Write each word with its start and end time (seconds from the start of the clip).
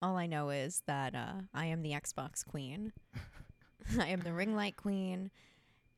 All 0.00 0.16
I 0.16 0.26
know 0.26 0.50
is 0.50 0.82
that 0.86 1.14
uh, 1.14 1.42
I 1.52 1.66
am 1.66 1.82
the 1.82 1.90
Xbox 1.90 2.46
queen. 2.46 2.92
I 3.98 4.08
am 4.08 4.20
the 4.20 4.32
ring 4.32 4.54
light 4.54 4.76
queen, 4.76 5.30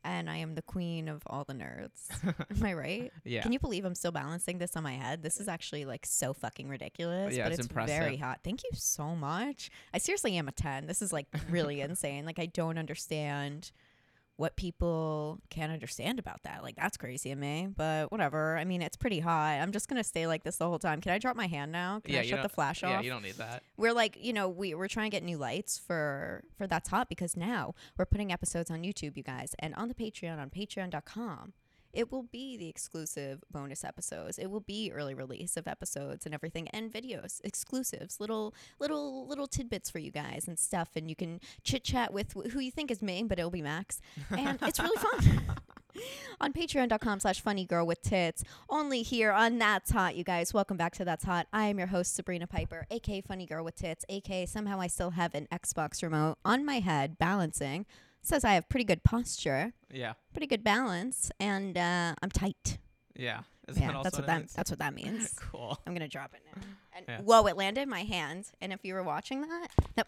and 0.05 0.31
I 0.31 0.37
am 0.39 0.55
the 0.55 0.63
queen 0.63 1.09
of 1.09 1.23
all 1.27 1.45
the 1.45 1.53
nerds. 1.53 2.09
Am 2.25 2.65
I 2.65 2.73
right? 2.73 3.13
yeah. 3.25 3.43
Can 3.43 3.53
you 3.53 3.59
believe 3.59 3.85
I'm 3.85 3.95
still 3.95 4.13
balancing 4.13 4.59
this 4.59 4.77
on 4.77 4.83
my 4.83 4.95
head? 4.95 5.23
This 5.23 5.41
is 5.41 5.49
actually 5.49 5.85
like 5.85 6.07
so 6.07 6.33
fucking 6.33 6.69
ridiculous. 6.69 7.37
Yeah, 7.37 7.45
but 7.45 7.53
it's 7.53 7.67
it's 7.67 7.75
very 7.75 8.17
hot. 8.17 8.41
Thank 8.43 8.63
you 8.63 8.71
so 8.75 9.15
much. 9.15 9.71
I 9.93 9.99
seriously 9.99 10.37
am 10.37 10.49
a 10.49 10.53
10. 10.53 10.87
This 10.87 11.03
is 11.03 11.13
like 11.13 11.27
really 11.51 11.81
insane. 11.83 12.25
Like, 12.25 12.39
I 12.39 12.47
don't 12.47 12.79
understand 12.79 13.73
what 14.41 14.57
people 14.57 15.39
can't 15.51 15.71
understand 15.71 16.19
about 16.19 16.43
that. 16.45 16.63
Like, 16.63 16.77
that's 16.77 16.97
crazy 16.97 17.29
to 17.29 17.37
me. 17.37 17.69
But 17.75 18.11
whatever. 18.11 18.57
I 18.57 18.65
mean, 18.65 18.81
it's 18.83 18.97
pretty 18.97 19.21
hot. 19.21 19.61
I'm 19.61 19.71
just 19.71 19.87
going 19.89 20.01
to 20.01 20.09
stay 20.09 20.27
like 20.27 20.45
this 20.45 20.57
the 20.57 20.67
whole 20.67 20.79
time. 20.79 21.01
Can 21.01 21.13
I 21.13 21.19
drop 21.19 21.37
my 21.37 21.47
hand 21.47 21.73
now? 21.73 22.01
Can 22.01 22.15
yeah, 22.15 22.21
I 22.21 22.25
shut 22.25 22.43
the 22.43 22.49
flash 22.49 22.83
yeah, 22.83 23.01
you 23.01 23.11
don't 23.11 23.23
need 23.23 23.35
that. 23.35 23.63
we're 23.77 23.93
like 23.93 24.17
you 24.21 24.33
know 24.33 24.49
we, 24.49 24.75
we're 24.75 24.89
trying 24.89 25.11
to 25.11 25.15
get 25.15 25.23
new 25.23 25.37
lights 25.37 25.79
for 25.79 26.45
for 26.57 26.67
that's 26.67 26.89
hot 26.89 27.09
because 27.09 27.37
now 27.37 27.75
we're 27.97 28.07
putting 28.07 28.33
episodes 28.33 28.71
on 28.71 28.83
youtube 28.83 29.17
you 29.17 29.23
guys 29.23 29.55
and 29.59 29.75
on 29.75 29.89
the 29.89 29.95
patreon 29.95 30.39
on 30.39 30.51
patreon.com 30.51 31.53
it 31.93 32.13
will 32.13 32.25
be 32.25 32.57
the 32.57 32.69
exclusive 32.69 33.43
bonus 33.51 33.85
episodes. 33.85 34.39
It 34.39 34.51
will 34.51 34.61
be 34.61 34.93
early 34.93 35.15
release 35.15 35.57
of 35.57 35.67
episodes 35.67 36.27
and 36.27 36.35
everything 36.35 36.69
and 36.69 36.93
videos 36.93 37.41
exclusives 37.45 38.21
little 38.21 38.55
little 38.79 39.27
little 39.27 39.47
tidbits 39.47 39.91
for 39.91 39.99
you 39.99 40.11
guys 40.11 40.47
and 40.47 40.59
stuff. 40.59 40.91
And 40.97 41.09
you 41.09 41.17
can 41.17 41.41
chit 41.63 41.85
chat 41.85 42.13
with 42.13 42.33
wh- 42.33 42.51
who 42.51 42.61
you 42.61 42.71
think 42.71 42.91
is 42.91 43.03
me 43.03 43.23
but 43.23 43.39
it'll 43.39 43.51
be 43.51 43.63
max. 43.63 44.01
And 44.31 44.59
it's 44.63 44.79
really 44.79 44.97
fun. 44.97 45.43
On 46.41 46.53
patreon.com 46.53 47.19
slash 47.21 47.41
funny 47.41 47.65
girl 47.65 47.85
with 47.85 48.01
tits. 48.01 48.45
Only 48.69 49.03
here 49.03 49.33
on 49.33 49.59
that's 49.59 49.91
hot 49.91 50.15
you 50.15 50.23
guys. 50.23 50.55
Welcome 50.55 50.77
back 50.77 50.95
to 50.95 51.05
that's 51.05 51.25
hot. 51.25 51.49
I 51.53 51.67
am 51.67 51.79
your 51.79 51.89
host 51.89 52.15
sabrina 52.15 52.47
piper 52.47 52.87
aka 52.91 53.21
funny 53.21 53.47
girl 53.47 53.65
with 53.65 53.77
tits 53.77 54.05
aka 54.09 54.47
somehow 54.47 54.81
i 54.81 54.87
still 54.87 55.11
have 55.11 55.35
an 55.35 55.49
xbox 55.53 56.03
remote 56.03 56.37
on 56.45 56.65
my 56.65 56.81
head 56.81 57.19
balancing 57.19 57.87
says 58.23 58.45
i 58.45 58.53
have 58.55 58.69
pretty 58.69 58.85
good 58.85 59.03
posture 59.03 59.73
Yeah. 59.93 60.15
pretty 60.33 60.47
good 60.47 60.63
balance 60.65 61.31
and 61.41 61.77
uh, 61.77 62.15
i'm 62.23 62.31
tight 62.31 62.79
Yeah. 63.17 63.41
Is 63.69 63.77
that 63.77 63.83
yeah 63.83 63.93
also 63.97 64.03
that's 64.05 64.17
what 64.19 64.27
that 64.27 64.39
means? 64.39 64.53
that's 64.55 64.71
what 64.71 64.79
that 64.81 64.95
means 64.95 65.33
cool. 65.39 65.79
i'm 65.87 65.95
gonna 65.95 66.09
drop 66.09 66.35
it 66.35 66.41
now 66.55 66.63
and 66.97 67.05
Yeah. 67.09 67.21
whoa 67.23 67.47
it 67.47 67.57
landed 67.57 67.83
in 67.83 67.89
my 67.89 68.03
hand 68.03 68.51
and 68.61 68.73
if 68.73 68.85
you 68.85 68.95
were 68.95 69.03
watching 69.03 69.43
that 69.43 69.69
that 69.97 70.07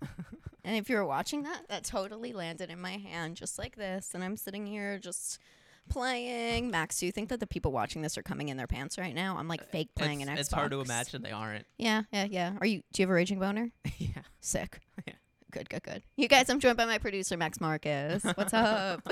and 0.64 0.76
if 0.76 0.88
you 0.88 0.96
were 0.96 1.04
watching 1.04 1.42
that 1.42 1.62
that 1.68 1.84
totally 1.84 2.32
landed 2.32 2.70
in 2.70 2.80
my 2.80 2.96
hand 2.96 3.36
just 3.36 3.58
like 3.58 3.76
this 3.76 4.10
and 4.14 4.22
i'm 4.24 4.36
sitting 4.36 4.66
here 4.66 4.98
just 4.98 5.38
playing 5.88 6.70
max 6.70 7.00
do 7.00 7.06
you 7.06 7.12
think 7.12 7.28
that 7.28 7.40
the 7.40 7.46
people 7.46 7.72
watching 7.72 8.02
this 8.02 8.16
are 8.16 8.22
coming 8.22 8.48
in 8.48 8.56
their 8.56 8.68
pants 8.68 8.96
right 8.98 9.14
now 9.14 9.36
i'm 9.36 9.48
like 9.48 9.68
fake 9.70 9.88
playing 9.96 10.20
it's, 10.20 10.30
an 10.30 10.36
xbox 10.36 10.40
it's 10.40 10.52
hard 10.52 10.70
to 10.70 10.80
imagine 10.80 11.22
they 11.22 11.32
aren't. 11.32 11.66
yeah 11.76 12.02
yeah 12.12 12.24
yeah 12.30 12.52
are 12.60 12.66
you 12.66 12.78
do 12.92 13.02
you 13.02 13.06
have 13.06 13.10
a 13.10 13.14
raging 13.14 13.38
boner 13.40 13.70
yeah. 13.98 14.08
sick 14.40 14.80
Yeah. 15.06 15.14
Good 15.52 15.68
good 15.68 15.82
good. 15.82 16.02
You 16.16 16.28
guys 16.28 16.48
i'm 16.48 16.58
joined 16.58 16.76
by 16.78 16.86
my 16.86 16.98
producer 16.98 17.36
max 17.36 17.60
marcus. 17.60 18.24
What's 18.34 18.54
up? 18.54 19.06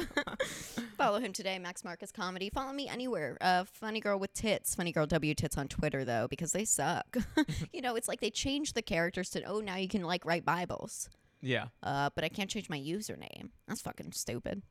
Follow 0.97 1.21
him 1.21 1.33
today 1.33 1.59
max 1.59 1.85
marcus 1.85 2.11
comedy. 2.11 2.51
Follow 2.51 2.73
me 2.73 2.89
anywhere. 2.89 3.37
Uh 3.41 3.65
funny 3.65 4.01
girl 4.01 4.19
with 4.19 4.33
tits. 4.33 4.75
Funny 4.75 4.91
girl 4.91 5.07
w 5.07 5.35
tits 5.35 5.57
on 5.59 5.69
twitter 5.69 6.05
though 6.05 6.27
because 6.29 6.53
they 6.53 6.65
suck. 6.65 7.17
You 7.73 7.83
know 7.83 7.95
it's 7.95 8.09
like 8.09 8.21
they 8.21 8.31
changed 8.31 8.75
the 8.75 8.83
characters 8.83 9.31
to 9.31 9.43
oh 9.45 9.61
now 9.61 9.77
you 9.77 9.89
can 9.89 10.03
like 10.03 10.25
write 10.25 10.45
bibles. 10.45 11.09
Yeah. 11.43 11.67
uh 11.83 12.11
but 12.15 12.25
i 12.25 12.29
can't 12.29 12.51
change 12.51 12.69
my 12.71 12.79
username. 12.79 13.51
That's 13.69 13.83
fucking 13.83 14.13
stupid 14.13 14.63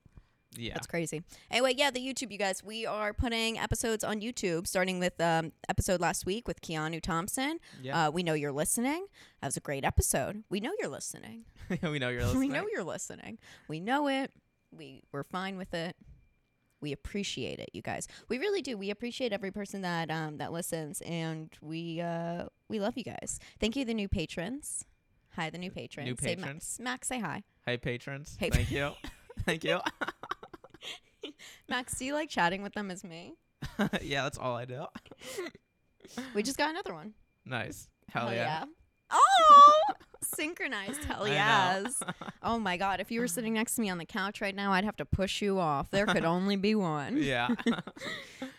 Yeah. 0.57 0.73
that's 0.73 0.87
crazy. 0.87 1.21
Anyway, 1.51 1.73
yeah, 1.77 1.91
the 1.91 1.99
YouTube, 1.99 2.31
you 2.31 2.37
guys. 2.37 2.63
We 2.63 2.85
are 2.85 3.13
putting 3.13 3.59
episodes 3.59 4.03
on 4.03 4.19
YouTube, 4.21 4.65
starting 4.67 4.99
with 4.99 5.19
um, 5.21 5.51
episode 5.69 6.01
last 6.01 6.25
week 6.25 6.47
with 6.47 6.61
Keanu 6.61 7.01
Thompson. 7.01 7.59
Yeah. 7.81 8.07
Uh, 8.07 8.11
we 8.11 8.23
know 8.23 8.33
you're 8.33 8.51
listening. 8.51 9.05
That 9.41 9.47
was 9.47 9.57
a 9.57 9.61
great 9.61 9.85
episode. 9.85 10.43
We 10.49 10.59
know 10.59 10.71
you're 10.79 10.89
listening. 10.89 11.45
we 11.83 11.99
know 11.99 12.09
you're 12.09 12.21
listening. 12.25 12.39
we 12.39 12.47
know 12.49 12.65
you're 12.71 12.83
listening. 12.83 13.37
We 13.67 13.79
know 13.79 14.07
it. 14.07 14.31
We 14.75 15.03
we're 15.11 15.23
fine 15.23 15.57
with 15.57 15.73
it. 15.73 15.95
We 16.81 16.93
appreciate 16.93 17.59
it, 17.59 17.69
you 17.73 17.81
guys. 17.81 18.07
We 18.29 18.37
really 18.39 18.61
do. 18.61 18.77
We 18.77 18.89
appreciate 18.89 19.33
every 19.33 19.51
person 19.51 19.81
that 19.81 20.09
um, 20.09 20.37
that 20.37 20.51
listens, 20.51 21.01
and 21.01 21.49
we 21.61 21.99
uh, 22.01 22.45
we 22.69 22.79
love 22.79 22.97
you 22.97 23.03
guys. 23.03 23.39
Thank 23.59 23.75
you, 23.75 23.83
the 23.85 23.93
new 23.93 24.07
patrons. 24.07 24.85
Hi, 25.35 25.49
the 25.49 25.57
new 25.57 25.71
patrons. 25.71 26.19
Say 26.21 26.35
patrons. 26.35 26.45
Max, 26.47 26.79
Max, 26.79 27.07
say 27.07 27.19
hi. 27.19 27.43
Hey 27.65 27.77
patrons. 27.77 28.35
Hey- 28.39 28.49
Thank 28.49 28.71
you. 28.71 28.91
Thank 29.45 29.63
you. 29.63 29.79
Max, 31.69 31.97
do 31.97 32.05
you 32.05 32.13
like 32.13 32.29
chatting 32.29 32.61
with 32.61 32.73
them 32.73 32.91
as 32.91 33.03
me? 33.03 33.35
yeah, 34.01 34.23
that's 34.23 34.37
all 34.37 34.55
I 34.55 34.65
do. 34.65 34.85
We 36.33 36.43
just 36.43 36.57
got 36.57 36.69
another 36.69 36.93
one. 36.93 37.13
Nice. 37.45 37.87
Hell, 38.09 38.33
yeah. 38.33 38.65
Oh, 39.11 39.81
synchronized. 40.23 41.03
Hell 41.05 41.23
I 41.25 41.29
yes. 41.29 42.01
Oh 42.43 42.57
my 42.57 42.77
god, 42.77 42.99
if 43.01 43.11
you 43.11 43.19
were 43.19 43.27
sitting 43.27 43.53
next 43.53 43.75
to 43.75 43.81
me 43.81 43.89
on 43.89 43.97
the 43.97 44.05
couch 44.05 44.39
right 44.41 44.55
now, 44.55 44.71
I'd 44.71 44.85
have 44.85 44.95
to 44.97 45.05
push 45.05 45.41
you 45.41 45.59
off. 45.59 45.91
There 45.91 46.05
could 46.05 46.25
only 46.35 46.55
be 46.55 46.75
one. 46.75 47.17
yeah. 47.17 47.49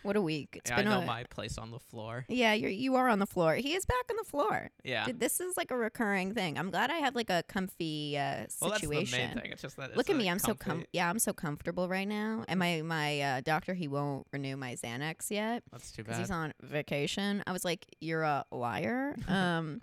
What 0.02 0.16
a 0.16 0.22
week. 0.22 0.56
It's 0.56 0.70
yeah, 0.70 0.76
I 0.78 0.80
been 0.82 0.90
know 0.90 1.00
a 1.00 1.04
my 1.04 1.24
place 1.24 1.58
on 1.58 1.70
the 1.70 1.78
floor. 1.78 2.24
Yeah, 2.26 2.54
you're 2.54 2.70
you 2.70 2.96
are 2.96 3.08
on 3.10 3.18
the 3.18 3.26
floor. 3.26 3.54
He 3.56 3.74
is 3.74 3.84
back 3.84 4.04
on 4.10 4.16
the 4.16 4.24
floor. 4.24 4.70
Yeah. 4.82 5.04
Dude, 5.04 5.20
this 5.20 5.40
is 5.40 5.58
like 5.58 5.70
a 5.70 5.76
recurring 5.76 6.32
thing. 6.32 6.58
I'm 6.58 6.70
glad 6.70 6.90
I 6.90 6.96
have 6.96 7.14
like 7.14 7.28
a 7.28 7.42
comfy 7.48 8.16
uh, 8.16 8.46
well, 8.62 8.70
that's 8.70 8.80
situation. 8.80 9.18
the 9.20 9.26
main 9.26 9.34
thing. 9.42 9.52
It's 9.52 9.60
just 9.60 9.76
that. 9.76 9.94
Look 9.98 10.08
at 10.08 10.16
me. 10.16 10.30
I'm 10.30 10.38
so 10.38 10.54
com- 10.54 10.78
comfy- 10.78 10.86
yeah, 10.94 11.10
I'm 11.10 11.18
so 11.18 11.34
comfortable 11.34 11.86
right 11.86 12.08
now. 12.08 12.44
And 12.48 12.58
my 12.58 12.80
my 12.80 13.20
uh, 13.20 13.40
doctor 13.42 13.74
he 13.74 13.88
won't 13.88 14.26
renew 14.32 14.56
my 14.56 14.74
Xanax 14.74 15.30
yet. 15.30 15.64
That's 15.70 15.92
too 15.92 16.02
because 16.02 16.16
bad. 16.16 16.20
he's 16.22 16.30
on 16.30 16.54
vacation. 16.62 17.42
I 17.46 17.52
was 17.52 17.64
like, 17.66 17.84
"You're 18.00 18.22
a 18.22 18.46
liar." 18.50 19.16
um, 19.28 19.82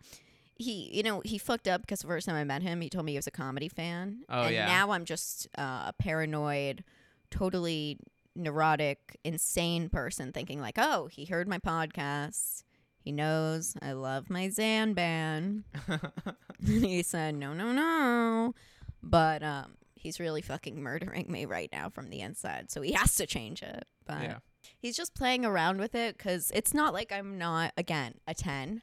he, 0.60 0.90
you 0.94 1.04
know, 1.04 1.22
he 1.24 1.38
fucked 1.38 1.68
up 1.68 1.82
because 1.82 2.02
the 2.02 2.08
first 2.08 2.28
time 2.28 2.36
I 2.36 2.44
met 2.44 2.62
him, 2.62 2.82
he 2.82 2.90
told 2.90 3.06
me 3.06 3.14
he 3.14 3.18
was 3.18 3.28
a 3.28 3.32
comedy 3.32 3.70
fan. 3.70 4.22
Oh, 4.30 4.44
and 4.44 4.54
yeah. 4.54 4.66
now 4.66 4.92
I'm 4.92 5.06
just 5.06 5.48
uh, 5.58 5.86
a 5.88 5.94
paranoid, 5.98 6.84
totally 7.32 8.00
neurotic, 8.36 9.18
insane 9.24 9.90
person 9.90 10.32
thinking 10.32 10.62
like, 10.62 10.76
"Oh, 10.78 11.08
he 11.08 11.26
heard 11.26 11.48
my 11.48 11.60
podcast. 11.60 12.64
He 13.00 13.12
knows 13.12 13.76
I 13.82 13.94
love 13.94 14.30
my 14.30 14.48
Zanban." 14.48 15.64
he 16.66 17.04
said, 17.04 17.36
"No, 17.36 17.54
no, 17.54 17.72
no," 17.72 18.56
but 19.04 19.44
um, 19.44 19.76
he's 19.96 20.20
really 20.20 20.42
fucking 20.42 20.82
murdering 20.82 21.32
me 21.32 21.46
right 21.46 21.70
now 21.72 21.90
from 21.90 22.10
the 22.10 22.22
inside, 22.22 22.72
so 22.72 22.82
he 22.82 22.94
has 22.94 23.16
to 23.16 23.26
change 23.26 23.62
it. 23.62 23.86
But 24.06 24.24
yeah. 24.24 24.38
he's 24.80 24.96
just 24.96 25.14
playing 25.14 25.46
around 25.46 25.80
with 25.80 25.96
it 25.96 26.18
because 26.18 26.52
it's 26.54 26.74
not 26.74 26.94
like 26.94 27.12
I'm 27.12 27.38
not 27.38 27.74
again 27.78 28.16
a 28.28 28.34
ten, 28.34 28.82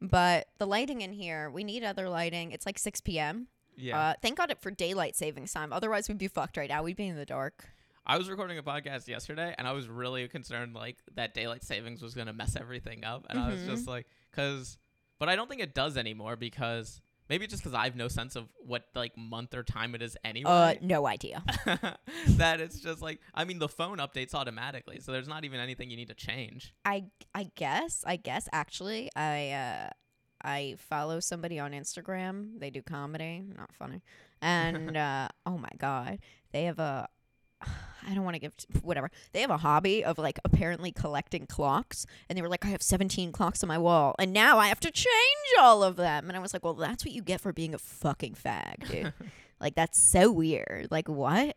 but 0.00 0.48
the 0.58 0.66
lighting 0.66 1.00
in 1.02 1.12
here 1.12 1.50
we 1.50 1.64
need 1.64 1.82
other 1.84 2.08
lighting. 2.08 2.52
It's 2.52 2.66
like 2.66 2.78
six 2.78 3.00
p.m. 3.00 3.48
Yeah. 3.76 3.98
Uh, 3.98 4.14
thank 4.22 4.38
God 4.38 4.50
it 4.50 4.60
for 4.62 4.70
daylight 4.70 5.16
savings 5.16 5.52
time. 5.52 5.72
Otherwise, 5.72 6.08
we'd 6.08 6.16
be 6.18 6.28
fucked 6.28 6.56
right 6.56 6.68
now. 6.68 6.82
We'd 6.82 6.96
be 6.96 7.08
in 7.08 7.16
the 7.16 7.26
dark. 7.26 7.68
I 8.06 8.16
was 8.18 8.30
recording 8.30 8.56
a 8.56 8.62
podcast 8.62 9.08
yesterday, 9.08 9.54
and 9.58 9.66
I 9.66 9.72
was 9.72 9.88
really 9.88 10.26
concerned 10.28 10.74
like 10.74 10.96
that 11.16 11.34
daylight 11.34 11.62
savings 11.64 12.00
was 12.02 12.14
gonna 12.14 12.32
mess 12.32 12.56
everything 12.56 13.04
up, 13.04 13.26
and 13.28 13.38
I 13.38 13.50
was 13.50 13.60
Mhm. 13.60 13.66
just 13.66 13.86
like, 13.88 14.06
cause, 14.32 14.78
but 15.18 15.28
I 15.28 15.34
don't 15.36 15.48
think 15.48 15.60
it 15.60 15.74
does 15.74 15.96
anymore 15.96 16.36
because 16.36 17.00
maybe 17.28 17.46
just 17.46 17.62
because 17.62 17.74
I 17.74 17.84
have 17.84 17.96
no 17.96 18.08
sense 18.08 18.36
of 18.36 18.46
what 18.58 18.84
like 18.94 19.16
month 19.16 19.54
or 19.54 19.62
time 19.62 19.94
it 19.94 20.02
is 20.02 20.16
anyway. 20.24 20.50
Uh, 20.50 20.64
anyway. 20.68 20.86
no 20.86 21.06
idea. 21.06 21.42
that 22.28 22.60
it's 22.60 22.80
just 22.80 23.02
like 23.02 23.20
I 23.34 23.44
mean 23.44 23.58
the 23.58 23.68
phone 23.68 23.98
updates 23.98 24.34
automatically, 24.34 25.00
so 25.00 25.12
there's 25.12 25.28
not 25.28 25.44
even 25.44 25.60
anything 25.60 25.90
you 25.90 25.96
need 25.96 26.08
to 26.08 26.14
change. 26.14 26.74
I 26.84 27.04
I 27.34 27.50
guess 27.54 28.04
I 28.06 28.16
guess 28.16 28.48
actually 28.52 29.10
I 29.16 29.50
uh 29.50 29.90
I 30.42 30.76
follow 30.78 31.20
somebody 31.20 31.58
on 31.58 31.72
Instagram. 31.72 32.60
They 32.60 32.70
do 32.70 32.82
comedy, 32.82 33.44
not 33.56 33.74
funny. 33.74 34.02
And 34.40 34.96
uh 34.96 35.28
oh 35.44 35.58
my 35.58 35.72
god, 35.78 36.18
they 36.52 36.64
have 36.64 36.78
a 36.78 37.08
I 38.08 38.14
don't 38.14 38.22
want 38.24 38.34
to 38.34 38.40
give 38.40 38.56
t- 38.56 38.66
whatever. 38.82 39.10
They 39.32 39.40
have 39.40 39.50
a 39.50 39.56
hobby 39.56 40.04
of 40.04 40.16
like 40.18 40.38
apparently 40.44 40.92
collecting 40.92 41.46
clocks 41.46 42.06
and 42.28 42.38
they 42.38 42.42
were 42.42 42.48
like 42.48 42.64
I 42.64 42.68
have 42.68 42.82
17 42.82 43.32
clocks 43.32 43.62
on 43.64 43.68
my 43.68 43.78
wall 43.78 44.14
and 44.18 44.32
now 44.32 44.58
I 44.58 44.68
have 44.68 44.78
to 44.80 44.90
change 44.92 45.08
all 45.60 45.82
of 45.82 45.96
them. 45.96 46.28
And 46.28 46.36
I 46.36 46.40
was 46.40 46.52
like, 46.52 46.64
"Well, 46.64 46.74
that's 46.74 47.04
what 47.04 47.12
you 47.12 47.22
get 47.22 47.40
for 47.40 47.52
being 47.52 47.74
a 47.74 47.78
fucking 47.78 48.34
fag, 48.34 48.88
dude." 48.88 49.12
like 49.60 49.74
that's 49.74 49.98
so 50.00 50.30
weird. 50.30 50.88
Like 50.90 51.08
what? 51.08 51.56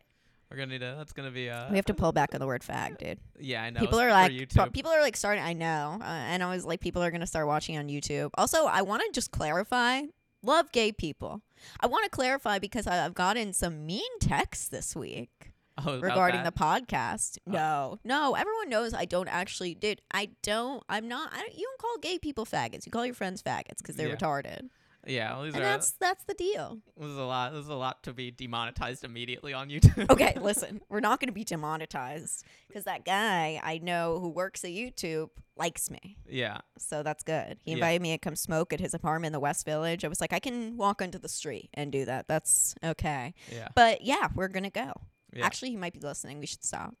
We're 0.50 0.56
gonna 0.56 0.72
need 0.72 0.82
a. 0.82 0.96
That's 0.96 1.12
gonna 1.12 1.30
be 1.30 1.46
a. 1.46 1.68
We 1.70 1.76
have 1.76 1.84
to 1.86 1.94
pull 1.94 2.10
back 2.10 2.34
on 2.34 2.40
the 2.40 2.46
word 2.48 2.62
fag, 2.62 2.98
dude. 2.98 3.20
yeah, 3.38 3.62
I 3.62 3.70
know. 3.70 3.78
people 3.78 4.00
are 4.00 4.10
like 4.10 4.32
pro- 4.52 4.70
people 4.70 4.90
are 4.90 5.00
like 5.00 5.16
starting 5.16 5.44
i 5.44 5.52
know 5.52 5.98
uh, 6.00 6.04
and 6.04 6.42
i 6.42 6.52
was 6.52 6.64
like 6.64 6.80
people 6.80 7.00
are 7.04 7.12
gonna 7.12 7.26
start 7.28 7.46
watching 7.46 7.78
on 7.78 7.86
youtube 7.86 8.30
also 8.36 8.64
i 8.66 8.82
want 8.82 9.02
to 9.06 9.12
just 9.12 9.30
clarify 9.30 10.02
love 10.42 10.72
gay 10.72 10.90
people 10.90 11.40
i 11.78 11.86
want 11.86 12.02
to 12.02 12.10
clarify 12.10 12.58
because 12.58 12.88
I- 12.88 13.04
i've 13.04 13.14
gotten 13.14 13.52
some 13.52 13.86
mean 13.86 14.10
texts 14.20 14.66
this 14.68 14.96
week 14.96 15.52
oh, 15.86 16.00
regarding 16.00 16.42
the 16.42 16.52
podcast 16.52 17.38
Oh. 17.46 17.52
no 17.52 17.98
no 18.04 18.34
everyone 18.34 18.68
knows 18.68 18.94
i 18.94 19.04
don't 19.04 19.28
actually 19.28 19.74
dude 19.74 20.00
i 20.12 20.28
don't 20.42 20.82
i'm 20.88 21.08
not 21.08 21.32
I 21.32 21.40
don't, 21.40 21.54
you 21.54 21.62
don't 21.64 21.78
call 21.80 21.96
gay 22.00 22.18
people 22.18 22.44
faggots 22.46 22.86
you 22.86 22.92
call 22.92 23.04
your 23.06 23.14
friends 23.14 23.42
faggots 23.42 23.78
because 23.78 23.96
they're 23.96 24.08
Yeah. 24.08 24.16
retarded 24.16 24.68
Yeah, 25.06 25.40
and 25.40 25.56
are 25.56 25.60
that's 25.60 25.92
that's 25.92 26.24
the 26.24 26.34
deal. 26.34 26.78
this 26.98 27.08
is 27.08 27.16
a 27.16 27.22
lot. 27.24 27.52
This 27.54 27.62
is 27.64 27.70
a 27.70 27.74
lot 27.74 28.02
to 28.02 28.12
be 28.12 28.30
demonetized 28.30 29.02
immediately 29.02 29.54
on 29.54 29.70
YouTube. 29.70 30.10
Okay, 30.10 30.34
listen, 30.40 30.82
we're 30.90 31.00
not 31.00 31.20
going 31.20 31.28
to 31.28 31.32
be 31.34 31.42
demonetized 31.42 32.44
because 32.68 32.84
that 32.84 33.06
guy 33.06 33.58
I 33.64 33.78
know 33.78 34.18
who 34.20 34.28
works 34.28 34.62
at 34.62 34.72
YouTube 34.72 35.30
likes 35.56 35.90
me. 35.90 36.18
yeah, 36.28 36.58
So 36.76 37.02
that's 37.02 37.22
good. 37.22 37.56
He 37.64 37.70
Yeah. 37.70 37.76
invited 37.78 38.02
me 38.02 38.12
to 38.12 38.18
come 38.18 38.36
smoke 38.36 38.74
at 38.74 38.80
his 38.80 38.92
apartment 38.92 39.28
in 39.28 39.32
the 39.32 39.40
West 39.40 39.64
Village. 39.64 40.04
I 40.04 40.08
was 40.08 40.20
like, 40.20 40.34
I 40.34 40.38
can 40.38 40.76
walk 40.76 41.00
onto 41.00 41.18
the 41.18 41.28
street 41.30 41.70
and 41.72 41.90
do 41.90 42.04
that. 42.04 42.28
That's 42.28 42.74
okay. 42.84 43.32
yeah, 43.50 43.68
But 43.74 44.02
yeah, 44.02 44.28
we're 44.34 44.48
going 44.48 44.64
to 44.64 44.70
go. 44.70 44.92
Yeah, 45.32 45.44
Actually, 45.44 45.70
he 45.70 45.76
might 45.76 45.92
be 45.92 46.00
listening. 46.00 46.38
We 46.40 46.46
should 46.46 46.64
stop 46.64 46.94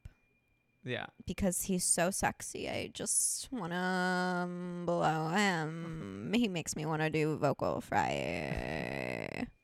yeah. 0.84 1.06
because 1.26 1.62
he's 1.62 1.84
so 1.84 2.10
sexy. 2.10 2.68
I 2.68 2.90
just 2.92 3.48
want 3.52 3.72
to 3.72 3.78
um, 3.78 4.82
blow 4.86 5.28
him. 5.28 6.32
He 6.34 6.48
makes 6.48 6.76
me 6.76 6.86
want 6.86 7.02
to 7.02 7.10
do 7.10 7.36
vocal 7.36 7.80
fry. 7.80 9.46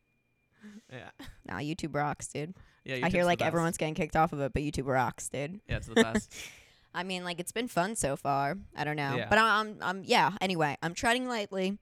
Yeah, 0.92 1.10
Nah, 1.44 1.58
YouTube 1.58 1.94
rocks, 1.96 2.28
dude. 2.28 2.54
yeah. 2.84 3.04
I 3.04 3.10
hear 3.10 3.24
like 3.24 3.42
everyone's 3.42 3.76
getting 3.76 3.94
kicked 3.94 4.14
off 4.14 4.32
of 4.32 4.40
it, 4.40 4.52
but 4.52 4.62
YouTube 4.62 4.86
rocks, 4.86 5.28
dude. 5.28 5.60
Yeah, 5.68 5.76
it's 5.78 5.88
the 5.88 5.94
best. 5.94 6.32
I 6.94 7.02
mean, 7.02 7.24
like 7.24 7.40
it's 7.40 7.50
been 7.52 7.66
fun 7.68 7.96
so 7.96 8.14
far. 8.16 8.56
I 8.76 8.84
don't 8.84 8.96
know, 8.96 9.16
Yeah. 9.16 9.26
but 9.28 9.38
I'm, 9.38 9.76
I'm, 9.82 10.02
yeah. 10.04 10.32
Anyway, 10.40 10.76
I'm 10.82 10.94
treading 10.94 11.28
lightly. 11.28 11.78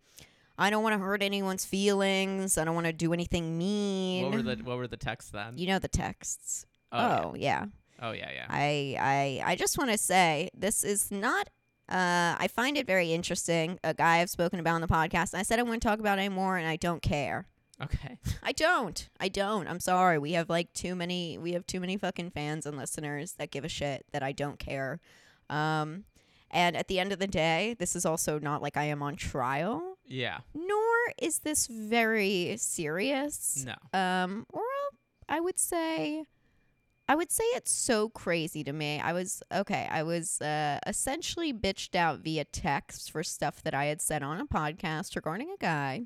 I 0.57 0.71
don't 0.71 0.83
want 0.83 0.95
to 0.95 0.99
hurt 0.99 1.23
anyone's 1.23 1.65
feelings. 1.67 2.57
I 2.57 2.65
don't 2.65 2.75
want 2.75 2.87
to 2.87 2.93
do 2.95 3.13
anything 3.13 3.59
mean. 3.59 4.25
what 4.25 4.35
were 4.35 4.43
the 4.43 4.63
What 4.65 4.77
were 4.79 4.89
the 4.89 4.97
texts 4.97 5.31
then? 5.31 5.59
you 5.59 5.67
know 5.67 5.79
the 5.79 5.89
texts. 5.89 6.65
Oh, 6.95 7.35
yeah. 7.37 7.67
Oh 8.01 8.11
yeah. 8.11 8.11
oh 8.11 8.13
yeah, 8.13 8.31
yeah. 8.35 8.47
I, 8.49 8.97
I, 9.45 9.53
I 9.53 9.57
just 9.57 9.79
want 9.79 9.91
to 9.91 9.99
say 9.99 10.51
this 10.57 10.85
is 10.85 11.11
not. 11.11 11.49
Uh, 11.89 12.35
I 12.39 12.49
find 12.51 12.77
it 12.79 12.87
very 12.87 13.13
interesting. 13.13 13.79
A 13.85 13.93
guy 13.93 14.19
I've 14.21 14.31
spoken 14.31 14.59
about 14.59 14.75
on 14.77 14.81
the 14.81 14.87
podcast. 14.87 15.33
And 15.35 15.41
I 15.41 15.43
said 15.43 15.59
I 15.59 15.63
wouldn't 15.63 15.83
talk 15.83 15.99
about 15.99 16.19
it 16.19 16.23
anymore, 16.23 16.57
and 16.57 16.67
I 16.67 16.77
don't 16.77 17.03
care. 17.03 17.47
okay. 17.83 18.19
I 18.43 18.53
don't. 18.53 19.09
I 19.21 19.29
don't. 19.29 19.67
I'm 19.69 19.81
sorry. 19.81 20.19
We 20.19 20.33
have 20.33 20.49
like 20.49 20.73
too 20.73 20.95
many 20.95 21.37
we 21.39 21.53
have 21.53 21.67
too 21.67 21.81
many 21.81 21.97
fucking 21.99 22.31
fans 22.31 22.65
and 22.67 22.77
listeners 22.79 23.33
that 23.33 23.51
give 23.51 23.65
a 23.65 23.69
shit 23.69 24.07
that 24.13 24.23
I 24.23 24.33
don't 24.33 24.59
care. 24.59 25.01
Um 25.51 26.05
and 26.51 26.77
at 26.77 26.87
the 26.89 27.01
end 27.01 27.13
of 27.13 27.19
the 27.19 27.27
day, 27.27 27.75
this 27.81 27.97
is 27.97 28.07
also 28.07 28.39
not 28.39 28.63
like 28.63 28.77
I 28.77 28.85
am 28.85 29.03
on 29.03 29.17
trial, 29.17 29.99
Yeah. 30.07 30.39
nor 30.55 30.95
is 31.21 31.41
this 31.41 31.67
very 31.67 32.57
serious. 32.59 33.67
No. 33.67 33.75
Um 33.99 34.47
or 34.53 34.63
I 35.29 35.41
would 35.41 35.59
say 35.59 36.25
I 37.07 37.15
would 37.15 37.31
say 37.31 37.45
it's 37.55 37.71
so 37.71 38.09
crazy 38.09 38.65
to 38.65 38.73
me. 38.73 38.99
I 39.01 39.13
was 39.13 39.43
okay, 39.53 39.89
I 39.91 40.03
was 40.03 40.41
uh 40.41 40.79
essentially 40.87 41.53
bitched 41.53 41.95
out 41.95 42.21
via 42.21 42.45
text 42.45 43.11
for 43.11 43.23
stuff 43.23 43.63
that 43.63 43.75
I 43.75 43.87
had 43.87 44.01
said 44.01 44.23
on 44.23 44.41
a 44.41 44.47
podcast 44.47 45.15
regarding 45.15 45.51
a 45.51 45.59
guy. 45.59 46.05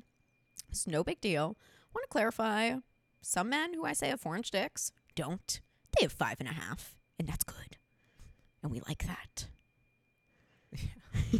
It's 0.69 0.87
no 0.87 1.03
big 1.03 1.21
deal. 1.21 1.57
Want 1.95 2.03
to 2.03 2.09
clarify 2.09 2.75
some 3.21 3.49
men 3.49 3.73
who 3.73 3.85
I 3.85 3.93
say 3.93 4.09
have 4.09 4.21
four 4.21 4.35
inch 4.35 4.51
dicks 4.51 4.91
don't. 5.15 5.61
They 5.97 6.03
have 6.03 6.11
five 6.11 6.37
and 6.39 6.49
a 6.49 6.53
half, 6.53 6.95
and 7.17 7.27
that's 7.27 7.43
good. 7.43 7.77
And 8.61 8.71
we 8.71 8.81
like 8.87 9.05
that. 9.07 9.47
Yeah. 10.71 11.39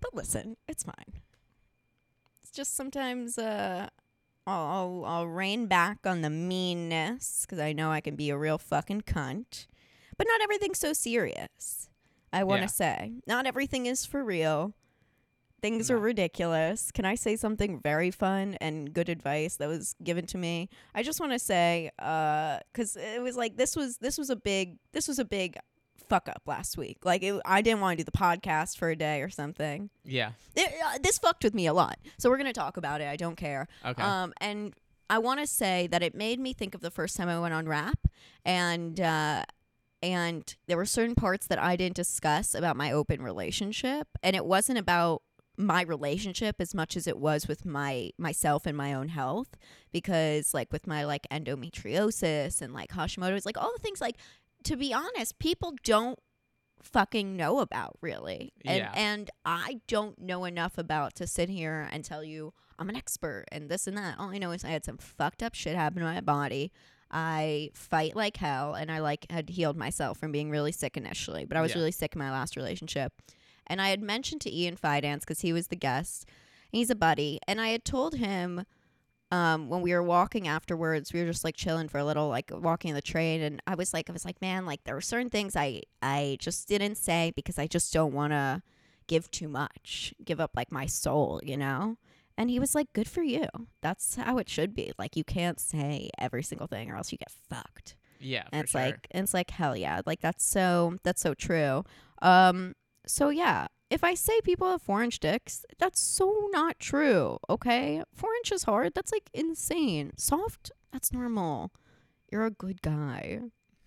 but 0.00 0.14
listen, 0.14 0.56
it's 0.68 0.84
fine. 0.84 1.20
It's 2.42 2.52
just 2.52 2.76
sometimes 2.76 3.38
uh, 3.38 3.88
I'll, 4.46 5.04
I'll, 5.06 5.26
rein 5.26 5.66
back 5.66 5.98
on 6.04 6.20
the 6.20 6.30
meanness 6.30 7.44
because 7.46 7.58
I 7.58 7.72
know 7.72 7.90
I 7.90 8.00
can 8.00 8.14
be 8.14 8.30
a 8.30 8.36
real 8.36 8.58
fucking 8.58 9.02
cunt. 9.02 9.66
But 10.16 10.26
not 10.28 10.42
everything's 10.42 10.78
so 10.78 10.92
serious. 10.92 11.88
I 12.32 12.44
want 12.44 12.60
to 12.60 12.64
Yeah. 12.64 12.66
say. 12.66 13.12
Not 13.26 13.46
everything 13.46 13.86
is 13.86 14.04
for 14.04 14.22
real. 14.24 14.74
Things 15.62 15.90
are 15.90 15.98
ridiculous. 15.98 16.92
Can 16.92 17.06
I 17.06 17.14
say 17.14 17.36
something 17.36 17.80
very 17.80 18.10
fun 18.10 18.54
and 18.60 18.92
good 18.92 19.08
advice 19.08 19.56
that 19.56 19.68
was 19.68 19.94
given 20.04 20.26
to 20.26 20.36
me? 20.36 20.68
I 20.94 21.02
just 21.02 21.20
want 21.20 21.32
to 21.32 21.38
say, 21.38 21.90
uh, 21.98 22.58
because 22.70 22.96
it 22.96 23.22
was 23.22 23.36
like 23.36 23.56
this 23.56 23.74
was 23.74 23.96
this 23.96 24.18
was 24.18 24.28
a 24.28 24.36
big 24.36 24.76
this 24.92 25.08
was 25.08 25.18
a 25.18 25.24
big 25.24 25.56
fuck 26.08 26.28
up 26.28 26.42
last 26.46 26.76
week. 26.76 26.98
Like 27.04 27.22
it, 27.22 27.40
I 27.44 27.62
didn't 27.62 27.80
want 27.80 27.98
to 27.98 28.04
do 28.04 28.10
the 28.10 28.16
podcast 28.16 28.78
for 28.78 28.90
a 28.90 28.96
day 28.96 29.22
or 29.22 29.30
something. 29.30 29.90
Yeah. 30.04 30.32
It, 30.54 30.72
uh, 30.84 30.98
this 31.02 31.18
fucked 31.18 31.44
with 31.44 31.54
me 31.54 31.66
a 31.66 31.72
lot. 31.72 31.98
So 32.18 32.30
we're 32.30 32.38
gonna 32.38 32.52
talk 32.52 32.76
about 32.76 33.00
it. 33.00 33.08
I 33.08 33.16
don't 33.16 33.36
care. 33.36 33.68
Okay. 33.84 34.02
Um, 34.02 34.32
and 34.40 34.74
I 35.10 35.18
want 35.18 35.40
to 35.40 35.46
say 35.46 35.86
that 35.88 36.02
it 36.02 36.14
made 36.14 36.40
me 36.40 36.52
think 36.52 36.74
of 36.74 36.80
the 36.80 36.90
first 36.90 37.16
time 37.16 37.28
I 37.28 37.38
went 37.38 37.54
on 37.54 37.66
rap, 37.66 37.98
and 38.44 38.98
uh, 39.00 39.44
and 40.02 40.54
there 40.66 40.76
were 40.76 40.86
certain 40.86 41.14
parts 41.14 41.46
that 41.48 41.58
I 41.58 41.76
didn't 41.76 41.96
discuss 41.96 42.54
about 42.54 42.76
my 42.76 42.92
open 42.92 43.22
relationship, 43.22 44.08
and 44.22 44.34
it 44.34 44.44
wasn't 44.44 44.78
about 44.78 45.22
my 45.56 45.82
relationship 45.82 46.56
as 46.58 46.74
much 46.74 46.96
as 46.96 47.06
it 47.06 47.18
was 47.18 47.46
with 47.46 47.64
my 47.64 48.10
myself 48.18 48.66
and 48.66 48.76
my 48.76 48.92
own 48.92 49.08
health 49.08 49.56
because 49.92 50.52
like 50.52 50.72
with 50.72 50.86
my 50.86 51.04
like 51.04 51.26
endometriosis 51.30 52.60
and 52.60 52.72
like 52.72 52.90
Hashimoto's 52.90 53.46
like 53.46 53.56
all 53.56 53.72
the 53.72 53.82
things 53.82 54.00
like 54.00 54.16
to 54.64 54.76
be 54.76 54.92
honest 54.92 55.38
people 55.38 55.74
don't 55.84 56.18
fucking 56.82 57.36
know 57.36 57.60
about 57.60 57.96
really 58.02 58.52
and 58.64 58.78
Yeah. 58.78 58.92
and 58.94 59.30
I 59.44 59.80
don't 59.88 60.18
know 60.20 60.44
enough 60.44 60.76
about 60.76 61.14
to 61.16 61.26
sit 61.26 61.48
here 61.48 61.88
and 61.90 62.04
tell 62.04 62.22
you 62.22 62.52
I'm 62.78 62.88
an 62.90 62.96
expert 62.96 63.44
and 63.52 63.70
this 63.70 63.86
and 63.86 63.96
that 63.96 64.18
all 64.18 64.30
I 64.30 64.38
know 64.38 64.50
is 64.50 64.64
I 64.64 64.68
had 64.70 64.84
some 64.84 64.98
fucked 64.98 65.42
up 65.42 65.54
shit 65.54 65.76
happen 65.76 66.00
to 66.00 66.04
my 66.04 66.20
body 66.20 66.72
I 67.10 67.70
fight 67.74 68.16
like 68.16 68.36
hell 68.36 68.74
and 68.74 68.90
I 68.90 68.98
like 68.98 69.26
had 69.30 69.48
healed 69.50 69.76
myself 69.76 70.18
from 70.18 70.32
being 70.32 70.50
really 70.50 70.72
sick 70.72 70.96
initially 70.96 71.44
but 71.46 71.56
I 71.56 71.62
was 71.62 71.70
Yeah. 71.72 71.78
really 71.78 71.92
sick 71.92 72.14
in 72.14 72.18
my 72.18 72.30
last 72.30 72.56
relationship 72.56 73.12
and 73.66 73.80
I 73.80 73.88
had 73.88 74.02
mentioned 74.02 74.42
to 74.42 74.54
Ian 74.54 74.76
Fidance 74.76 75.20
because 75.20 75.40
he 75.40 75.52
was 75.54 75.68
the 75.68 75.76
guest. 75.76 76.26
And 76.70 76.78
he's 76.80 76.90
a 76.90 76.94
buddy, 76.94 77.38
and 77.48 77.62
I 77.62 77.68
had 77.68 77.82
told 77.82 78.16
him 78.16 78.66
um, 79.30 79.68
when 79.68 79.80
we 79.80 79.92
were 79.92 80.02
walking 80.02 80.48
afterwards, 80.48 81.12
we 81.12 81.20
were 81.20 81.26
just 81.26 81.44
like 81.44 81.56
chilling 81.56 81.88
for 81.88 81.98
a 81.98 82.04
little, 82.04 82.28
like 82.28 82.50
walking 82.52 82.94
the 82.94 83.02
train, 83.02 83.42
and 83.42 83.62
I 83.66 83.74
was 83.74 83.92
like, 83.92 84.08
I 84.08 84.12
was 84.12 84.24
like, 84.24 84.40
man, 84.40 84.66
like 84.66 84.84
there 84.84 84.94
were 84.94 85.00
certain 85.00 85.30
things 85.30 85.56
I 85.56 85.82
I 86.02 86.36
just 86.40 86.68
didn't 86.68 86.96
say 86.96 87.32
because 87.34 87.58
I 87.58 87.66
just 87.66 87.92
don't 87.92 88.12
want 88.12 88.32
to 88.32 88.62
give 89.06 89.30
too 89.30 89.48
much, 89.48 90.14
give 90.24 90.40
up 90.40 90.52
like 90.54 90.70
my 90.72 90.86
soul, 90.86 91.40
you 91.42 91.56
know. 91.56 91.96
And 92.36 92.50
he 92.50 92.58
was 92.58 92.74
like, 92.74 92.92
"Good 92.92 93.08
for 93.08 93.22
you. 93.22 93.46
That's 93.80 94.16
how 94.16 94.38
it 94.38 94.48
should 94.48 94.74
be. 94.74 94.92
Like 94.98 95.16
you 95.16 95.24
can't 95.24 95.60
say 95.60 96.10
every 96.18 96.42
single 96.42 96.66
thing, 96.66 96.90
or 96.90 96.96
else 96.96 97.12
you 97.12 97.18
get 97.18 97.30
fucked." 97.30 97.96
yeah. 98.24 98.44
and 98.52 98.62
it's 98.62 98.72
sure. 98.72 98.80
like 98.80 99.06
and 99.10 99.24
it's 99.24 99.34
like 99.34 99.50
hell 99.50 99.76
yeah 99.76 100.00
like 100.06 100.20
that's 100.20 100.44
so 100.44 100.96
that's 101.02 101.20
so 101.20 101.34
true 101.34 101.84
um 102.22 102.74
so 103.06 103.28
yeah 103.28 103.66
if 103.94 104.02
i 104.04 104.14
say 104.14 104.36
people 104.42 104.68
have 104.70 104.82
four 104.82 105.02
inch 105.02 105.18
dicks 105.20 105.64
that's 105.78 106.00
so 106.00 106.26
not 106.52 106.78
true 106.78 107.38
okay? 107.48 108.02
Four 108.14 108.30
inches 108.40 108.64
hard 108.64 108.92
that's 108.94 109.12
like 109.12 109.30
insane. 109.32 110.12
Soft 110.16 110.70
that's 110.92 111.12
normal. 111.12 111.70
You're 112.30 112.46
a 112.46 112.50
good 112.64 112.82
guy. 112.82 113.40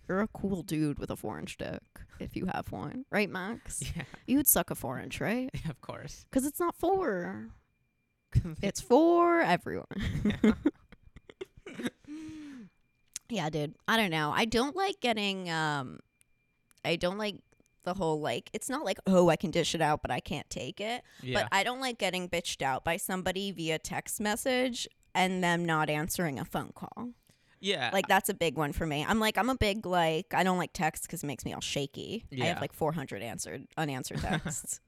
You're 0.08 0.20
a 0.20 0.28
cool 0.28 0.62
dude 0.62 0.98
with 0.98 1.10
a 1.10 1.16
four 1.16 1.38
inch 1.38 1.56
dick 1.58 1.82
if 2.18 2.34
you 2.36 2.46
have 2.52 2.72
one. 2.72 3.04
Right 3.10 3.30
max? 3.30 3.82
Yeah. 3.96 4.04
you 4.26 4.36
would 4.38 4.46
suck 4.46 4.70
a 4.70 4.74
four 4.74 4.98
inch 4.98 5.20
right? 5.20 5.50
Yeah. 5.54 5.70
Of 5.74 5.80
course. 5.80 6.24
because 6.30 6.46
it's 6.46 6.60
not 6.60 6.74
four, 6.76 7.48
it's 8.62 8.80
for 8.80 9.40
everyone. 9.40 9.86
Yeah 13.28 13.50
dude. 13.50 13.74
I 13.86 13.96
don't 13.98 14.10
know. 14.10 14.32
I 14.34 14.46
don't 14.46 14.74
like 14.76 15.00
getting 15.00 15.50
um 15.50 16.00
i 16.84 16.96
don't 16.96 17.18
like 17.18 17.36
the 17.88 17.94
whole 17.94 18.20
like 18.20 18.50
it's 18.52 18.68
not 18.68 18.84
like 18.84 18.98
oh 19.06 19.30
i 19.30 19.36
can 19.36 19.50
dish 19.50 19.74
it 19.74 19.80
out 19.80 20.02
but 20.02 20.10
i 20.10 20.20
can't 20.20 20.48
take 20.50 20.78
it. 20.80 21.02
Yeah. 21.22 21.40
but 21.40 21.48
i 21.50 21.64
don't 21.64 21.80
like 21.80 21.98
getting 21.98 22.28
bitched 22.28 22.60
out 22.60 22.84
by 22.84 22.98
somebody 22.98 23.50
via 23.50 23.78
text 23.78 24.20
message 24.20 24.86
and 25.14 25.42
them 25.42 25.64
not 25.64 25.88
answering 25.88 26.38
a 26.38 26.44
phone 26.44 26.72
call. 26.74 27.10
Yeah. 27.60 27.90
like 27.92 28.06
that's 28.06 28.28
a 28.28 28.34
big 28.34 28.56
one 28.56 28.72
for 28.72 28.86
me. 28.86 29.04
I'm 29.08 29.18
like 29.18 29.38
i'm 29.38 29.48
a 29.48 29.56
big 29.56 29.86
like 29.86 30.34
i 30.34 30.42
don't 30.44 30.58
like 30.58 30.72
text 30.74 31.04
because 31.04 31.24
it 31.24 31.26
makes 31.26 31.44
me 31.46 31.54
all 31.54 31.60
shaky. 31.62 32.24
I 32.40 32.44
have 32.44 32.60
like 32.60 32.74
400 32.74 33.22
answered 33.22 33.66
unanswered 33.76 34.20
texts 34.20 34.80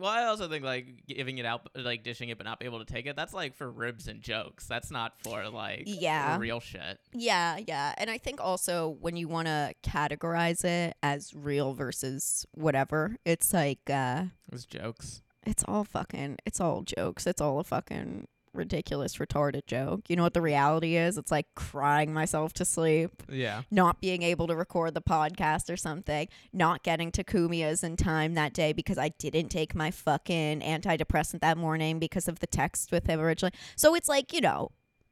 Well, 0.00 0.10
I 0.10 0.24
also 0.24 0.48
think 0.48 0.64
like 0.64 1.06
giving 1.06 1.38
it 1.38 1.46
out, 1.46 1.68
like 1.74 2.02
dishing 2.02 2.28
it, 2.28 2.38
but 2.38 2.44
not 2.46 2.58
be 2.58 2.66
able 2.66 2.84
to 2.84 2.92
take 2.92 3.06
it. 3.06 3.16
That's 3.16 3.32
like 3.34 3.54
for 3.54 3.70
ribs 3.70 4.08
and 4.08 4.20
jokes. 4.20 4.66
That's 4.66 4.90
not 4.90 5.12
for 5.22 5.48
like 5.48 5.84
Yeah. 5.86 6.38
real 6.38 6.60
shit. 6.60 6.98
Yeah, 7.12 7.58
yeah. 7.66 7.94
And 7.98 8.10
I 8.10 8.18
think 8.18 8.40
also 8.40 8.96
when 9.00 9.16
you 9.16 9.28
want 9.28 9.46
to 9.48 9.74
categorize 9.82 10.64
it 10.64 10.96
as 11.02 11.32
real 11.34 11.72
versus 11.74 12.46
whatever, 12.52 13.16
it's 13.24 13.52
like 13.52 13.88
uh 13.88 14.24
It 14.48 14.52
was 14.52 14.66
jokes. 14.66 15.22
it's 15.46 15.64
all 15.68 15.84
fucking 15.84 16.38
it's 16.44 16.60
all 16.60 16.82
jokes. 16.82 17.26
It's 17.26 17.40
all 17.40 17.58
a 17.60 17.64
fucking 17.64 18.26
ridiculous 18.54 19.16
retarded 19.16 19.66
joke. 19.66 20.08
You 20.08 20.16
know 20.16 20.22
what 20.22 20.34
the 20.34 20.40
reality 20.40 20.96
is? 20.96 21.18
It's 21.18 21.30
like 21.30 21.46
crying 21.54 22.12
myself 22.12 22.52
to 22.54 22.64
sleep, 22.64 23.22
Yeah. 23.28 23.62
not 23.70 24.00
being 24.00 24.22
able 24.22 24.46
to 24.46 24.56
record 24.56 24.94
the 24.94 25.02
podcast 25.02 25.70
or 25.72 25.76
something, 25.76 26.28
not 26.52 26.82
getting 26.82 27.10
to 27.12 27.24
Kumia's 27.24 27.82
in 27.84 27.96
time 27.96 28.34
that 28.34 28.52
day 28.54 28.72
because 28.72 28.98
I 28.98 29.10
didn't 29.10 29.48
take 29.48 29.74
my 29.74 29.90
fucking 29.90 30.60
antidepressant 30.60 31.40
that 31.40 31.58
morning 31.58 31.98
because 31.98 32.28
of 32.28 32.40
the 32.40 32.46
text 32.46 32.92
with 32.92 33.06
him 33.06 33.20
originally. 33.20 33.52
So 33.76 33.94
it's 33.94 34.08
like, 34.08 34.32
you 34.32 34.40
know, 34.40 34.70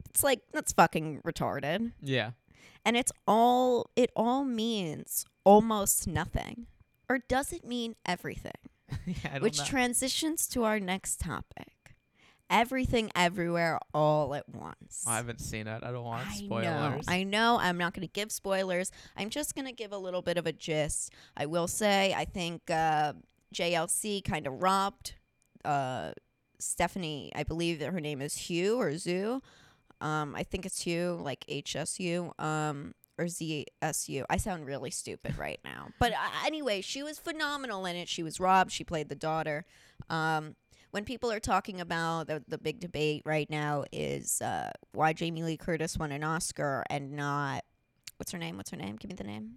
it's 0.08 0.22
like 0.22 0.40
that's 0.52 0.72
fucking 0.72 1.20
retarded 1.26 1.92
Yeah. 2.00 2.30
and 2.84 2.96
it's 2.96 3.12
all 3.26 3.90
it 3.96 4.10
all 4.14 4.44
means 4.44 5.24
almost 5.44 6.06
nothing 6.06 6.66
or 7.08 7.18
does 7.28 7.52
it 7.52 7.64
mean 7.64 7.94
everything 8.06 8.52
yeah. 9.06 9.38
Which 9.38 9.58
know. 9.60 9.64
transitions 9.64 10.46
to 10.48 10.64
our 10.64 10.78
next 10.78 11.18
topic 11.20 11.72
Everything 12.52 13.10
Everywhere 13.16 13.78
All 13.94 14.34
at 14.34 14.46
Once. 14.48 15.04
I 15.06 15.16
haven't 15.16 15.40
seen 15.40 15.66
it. 15.66 15.82
I 15.82 15.90
don't 15.90 16.04
want 16.04 16.28
I 16.28 16.34
spoilers. 16.34 17.06
know. 17.06 17.12
I 17.12 17.22
know. 17.24 17.58
I'm 17.58 17.78
not 17.78 17.94
going 17.94 18.06
to 18.06 18.12
give 18.12 18.30
spoilers. 18.30 18.92
I'm 19.16 19.30
just 19.30 19.54
going 19.54 19.66
to 19.66 19.72
give 19.72 19.90
a 19.90 19.98
little 19.98 20.20
bit 20.20 20.36
of 20.36 20.46
a 20.46 20.52
gist. 20.52 21.12
I 21.34 21.46
will 21.46 21.66
say, 21.66 22.14
I 22.14 22.26
think 22.26 22.70
uh, 22.70 23.14
JLC 23.54 24.22
kind 24.22 24.46
of 24.46 24.60
robbed 24.62 25.14
uh, 25.64 26.12
Stephanie. 26.58 27.32
I 27.34 27.42
believe 27.42 27.78
that 27.78 27.90
her 27.90 28.00
name 28.00 28.20
is 28.20 28.36
Hugh 28.36 28.78
or 28.78 28.98
Zoo. 28.98 29.40
Um, 30.02 30.34
I 30.36 30.42
think 30.42 30.66
it's 30.66 30.82
Hugh, 30.82 31.18
like 31.22 31.46
HSU. 31.46 32.38
Um, 32.38 32.94
or 33.18 33.26
ZSU. 33.26 34.24
I 34.30 34.36
sound 34.38 34.66
really 34.66 34.90
stupid 34.90 35.36
right 35.38 35.60
now. 35.64 35.88
But 35.98 36.12
uh, 36.12 36.16
anyway, 36.46 36.80
she 36.80 37.02
was 37.02 37.18
phenomenal 37.18 37.84
in 37.86 37.96
it. 37.96 38.08
She 38.08 38.22
was 38.22 38.40
robbed. 38.40 38.72
She 38.72 38.84
played 38.84 39.08
the 39.08 39.14
daughter. 39.14 39.64
Um, 40.08 40.56
when 40.92 41.04
people 41.04 41.30
are 41.32 41.40
talking 41.40 41.80
about 41.80 42.28
the, 42.28 42.42
the 42.48 42.58
big 42.58 42.78
debate 42.80 43.22
right 43.26 43.50
now 43.50 43.84
is 43.92 44.40
uh, 44.40 44.70
why 44.92 45.12
Jamie 45.12 45.42
Lee 45.42 45.56
Curtis 45.56 45.98
won 45.98 46.12
an 46.12 46.22
Oscar 46.22 46.84
and 46.88 47.12
not 47.12 47.64
what's 48.18 48.30
her 48.32 48.38
name? 48.38 48.56
What's 48.56 48.70
her 48.70 48.76
name? 48.76 48.96
Give 48.96 49.08
me 49.10 49.16
the 49.16 49.24
name. 49.24 49.54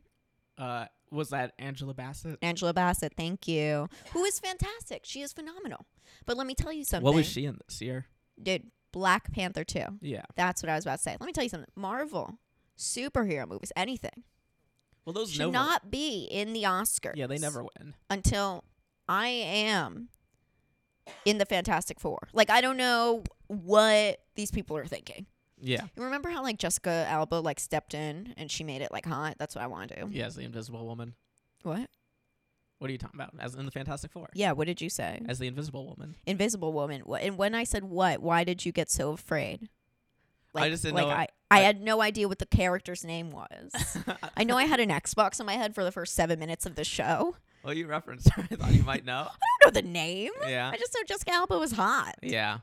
Uh, 0.57 0.85
was 1.11 1.29
that 1.29 1.53
Angela 1.59 1.93
Bassett? 1.93 2.39
Angela 2.41 2.73
Bassett. 2.73 3.13
Thank 3.15 3.47
you. 3.47 3.87
Who 4.13 4.23
is 4.23 4.39
fantastic. 4.39 5.01
She 5.03 5.21
is 5.21 5.33
phenomenal. 5.33 5.85
But 6.25 6.37
let 6.37 6.47
me 6.47 6.55
tell 6.55 6.71
you 6.73 6.83
something. 6.83 7.03
What 7.05 7.13
was 7.13 7.27
she 7.27 7.45
in 7.45 7.59
this 7.67 7.81
year? 7.81 8.05
Dude, 8.41 8.71
Black 8.91 9.31
Panther 9.33 9.63
2. 9.63 9.83
Yeah. 10.01 10.23
That's 10.35 10.63
what 10.63 10.69
I 10.69 10.75
was 10.75 10.85
about 10.85 10.97
to 10.97 11.03
say. 11.03 11.17
Let 11.19 11.27
me 11.27 11.33
tell 11.33 11.43
you 11.43 11.49
something. 11.49 11.69
Marvel, 11.75 12.39
superhero 12.77 13.47
movies, 13.47 13.71
anything 13.75 14.23
Well, 15.05 15.13
those 15.13 15.29
should 15.31 15.39
never. 15.39 15.51
not 15.51 15.91
be 15.91 16.23
in 16.31 16.53
the 16.53 16.63
Oscars. 16.63 17.15
yeah, 17.15 17.27
they 17.27 17.37
never 17.37 17.61
win. 17.63 17.93
until 18.09 18.63
I 19.07 19.27
am 19.27 20.07
in 21.25 21.37
the 21.37 21.45
Fantastic 21.45 21.99
Four. 21.99 22.27
Like 22.33 22.49
I 22.49 22.61
don't 22.61 22.77
know 22.77 23.23
what 23.47 24.19
these 24.35 24.51
people 24.51 24.77
are 24.77 24.85
thinking. 24.85 25.25
Yeah. 25.59 25.83
You 25.95 26.03
remember 26.03 26.29
how 26.29 26.43
like 26.43 26.57
Jessica 26.59 27.05
Alba 27.09 27.35
like 27.35 27.59
stepped 27.59 27.93
in 27.93 28.33
and 28.37 28.51
she 28.51 28.63
made 28.63 28.81
it 28.81 28.91
like 28.91 29.05
hot? 29.05 29.35
That's 29.37 29.55
what 29.55 29.63
I 29.63 29.67
want 29.67 29.89
to 29.91 30.01
do. 30.05 30.09
Yeah, 30.11 30.25
as 30.25 30.35
the 30.35 30.43
Invisible 30.43 30.85
Woman. 30.85 31.13
What? 31.63 31.89
What 32.79 32.89
are 32.89 32.91
you 32.91 32.97
talking 32.99 33.19
about? 33.19 33.33
As 33.39 33.55
in 33.55 33.65
the 33.65 33.71
Fantastic 33.71 34.11
Four. 34.11 34.29
Yeah, 34.33 34.51
what 34.51 34.67
did 34.67 34.81
you 34.81 34.89
say? 34.89 35.21
As 35.29 35.39
the 35.39 35.47
Invisible 35.47 35.85
Woman. 35.87 36.15
Invisible 36.25 36.73
Woman. 36.73 37.01
What? 37.05 37.21
And 37.21 37.37
when 37.37 37.55
I 37.55 37.63
said 37.63 37.85
what, 37.85 38.21
why 38.21 38.43
did 38.43 38.65
you 38.65 38.71
get 38.73 38.91
so 38.91 39.11
afraid? 39.11 39.69
I 40.53 40.69
just 40.69 40.83
didn't 40.83 40.95
like 40.95 41.07
know- 41.07 41.11
I, 41.13 41.27
I 41.51 41.59
I- 41.59 41.61
had 41.61 41.81
no 41.81 42.01
idea 42.01 42.27
what 42.27 42.39
the 42.39 42.45
character's 42.45 43.03
name 43.03 43.31
was. 43.31 43.97
I 44.37 44.43
know 44.43 44.57
I 44.57 44.65
had 44.65 44.79
an 44.79 44.89
Xbox 44.89 45.39
in 45.39 45.45
my 45.45 45.53
head 45.53 45.73
for 45.75 45.83
the 45.83 45.91
first 45.91 46.15
seven 46.15 46.39
minutes 46.39 46.65
of 46.65 46.75
the 46.75 46.83
show. 46.83 47.35
Well, 47.65 47.73
you 47.73 47.87
referenced 47.87 48.29
her. 48.31 48.47
I 48.51 48.55
thought 48.55 48.71
you 48.73 48.83
might 48.83 49.03
know. 49.05 49.27
I 49.29 49.45
don't 49.63 49.75
know 49.75 49.81
the 49.81 49.87
name. 49.87 50.31
Yeah. 50.47 50.69
I 50.73 50.77
just 50.77 50.93
know 50.95 51.01
Jessica 51.07 51.33
Alba 51.33 51.57
was 51.57 51.71
hot. 51.73 52.15
Yeah. 52.21 52.59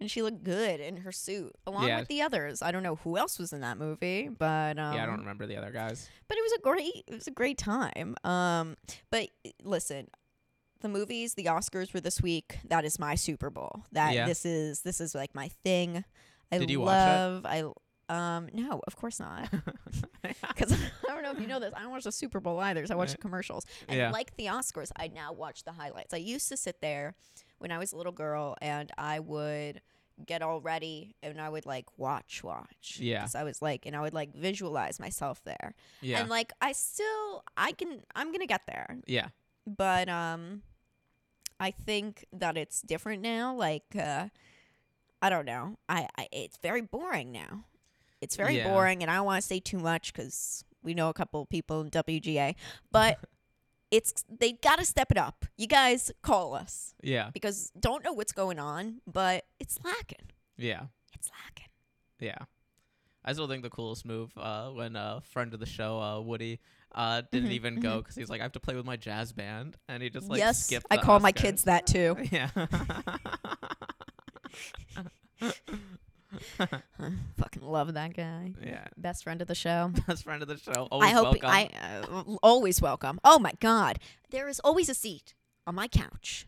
and 0.00 0.10
she 0.10 0.22
looked 0.22 0.42
good 0.44 0.80
in 0.80 0.98
her 0.98 1.12
suit 1.12 1.52
along 1.66 1.88
Yeah. 1.88 1.98
with 2.00 2.08
the 2.08 2.22
others. 2.22 2.62
I 2.62 2.70
don't 2.72 2.82
know 2.82 2.96
who 2.96 3.16
else 3.18 3.38
was 3.38 3.52
in 3.52 3.60
that 3.60 3.78
movie, 3.78 4.28
but 4.28 4.78
um, 4.78 4.94
yeah, 4.94 5.02
I 5.02 5.06
don't 5.06 5.18
remember 5.20 5.46
the 5.46 5.56
other 5.56 5.70
guys. 5.70 6.08
But 6.28 6.38
it 6.38 6.42
was 6.42 6.52
a 6.52 6.60
great, 6.60 7.04
it 7.06 7.14
was 7.14 7.26
a 7.26 7.30
great 7.32 7.58
time. 7.58 8.16
Um, 8.24 8.76
but 9.10 9.28
listen, 9.62 10.08
the 10.80 10.88
movies, 10.88 11.34
the 11.34 11.44
Oscars 11.46 11.94
were 11.94 12.00
this 12.00 12.20
week. 12.20 12.58
That 12.68 12.84
is 12.84 12.98
my 12.98 13.14
Super 13.14 13.50
Bowl. 13.50 13.84
That 13.92 14.14
Yeah. 14.14 14.26
this 14.26 14.44
is 14.44 14.82
this 14.82 15.00
is 15.00 15.14
like 15.14 15.34
my 15.34 15.48
thing. 15.64 16.04
I 16.52 16.58
Did 16.58 16.70
you 16.70 16.80
watch 16.80 16.88
it? 16.88 16.90
love. 16.92 17.46
I 17.46 17.64
um 18.08 18.48
no, 18.52 18.80
of 18.86 18.96
course 18.96 19.18
not. 19.20 19.48
Because 20.48 20.72
I 20.72 21.12
don't 21.14 21.22
know 21.22 21.32
if 21.32 21.40
you 21.40 21.46
know 21.46 21.60
this. 21.60 21.72
I 21.76 21.82
don't 21.82 21.90
watch 21.90 22.04
the 22.04 22.12
Super 22.12 22.40
Bowl 22.40 22.58
either. 22.60 22.86
So 22.86 22.94
I 22.94 22.96
watch 22.96 23.12
the 23.12 23.18
commercials. 23.18 23.66
And 23.88 23.98
Yeah. 23.98 24.10
like 24.10 24.36
the 24.36 24.46
Oscars, 24.46 24.90
I 24.96 25.08
now 25.08 25.32
watch 25.32 25.64
the 25.64 25.72
highlights. 25.72 26.14
I 26.14 26.18
used 26.18 26.48
to 26.48 26.56
sit 26.56 26.80
there 26.80 27.14
when 27.58 27.70
I 27.72 27.78
was 27.78 27.92
a 27.92 27.96
little 27.96 28.12
girl 28.12 28.56
and 28.62 28.90
I 28.96 29.20
would 29.20 29.80
get 30.26 30.42
all 30.42 30.60
ready 30.60 31.14
and 31.22 31.40
I 31.40 31.48
would 31.48 31.66
like 31.66 31.86
watch, 31.98 32.42
watch. 32.44 32.98
Yeah. 33.00 33.20
'Cause 33.22 33.34
I 33.34 33.42
was 33.44 33.60
like, 33.60 33.84
and 33.84 33.94
I 33.96 34.00
would 34.00 34.14
like 34.14 34.32
visualize 34.34 34.98
myself 35.00 35.42
there. 35.44 35.74
yeah. 36.00 36.20
And 36.20 36.30
like, 36.30 36.52
I 36.60 36.72
still, 36.72 37.42
I 37.56 37.72
can, 37.72 38.00
I'm 38.14 38.28
going 38.28 38.40
to 38.40 38.46
get 38.46 38.62
there. 38.66 38.98
yeah. 39.06 39.28
But, 39.66 40.08
um, 40.08 40.62
I 41.60 41.70
think 41.70 42.24
that 42.32 42.56
it's 42.56 42.80
different 42.82 43.22
now. 43.22 43.54
Like, 43.54 43.84
uh, 43.98 44.28
I 45.22 45.30
don't 45.30 45.46
know. 45.46 45.78
I, 45.88 46.08
I 46.18 46.28
it's 46.32 46.58
very 46.58 46.80
boring 46.82 47.32
now. 47.32 47.64
It's 48.24 48.36
very 48.36 48.56
Yeah. 48.56 48.68
boring, 48.68 49.02
and 49.02 49.10
I 49.10 49.16
don't 49.16 49.26
want 49.26 49.40
to 49.42 49.46
say 49.46 49.60
too 49.60 49.78
much 49.78 50.12
because 50.12 50.64
we 50.82 50.94
know 50.94 51.08
a 51.08 51.14
couple 51.14 51.40
of 51.42 51.48
people 51.48 51.80
in 51.82 51.90
WGA. 51.90 52.56
But 52.90 53.18
it's 53.90 54.24
they 54.28 54.52
got 54.52 54.78
to 54.80 54.84
step 54.84 55.10
it 55.10 55.18
up. 55.18 55.44
You 55.56 55.66
guys 55.68 56.10
call 56.22 56.54
us 56.54 56.94
Yeah. 57.02 57.30
because 57.32 57.70
don't 57.78 58.02
know 58.04 58.12
what's 58.12 58.32
going 58.32 58.58
on, 58.58 59.00
but 59.06 59.44
it's 59.60 59.78
lacking. 59.84 60.30
Yeah. 60.56 60.86
It's 61.14 61.30
lacking. 61.44 61.68
Yeah. 62.18 62.38
I 63.24 63.32
still 63.32 63.48
think 63.48 63.62
the 63.62 63.70
coolest 63.70 64.04
move 64.04 64.36
uh, 64.36 64.68
when 64.70 64.96
a 64.96 65.22
friend 65.32 65.54
of 65.54 65.60
the 65.60 65.66
show, 65.66 65.98
uh, 66.00 66.20
Woody, 66.20 66.60
uh, 66.94 67.22
didn't 67.32 67.48
Mhm, 67.50 67.52
even 67.54 67.80
go 67.80 67.98
because 67.98 68.14
he's 68.16 68.28
like, 68.28 68.40
I 68.40 68.44
have 68.44 68.52
to 68.52 68.60
play 68.60 68.74
with 68.74 68.84
my 68.84 68.96
jazz 68.96 69.32
band, 69.32 69.76
and 69.88 70.02
he 70.02 70.10
just 70.10 70.28
like 70.28 70.38
yes, 70.38 70.64
skipped. 70.66 70.86
I 70.90 70.96
call 70.98 71.20
my 71.20 71.32
kids 71.32 71.64
that 71.64 71.86
too. 71.86 72.16
Yeah. 72.30 72.50
Fucking 77.38 77.62
love 77.62 77.94
that 77.94 78.14
guy. 78.16 78.52
yeah. 78.62 78.86
Best 78.96 79.24
friend 79.24 79.40
of 79.42 79.48
the 79.48 79.54
show. 79.54 79.90
Best 80.06 80.24
friend 80.24 80.42
of 80.42 80.48
the 80.48 80.56
show. 80.58 80.88
Always 80.90 81.10
I 81.10 81.12
hope 81.12 81.24
welcome. 81.24 81.50
I 81.50 81.70
uh, 81.82 82.36
always 82.42 82.80
welcome. 82.80 83.20
Oh 83.24 83.38
my 83.38 83.52
god, 83.60 83.98
there 84.30 84.48
is 84.48 84.60
always 84.60 84.88
a 84.88 84.94
seat 84.94 85.34
on 85.66 85.74
my 85.74 85.88
couch 85.88 86.46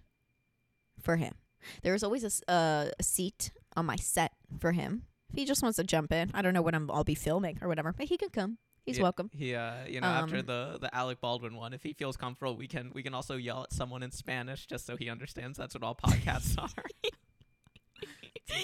for 1.01 1.17
him. 1.17 1.35
There 1.83 1.95
is 1.95 2.05
always 2.05 2.25
a, 2.25 2.51
uh, 2.51 2.87
a 2.99 3.03
seat 3.03 3.51
on 3.77 3.87
my 3.87 3.97
set 3.97 4.33
for 4.59 4.73
him. 4.73 5.03
If 5.31 5.37
he 5.37 5.45
just 5.45 5.63
wants 5.63 5.77
to 5.77 5.85
jump 5.85 6.13
in, 6.13 6.31
I 6.35 6.43
don't 6.43 6.55
know 6.55 6.63
when 6.63 6.75
I'm, 6.75 6.91
I'll 6.91 7.03
be 7.05 7.17
filming 7.17 7.59
or 7.61 7.67
whatever, 7.69 7.93
but 7.93 8.07
he 8.07 8.17
can 8.17 8.29
come. 8.29 8.59
He's 8.85 8.99
Yeah, 8.99 9.03
welcome. 9.03 9.31
He, 9.35 9.53
uh, 9.53 9.85
you 9.89 10.01
know, 10.01 10.07
after 10.07 10.37
Um, 10.37 10.47
the 10.47 10.79
the 10.81 10.95
Alec 10.95 11.21
Baldwin 11.21 11.57
one, 11.57 11.73
if 11.75 11.83
he 11.83 11.93
feels 11.93 12.17
comfortable, 12.17 12.57
we 12.57 12.69
can 12.69 12.93
we 12.95 13.03
can 13.03 13.15
also 13.15 13.35
yell 13.37 13.65
at 13.65 13.73
someone 13.73 14.05
in 14.05 14.13
Spanish 14.13 14.65
just 14.67 14.87
so 14.87 14.97
he 14.97 15.11
understands 15.11 15.59
that's 15.59 15.75
what 15.75 15.83
all 15.83 15.97
podcasts 15.97 16.57
are. 16.63 16.85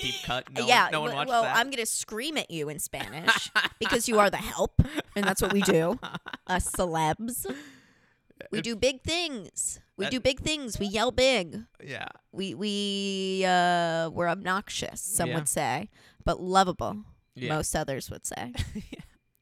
Deep 0.00 0.14
cut. 0.24 0.52
No 0.52 0.66
yeah, 0.66 0.84
one, 0.84 0.92
no 0.92 1.00
one 1.02 1.14
watched 1.14 1.28
well, 1.28 1.42
that. 1.42 1.56
I'm 1.56 1.70
gonna 1.70 1.86
scream 1.86 2.36
at 2.36 2.50
you 2.50 2.68
in 2.68 2.78
Spanish 2.78 3.50
because 3.78 4.08
you 4.08 4.18
are 4.18 4.30
the 4.30 4.36
help, 4.38 4.80
and 5.16 5.24
that's 5.24 5.42
what 5.42 5.52
we 5.52 5.62
do. 5.62 5.98
Us 6.46 6.70
celebs, 6.70 7.46
we 8.50 8.60
do 8.60 8.76
big 8.76 9.02
things. 9.02 9.80
We 9.96 10.08
do 10.08 10.18
big 10.20 10.40
things. 10.40 10.78
We 10.80 10.86
yell 10.86 11.12
big. 11.12 11.62
yeah, 11.84 12.08
we 12.32 12.54
we 12.54 13.44
uh 13.46 14.10
we're 14.10 14.28
obnoxious 14.28 15.00
some 15.00 15.28
Yeah. 15.28 15.34
would 15.36 15.48
say 15.48 15.90
but 16.24 16.40
lovable 16.40 17.04
yeah. 17.34 17.54
most 17.54 17.74
others 17.76 18.10
would 18.10 18.24
say 18.26 18.52
Yeah. 18.74 19.00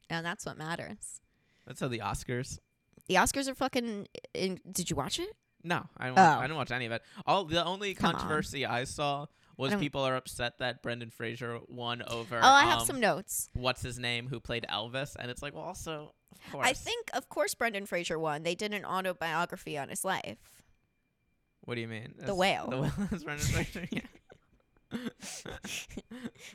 and 0.09 0.25
that's 0.25 0.45
what 0.45 0.57
matters 0.57 1.21
That's 1.67 1.79
how 1.79 1.87
the 1.87 1.99
Oscars. 1.99 2.59
the 3.07 3.15
oscars 3.15 3.47
are 3.47 3.53
fucking 3.55 4.07
in, 4.33 4.59
did 4.71 4.89
you 4.89 4.95
watch 4.95 5.19
it 5.19 5.29
No, 5.63 5.85
I 5.97 6.07
don't. 6.07 6.17
Oh. 6.17 6.21
Watch, 6.23 6.37
I 6.37 6.41
didn't 6.41 6.57
watch 6.57 6.71
any 6.71 6.85
of 6.87 6.91
it. 6.91 7.01
All 7.27 7.45
the 7.45 7.63
only 7.63 7.93
Come 7.93 8.07
on. 8.07 8.13
controversy 8.15 8.65
I 8.65 8.83
saw 8.85 9.25
was 9.61 9.75
people 9.75 10.01
are 10.01 10.15
upset 10.15 10.57
that 10.59 10.81
Brendan 10.81 11.09
Fraser 11.11 11.59
won 11.69 12.01
over. 12.07 12.37
oh 12.37 12.47
i 12.47 12.63
have 12.65 12.79
um, 12.81 12.85
some 12.87 12.99
notes 12.99 13.49
What's 13.53 13.81
his 13.81 13.97
name? 13.99 14.27
Who 14.27 14.39
played 14.39 14.65
Elvis? 14.69 15.15
And 15.19 15.29
it's 15.31 15.41
like, 15.41 15.53
well, 15.53 15.63
also, 15.63 16.13
of 16.45 16.51
course. 16.51 16.67
i 16.67 16.73
think 16.73 17.09
of 17.13 17.29
course 17.29 17.53
brendan 17.53 17.85
fraser 17.85 18.17
won 18.17 18.43
they 18.43 18.55
did 18.55 18.73
an 18.73 18.83
autobiography 18.85 19.77
on 19.77 19.89
his 19.89 20.03
life 20.05 20.37
What 21.61 21.75
do 21.75 21.81
you 21.81 21.87
mean? 21.87 22.15
The 22.17 22.33
Whale. 22.33 22.67
The 22.69 22.77
whale 22.81 22.93
is 23.11 23.23
Brendan 23.23 23.45
Fraser. 23.53 23.87
Yeah. 23.91 24.01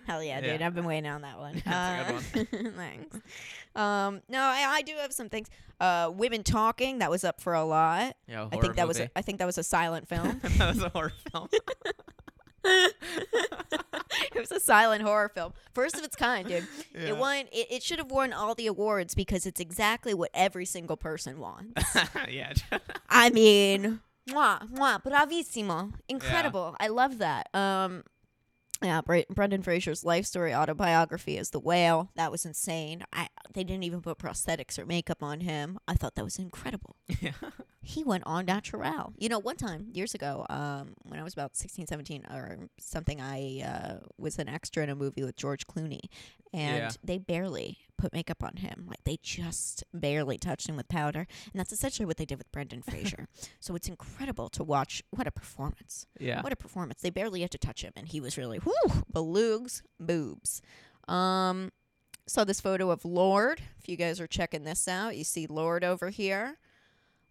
hell 0.06 0.22
yeah 0.22 0.40
dude 0.40 0.60
Yeah. 0.60 0.66
i've 0.66 0.74
been 0.74 0.84
waiting 0.84 1.10
on 1.10 1.22
that 1.22 1.38
one 1.38 1.62
That's 1.64 2.34
a 2.34 2.40
Uh, 2.40 2.70
thanks 2.76 3.16
um 3.74 4.20
no 4.28 4.40
I, 4.40 4.64
I 4.78 4.82
do 4.82 4.92
have 5.00 5.12
some 5.12 5.28
things 5.28 5.48
uh 5.80 6.10
women 6.12 6.42
talking 6.42 6.98
that 6.98 7.10
was 7.10 7.24
up 7.24 7.40
for 7.40 7.54
a 7.54 7.64
lot 7.64 8.14
Yeah, 8.28 8.48
i 8.52 8.56
think 8.58 8.76
that 8.76 8.86
was 8.88 9.00
a, 9.00 9.10
i 9.16 9.22
think 9.22 9.38
that 9.38 9.46
was 9.46 9.56
a 9.58 9.62
silent 9.64 10.08
film 10.08 10.40
that 10.58 10.74
was 10.74 10.82
a 10.82 10.88
horror 10.90 11.12
film. 11.32 11.48
it 14.34 14.38
was 14.38 14.50
a 14.52 14.60
silent 14.60 15.02
horror 15.02 15.28
film 15.28 15.52
first 15.74 15.96
of 15.96 16.04
its 16.04 16.16
kind 16.16 16.48
dude 16.48 16.66
Yeah. 16.94 17.08
It 17.08 17.16
won. 17.16 17.46
It, 17.52 17.66
it 17.70 17.82
should 17.82 17.98
have 17.98 18.10
won 18.10 18.32
all 18.32 18.54
the 18.54 18.66
awards 18.66 19.14
because 19.14 19.46
it's 19.46 19.60
exactly 19.60 20.14
what 20.14 20.30
every 20.34 20.64
single 20.64 20.96
person 20.96 21.38
wants. 21.38 21.96
yeah. 22.28 22.52
I 23.08 23.30
mean, 23.30 24.00
mwah, 24.28 24.70
mwah, 24.70 25.02
bravissimo, 25.02 25.92
incredible. 26.08 26.74
I 26.80 26.88
love 26.88 27.18
that. 27.18 27.48
Um, 27.54 28.02
yeah, 28.82 29.00
Bre- 29.00 29.28
Brendan 29.30 29.62
Fraser's 29.62 30.04
life 30.04 30.26
story 30.26 30.54
autobiography 30.54 31.36
is 31.38 31.50
The 31.50 31.60
Whale. 31.60 32.10
That 32.14 32.30
was 32.30 32.44
insane. 32.44 33.04
I 33.12 33.28
they 33.52 33.64
didn't 33.64 33.84
even 33.84 34.00
put 34.02 34.18
prosthetics 34.18 34.78
or 34.78 34.86
makeup 34.86 35.22
on 35.22 35.40
him. 35.40 35.78
I 35.88 35.94
thought 35.94 36.14
that 36.16 36.24
was 36.24 36.38
incredible. 36.38 36.96
yeah. 37.20 37.32
He 37.86 38.02
went 38.04 38.24
on 38.26 38.46
natural. 38.46 39.12
You 39.16 39.28
know, 39.28 39.38
one 39.38 39.56
time 39.56 39.88
years 39.92 40.14
ago, 40.14 40.44
um, 40.50 40.94
when 41.04 41.20
I 41.20 41.22
was 41.22 41.32
about 41.32 41.56
16, 41.56 41.86
17 41.86 42.24
or 42.30 42.58
something, 42.78 43.20
I 43.20 43.62
uh, 43.64 44.06
was 44.18 44.38
an 44.38 44.48
extra 44.48 44.82
in 44.82 44.90
a 44.90 44.94
movie 44.96 45.22
with 45.22 45.36
George 45.36 45.66
Clooney, 45.66 46.00
and 46.52 46.78
Yeah. 46.78 46.90
they 47.04 47.18
barely 47.18 47.78
put 47.96 48.12
makeup 48.12 48.42
on 48.42 48.56
him. 48.56 48.86
Like 48.88 49.04
they 49.04 49.18
just 49.22 49.84
barely 49.94 50.36
touched 50.36 50.68
him 50.68 50.76
with 50.76 50.88
powder, 50.88 51.26
and 51.52 51.58
that's 51.60 51.72
essentially 51.72 52.06
what 52.06 52.16
they 52.16 52.24
did 52.26 52.38
with 52.38 52.50
Brendan 52.52 52.82
Fraser. 52.88 53.28
so 53.60 53.74
it's 53.76 53.88
incredible 53.88 54.48
to 54.50 54.64
watch. 54.64 55.02
What 55.10 55.26
a 55.26 55.30
performance! 55.30 56.06
Yeah. 56.18 56.42
What 56.42 56.52
a 56.52 56.56
performance! 56.56 57.00
They 57.02 57.10
barely 57.10 57.40
had 57.42 57.50
to 57.52 57.58
touch 57.58 57.82
him, 57.82 57.92
and 57.96 58.08
he 58.08 58.20
was 58.20 58.36
really 58.36 58.58
whoo 58.58 59.02
belugs 59.12 59.82
boobs. 60.00 60.60
Um, 61.08 61.70
saw 62.26 62.42
this 62.44 62.60
photo 62.60 62.90
of 62.90 63.04
Lorde. 63.04 63.62
If 63.78 63.88
you 63.88 63.96
guys 63.96 64.20
are 64.20 64.26
checking 64.26 64.64
this 64.64 64.88
out, 64.88 65.16
you 65.16 65.22
see 65.24 65.46
Lorde 65.46 65.84
over 65.84 66.10
here. 66.10 66.58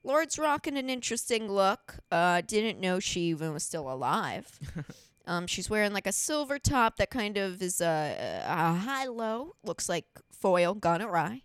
Lorde's 0.05 0.38
rocking 0.38 0.77
an 0.77 0.88
interesting 0.88 1.51
look. 1.51 1.95
Uh, 2.12 2.41
didn't 2.41 2.79
know 2.79 3.00
she 3.00 3.21
even 3.21 3.53
was 3.53 3.63
still 3.63 3.91
alive. 3.91 4.59
um, 5.25 5.47
she's 5.47 5.67
wearing 5.67 5.93
like 5.93 6.05
a 6.05 6.12
silver 6.12 6.59
top 6.59 6.97
that 6.97 7.09
kind 7.09 7.38
of 7.38 7.59
is 7.59 7.81
a, 7.81 8.43
a 8.47 8.74
high 8.75 9.07
low, 9.07 9.55
looks 9.63 9.89
like 9.89 10.05
foil 10.31 10.75
gone 10.75 11.01
awry, 11.01 11.41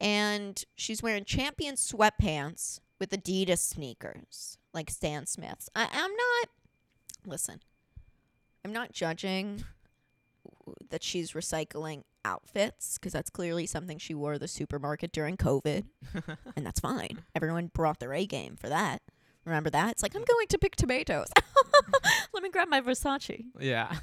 and 0.00 0.64
she's 0.76 1.02
wearing 1.02 1.24
champion 1.24 1.76
sweatpants 1.76 2.78
with 3.00 3.10
Adidas 3.10 3.60
sneakers, 3.60 4.58
like 4.74 4.90
Stan 4.90 5.24
Smiths. 5.24 5.70
I, 5.74 5.88
I'm 5.90 6.12
not. 6.12 6.48
Listen, 7.26 7.60
I'm 8.66 8.72
not 8.72 8.92
judging 8.92 9.64
that 10.90 11.02
she's 11.02 11.32
recycling 11.32 12.02
outfits 12.24 12.98
because 12.98 13.12
that's 13.12 13.30
clearly 13.30 13.66
something 13.66 13.98
she 13.98 14.14
wore 14.14 14.38
the 14.38 14.48
supermarket 14.48 15.12
during 15.12 15.36
COVID, 15.36 15.84
and 16.56 16.66
that's 16.66 16.80
fine. 16.80 17.22
Everyone 17.34 17.68
brought 17.68 18.00
their 18.00 18.12
A 18.14 18.26
game 18.26 18.56
for 18.56 18.68
that. 18.68 19.02
Remember 19.44 19.70
that? 19.70 19.92
It's 19.92 20.02
like 20.02 20.14
I'm 20.14 20.24
going 20.24 20.46
to 20.48 20.58
pick 20.58 20.74
tomatoes. 20.76 21.28
Let 22.32 22.42
me 22.42 22.50
grab 22.50 22.68
my 22.68 22.80
Versace. 22.80 23.44
yeah. 23.60 23.92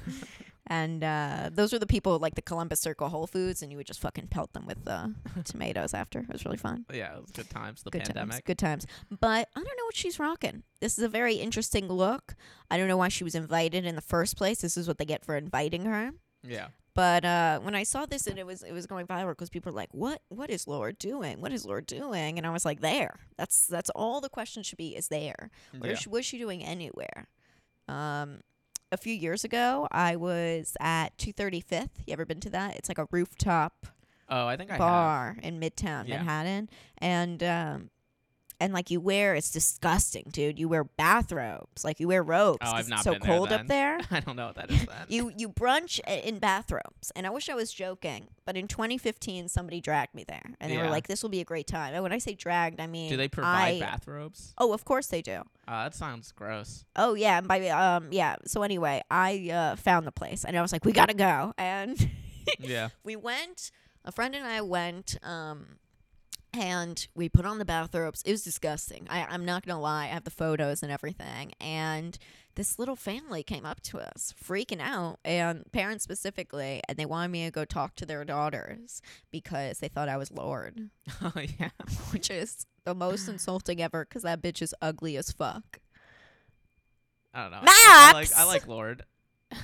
And 0.68 1.02
uh, 1.02 1.50
those 1.52 1.72
were 1.72 1.80
the 1.80 1.88
people 1.88 2.18
like 2.20 2.36
the 2.36 2.40
Columbus 2.40 2.78
Circle 2.80 3.08
Whole 3.08 3.26
Foods, 3.26 3.62
and 3.62 3.72
you 3.72 3.76
would 3.76 3.86
just 3.86 4.00
fucking 4.00 4.28
pelt 4.28 4.52
them 4.52 4.64
with 4.64 4.78
uh, 4.86 5.08
tomatoes 5.44 5.92
after. 5.92 6.20
It 6.20 6.32
was 6.32 6.44
really 6.44 6.56
fun. 6.56 6.86
yeah. 6.94 7.16
It 7.16 7.20
was 7.20 7.30
good 7.32 7.50
times. 7.50 7.82
The 7.82 7.90
good 7.90 8.04
times, 8.04 8.14
pandemic. 8.16 8.44
good 8.44 8.58
times. 8.58 8.86
But 9.10 9.48
I 9.56 9.58
don't 9.58 9.64
know 9.64 9.84
what 9.84 9.96
she's 9.96 10.20
rocking. 10.20 10.62
This 10.80 10.96
is 10.96 11.04
a 11.04 11.08
very 11.08 11.34
interesting 11.34 11.88
look. 11.88 12.36
I 12.70 12.78
don't 12.78 12.86
know 12.86 12.96
why 12.96 13.08
she 13.08 13.24
was 13.24 13.34
invited 13.34 13.84
in 13.84 13.96
the 13.96 14.00
first 14.00 14.36
place. 14.36 14.60
This 14.60 14.76
is 14.76 14.86
what 14.86 14.98
they 14.98 15.04
get 15.04 15.24
for 15.24 15.36
inviting 15.36 15.84
her. 15.84 16.12
Yeah. 16.44 16.68
But 16.94 17.24
uh, 17.24 17.60
when 17.60 17.74
I 17.74 17.84
saw 17.84 18.04
this 18.04 18.26
and 18.26 18.38
it 18.38 18.44
was 18.46 18.62
it 18.62 18.72
was 18.72 18.86
going 18.86 19.06
viral 19.06 19.30
because 19.30 19.48
people 19.48 19.72
were 19.72 19.76
like, 19.76 19.88
"What? 19.92 20.20
What 20.28 20.50
is 20.50 20.66
Lorde 20.68 20.98
doing? 20.98 21.40
What 21.40 21.52
is 21.52 21.64
Lorde 21.64 21.86
doing?" 21.86 22.36
And 22.36 22.46
I 22.46 22.50
was 22.50 22.64
like, 22.66 22.80
"There. 22.80 23.18
That's 23.38 23.66
that's 23.66 23.88
all 23.90 24.20
the 24.20 24.28
question 24.28 24.62
should 24.62 24.76
be 24.78 24.94
is 24.94 25.08
there. 25.08 25.50
What, 25.78 25.86
yeah. 25.86 25.92
is 25.94 26.00
she, 26.00 26.08
what 26.10 26.20
is 26.20 26.26
she 26.26 26.38
doing 26.38 26.62
anywhere?" 26.62 27.28
Um, 27.88 28.40
a 28.90 28.98
few 28.98 29.14
years 29.14 29.42
ago, 29.42 29.88
I 29.90 30.16
was 30.16 30.76
at 30.80 31.16
230 31.16 31.60
Fifth. 31.62 32.02
You 32.06 32.12
ever 32.12 32.26
been 32.26 32.40
to 32.40 32.50
that? 32.50 32.76
It's 32.76 32.88
like 32.90 32.98
a 32.98 33.08
rooftop 33.10 33.86
Oh, 34.28 34.46
I 34.46 34.56
think 34.56 34.70
I 34.70 34.74
have. 34.74 34.78
bar 34.78 35.36
in 35.42 35.58
Midtown 35.60 36.06
Yeah. 36.08 36.18
Manhattan, 36.18 36.68
and 36.98 37.42
um, 37.42 37.90
and 38.62 38.72
like 38.72 38.90
you 38.92 39.00
wear 39.00 39.34
it's 39.34 39.50
disgusting, 39.50 40.24
dude. 40.30 40.56
You 40.58 40.68
wear 40.68 40.84
bathrobes, 40.84 41.84
like 41.84 41.98
you 41.98 42.06
wear 42.06 42.22
robes. 42.22 42.58
Oh, 42.62 42.70
I've 42.72 42.80
it's 42.80 42.88
not 42.88 43.02
so 43.02 43.12
been 43.14 43.22
there 43.22 43.36
cold 43.36 43.48
then. 43.50 43.60
up 43.60 43.66
there. 43.66 44.00
I 44.12 44.20
don't 44.20 44.36
know 44.36 44.46
what 44.46 44.54
that 44.54 44.70
is 44.70 44.86
then. 44.86 45.06
You 45.08 45.32
you 45.36 45.48
brunch 45.48 45.98
in 46.06 46.38
bathrobes, 46.38 47.10
and 47.16 47.26
I 47.26 47.30
wish 47.30 47.48
I 47.48 47.54
was 47.54 47.72
joking, 47.72 48.28
but 48.44 48.56
in 48.56 48.68
2015 48.68 49.48
somebody 49.48 49.80
dragged 49.80 50.14
me 50.14 50.24
there, 50.26 50.54
and 50.60 50.70
they 50.70 50.78
were 50.78 50.88
like, 50.88 51.08
"This 51.08 51.22
will 51.22 51.30
be 51.30 51.40
a 51.40 51.44
great 51.44 51.66
time." 51.66 51.92
And 51.92 52.02
when 52.04 52.12
I 52.12 52.18
say 52.18 52.34
dragged, 52.34 52.80
I 52.80 52.86
mean 52.86 53.10
Do 53.10 53.16
they 53.16 53.28
provide 53.28 53.76
I- 53.76 53.80
bathrobes? 53.80 54.54
Oh, 54.58 54.72
of 54.72 54.84
course 54.84 55.08
they 55.08 55.22
do. 55.22 55.42
Uh, 55.66 55.84
that 55.84 55.94
sounds 55.94 56.30
gross. 56.32 56.84
Oh 56.94 57.14
yeah, 57.14 57.38
and 57.38 57.48
by 57.48 57.68
um 57.70 58.08
yeah. 58.12 58.36
So 58.46 58.62
anyway, 58.62 59.02
I 59.10 59.50
uh, 59.52 59.76
found 59.76 60.06
the 60.06 60.12
place, 60.12 60.44
and 60.44 60.56
I 60.56 60.62
was 60.62 60.72
like, 60.72 60.84
"We 60.84 60.92
gotta 60.92 61.14
go," 61.14 61.52
and 61.58 62.10
yeah. 62.60 62.90
we 63.04 63.16
went. 63.16 63.72
A 64.04 64.10
friend 64.10 64.34
and 64.34 64.44
I 64.44 64.60
went. 64.62 65.16
Um, 65.22 65.78
and 66.52 67.06
we 67.14 67.28
put 67.28 67.46
on 67.46 67.58
the 67.58 67.64
bathrobes. 67.64 68.22
It 68.22 68.32
was 68.32 68.42
disgusting. 68.42 69.06
I, 69.08 69.24
I'm 69.24 69.44
not 69.44 69.64
gonna 69.66 69.80
lie. 69.80 70.04
I 70.04 70.08
have 70.08 70.24
the 70.24 70.30
photos 70.30 70.82
and 70.82 70.92
everything. 70.92 71.52
And 71.60 72.18
this 72.54 72.78
little 72.78 72.96
family 72.96 73.42
came 73.42 73.64
up 73.64 73.80
to 73.82 73.98
us, 73.98 74.34
freaking 74.42 74.80
out, 74.80 75.18
and 75.24 75.64
parents 75.72 76.04
specifically, 76.04 76.82
and 76.86 76.98
they 76.98 77.06
wanted 77.06 77.30
me 77.30 77.44
to 77.46 77.50
go 77.50 77.64
talk 77.64 77.94
to 77.96 78.06
their 78.06 78.24
daughters 78.24 79.00
because 79.30 79.78
they 79.78 79.88
thought 79.88 80.08
I 80.08 80.18
was 80.18 80.30
Lorde, 80.30 80.90
oh 81.22 81.32
yeah. 81.58 81.70
which 82.10 82.30
is 82.30 82.66
the 82.84 82.94
most 82.94 83.28
insulting 83.28 83.80
ever. 83.80 84.04
Because 84.04 84.22
that 84.22 84.42
bitch 84.42 84.60
is 84.60 84.74
ugly 84.82 85.16
as 85.16 85.32
fuck. 85.32 85.80
I 87.34 87.42
don't 87.42 87.52
know. 87.52 87.58
I, 87.62 87.62
I 87.64 88.12
like 88.12 88.16
Max! 88.16 88.38
I 88.38 88.44
like 88.44 88.66
Lorde. 88.66 89.04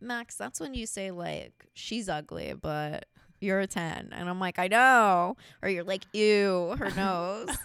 Max, 0.00 0.36
that's 0.36 0.58
when 0.58 0.74
you 0.74 0.86
say 0.86 1.12
like 1.12 1.66
she's 1.74 2.08
ugly, 2.08 2.54
but 2.60 3.06
you're 3.40 3.60
a 3.60 3.66
ten, 3.66 4.10
and 4.12 4.28
I'm 4.28 4.40
like 4.40 4.58
I 4.58 4.68
know, 4.68 5.36
or 5.62 5.68
you're 5.68 5.84
like 5.84 6.04
ew, 6.12 6.74
her 6.78 6.90
nose. 6.90 7.48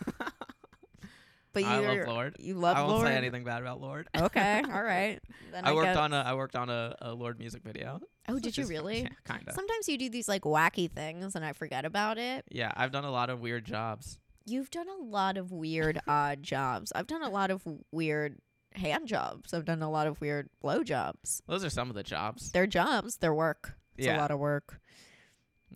But 1.53 1.63
you're 1.63 2.03
love 2.03 2.07
Lorde. 2.07 2.35
you 2.39 2.55
love 2.55 2.77
Lorde. 2.77 2.77
I 2.77 2.81
won't 2.81 2.97
Lorde. 2.97 3.07
say 3.09 3.15
anything 3.15 3.43
bad 3.43 3.61
about 3.61 3.79
Lorde. 3.79 4.07
Okay, 4.17 4.63
all 4.73 4.83
right. 4.83 5.19
Then 5.51 5.65
I 5.65 5.73
worked 5.73 5.95
on 5.95 6.11
a 6.11 6.17
I 6.17 6.33
worked 6.33 6.55
on 6.55 6.69
a, 6.69 6.95
a 6.99 7.13
Lorde 7.13 7.37
music 7.37 7.61
video. 7.63 8.01
Oh, 8.27 8.39
did 8.39 8.57
you 8.57 8.65
really? 8.65 9.03
Yeah, 9.03 9.09
kind 9.23 9.43
of. 9.47 9.53
Sometimes 9.53 9.87
you 9.87 9.97
do 9.97 10.09
these 10.09 10.27
like 10.27 10.41
wacky 10.41 10.89
things, 10.89 11.35
and 11.35 11.45
I 11.45 11.53
forget 11.53 11.85
about 11.85 12.17
it. 12.17 12.43
Yeah, 12.49 12.71
I've 12.75 12.91
done 12.91 13.05
a 13.05 13.11
lot 13.11 13.29
of 13.29 13.39
weird 13.39 13.65
jobs. 13.65 14.17
You've 14.45 14.71
done 14.71 14.87
a 14.89 15.03
lot 15.03 15.37
of 15.37 15.51
weird, 15.51 16.01
odd 16.07 16.43
jobs. 16.43 16.91
I've 16.93 17.07
done 17.07 17.21
a 17.21 17.29
lot 17.29 17.49
of 17.49 17.61
weird 17.91 18.39
hand 18.73 19.07
jobs. 19.07 19.53
I've 19.53 19.63
done 19.63 19.81
a 19.81 19.89
lot 19.89 20.07
of 20.07 20.19
weird 20.19 20.49
blow 20.59 20.83
jobs. 20.83 21.41
Those 21.47 21.63
are 21.63 21.69
some 21.69 21.89
of 21.89 21.95
the 21.95 22.03
jobs. 22.03 22.51
They're 22.51 22.67
jobs. 22.67 23.17
They're 23.17 23.33
work. 23.33 23.75
It's 23.95 24.07
yeah. 24.07 24.17
a 24.17 24.19
lot 24.19 24.31
of 24.31 24.39
work. 24.39 24.81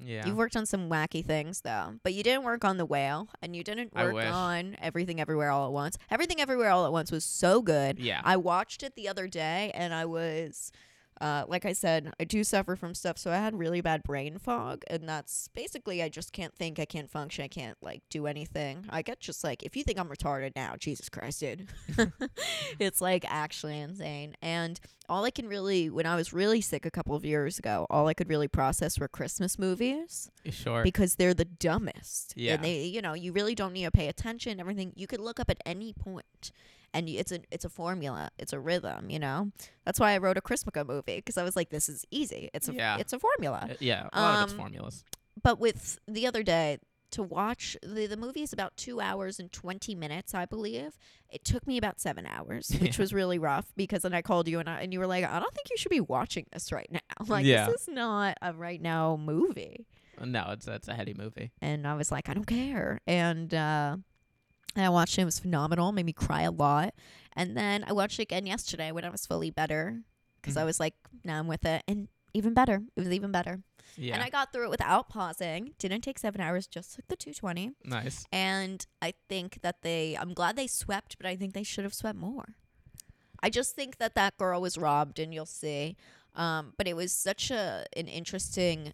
Yeah. 0.03 0.25
You've 0.25 0.37
worked 0.37 0.55
on 0.55 0.65
some 0.65 0.89
wacky 0.89 1.25
things 1.25 1.61
though, 1.61 1.95
but 2.03 2.13
you 2.13 2.23
didn't 2.23 2.43
work 2.43 2.63
on 2.65 2.77
the 2.77 2.85
whale, 2.85 3.29
and 3.41 3.55
you 3.55 3.63
didn't 3.63 3.91
I 3.95 4.05
work 4.05 4.15
wish. 4.15 4.27
on 4.27 4.75
everything 4.81 5.19
everywhere 5.19 5.49
all 5.51 5.65
at 5.67 5.71
once. 5.73 5.97
Everything 6.11 6.39
everywhere 6.41 6.69
all 6.69 6.85
at 6.85 6.91
once 6.91 7.11
was 7.11 7.23
so 7.23 7.61
good. 7.61 7.99
yeah. 7.99 8.21
I 8.23 8.37
watched 8.37 8.83
it 8.83 8.95
the 8.95 9.07
other 9.07 9.27
day, 9.27 9.71
and 9.73 9.93
I 9.93 10.05
was, 10.05 10.71
uh, 11.21 11.45
like 11.47 11.65
I 11.65 11.73
said, 11.73 12.13
I 12.19 12.23
do 12.23 12.43
suffer 12.43 12.75
from 12.75 12.93
stuff, 12.93 13.17
so 13.17 13.31
I 13.31 13.37
had 13.37 13.57
really 13.57 13.81
bad 13.81 14.03
brain 14.03 14.37
fog, 14.37 14.83
and 14.89 15.07
that's 15.07 15.49
basically 15.49 16.03
I 16.03 16.09
just 16.09 16.33
can't 16.33 16.53
think, 16.55 16.79
I 16.79 16.85
can't 16.85 17.09
function, 17.09 17.43
I 17.43 17.47
can't 17.47 17.77
like 17.81 18.03
do 18.09 18.27
anything. 18.27 18.85
I 18.89 19.01
get 19.01 19.19
just 19.19 19.43
like 19.43 19.63
if 19.63 19.75
you 19.75 19.83
think 19.83 19.99
I'm 19.99 20.09
retarded 20.09 20.55
now, 20.55 20.75
Jesus 20.77 21.09
Christ, 21.09 21.39
dude, 21.39 21.67
it's 22.79 23.01
like 23.01 23.25
actually 23.27 23.79
insane. 23.79 24.35
And 24.41 24.79
all 25.09 25.23
I 25.23 25.31
can 25.31 25.47
really, 25.47 25.89
when 25.89 26.05
I 26.05 26.15
was 26.15 26.33
really 26.33 26.61
sick 26.61 26.85
a 26.85 26.91
couple 26.91 27.15
of 27.15 27.23
years 27.23 27.59
ago, 27.59 27.87
all 27.89 28.07
I 28.07 28.13
could 28.13 28.29
really 28.29 28.47
process 28.47 28.99
were 28.99 29.07
Christmas 29.07 29.57
movies 29.57 30.29
sure. 30.49 30.83
because 30.83 31.15
they're 31.15 31.33
the 31.33 31.45
dumbest. 31.45 32.33
Yeah. 32.35 32.55
And 32.55 32.63
they, 32.63 32.83
you 32.83 33.01
know, 33.01 33.13
you 33.13 33.31
really 33.31 33.55
don't 33.55 33.73
need 33.73 33.85
to 33.85 33.91
pay 33.91 34.07
attention. 34.07 34.59
Everything 34.59 34.93
you 34.95 35.07
could 35.07 35.21
look 35.21 35.39
up 35.39 35.49
at 35.49 35.57
any 35.65 35.93
point, 35.93 36.51
and 36.93 37.07
it's 37.09 37.31
a 37.31 37.39
it's 37.51 37.65
a 37.65 37.69
formula. 37.69 38.29
It's 38.37 38.53
a 38.53 38.59
rhythm. 38.59 39.09
You 39.09 39.19
know. 39.19 39.51
That's 39.85 39.99
why 39.99 40.11
I 40.13 40.17
wrote 40.17 40.37
a 40.37 40.41
Chrismica 40.41 40.85
movie 40.85 41.17
because 41.17 41.37
I 41.37 41.43
was 41.43 41.55
like, 41.55 41.69
this 41.69 41.87
is 41.89 42.05
easy. 42.11 42.49
It's 42.53 42.67
a 42.69 42.73
Yeah. 42.73 42.97
it's 42.97 43.13
a 43.13 43.19
formula. 43.19 43.67
Uh, 43.71 43.75
yeah. 43.79 44.07
A 44.13 44.21
lot 44.21 44.35
of 44.37 44.43
it's 44.45 44.53
Um, 44.53 44.59
formulas. 44.59 45.03
But 45.41 45.59
with 45.59 45.99
the 46.07 46.25
other 46.27 46.43
day 46.43 46.79
to 47.11 47.23
watch 47.23 47.77
the 47.81 48.05
the 48.05 48.17
movie 48.17 48.41
is 48.41 48.51
about 48.51 48.75
two 48.75 48.99
hours 48.99 49.39
and 49.39 49.51
twenty 49.51 49.95
minutes, 49.95 50.33
I 50.35 50.45
believe. 50.45 50.97
It 51.29 51.43
took 51.45 51.65
me 51.67 51.77
about 51.77 51.99
seven 51.99 52.25
hours, 52.25 52.69
which 52.81 52.97
Yeah. 52.97 53.01
was 53.01 53.13
really 53.13 53.39
rough 53.39 53.71
because 53.77 54.01
then 54.01 54.13
I 54.13 54.21
called 54.21 54.47
you 54.47 54.59
and 54.59 54.69
I, 54.69 54.81
and 54.81 54.91
you 54.93 54.99
were 54.99 55.07
like, 55.07 55.23
I 55.25 55.39
don't 55.39 55.53
think 55.53 55.69
you 55.69 55.77
should 55.77 55.89
be 55.89 56.01
watching 56.01 56.45
this 56.51 56.71
right 56.71 56.89
now. 56.91 56.99
Like 57.27 57.45
Yeah. 57.45 57.67
this 57.69 57.83
is 57.83 57.87
not 57.89 58.37
a 58.41 58.53
right 58.53 58.81
now 58.81 59.15
movie 59.17 59.85
No, 60.21 60.47
it's 60.51 60.67
it's 60.67 60.87
a 60.87 60.93
heady 60.95 61.13
movie. 61.13 61.51
and 61.61 61.87
I 61.87 61.93
was 61.95 62.11
like, 62.11 62.27
I 62.29 62.33
don't 62.33 62.45
care. 62.47 62.99
And 63.07 63.53
uh, 63.53 63.97
and 64.77 64.85
I 64.85 64.89
watched 64.89 65.17
it. 65.17 65.21
It 65.23 65.25
was 65.25 65.39
phenomenal. 65.39 65.91
Made 65.91 66.05
me 66.05 66.13
cry 66.13 66.43
a 66.43 66.51
lot. 66.51 66.93
And 67.35 67.57
then 67.57 67.83
I 67.87 67.93
watched 67.93 68.19
it 68.19 68.23
again 68.23 68.45
yesterday 68.45 68.91
when 68.91 69.03
I 69.03 69.09
was 69.09 69.25
fully 69.25 69.51
better 69.51 70.01
because 70.41 70.55
I 70.57 70.61
Mhm. 70.63 70.65
was 70.65 70.79
like, 70.79 70.93
now 71.23 71.39
I'm 71.39 71.47
with 71.47 71.65
it, 71.65 71.83
and 71.87 72.07
even 72.33 72.53
better. 72.53 72.83
It 72.95 72.99
was 72.99 73.11
even 73.11 73.31
better. 73.31 73.63
Yeah. 73.95 74.13
And 74.15 74.23
I 74.23 74.29
got 74.29 74.51
through 74.53 74.65
it 74.65 74.69
without 74.69 75.09
pausing. 75.09 75.73
Didn't 75.79 76.01
take 76.01 76.19
seven 76.19 76.41
hours. 76.41 76.67
Just 76.67 76.93
took 76.95 77.07
the 77.07 77.15
220. 77.15 77.71
nice. 77.83 78.25
And 78.31 78.85
I 79.01 79.13
think 79.29 79.61
that 79.61 79.81
they. 79.81 80.15
I'm 80.17 80.33
glad 80.33 80.55
they 80.55 80.67
swept, 80.67 81.17
but 81.17 81.25
I 81.25 81.35
think 81.35 81.53
they 81.53 81.63
should 81.63 81.83
have 81.83 81.93
swept 81.93 82.17
more. 82.19 82.55
I 83.41 83.49
just 83.49 83.75
think 83.75 83.97
that 83.97 84.15
that 84.15 84.37
girl 84.37 84.61
was 84.61 84.77
robbed, 84.77 85.19
and 85.19 85.33
you'll 85.33 85.45
see. 85.45 85.95
Um, 86.35 86.73
but 86.77 86.87
it 86.87 86.95
was 86.95 87.11
such 87.13 87.49
a 87.49 87.85
an 87.95 88.07
interesting, 88.07 88.93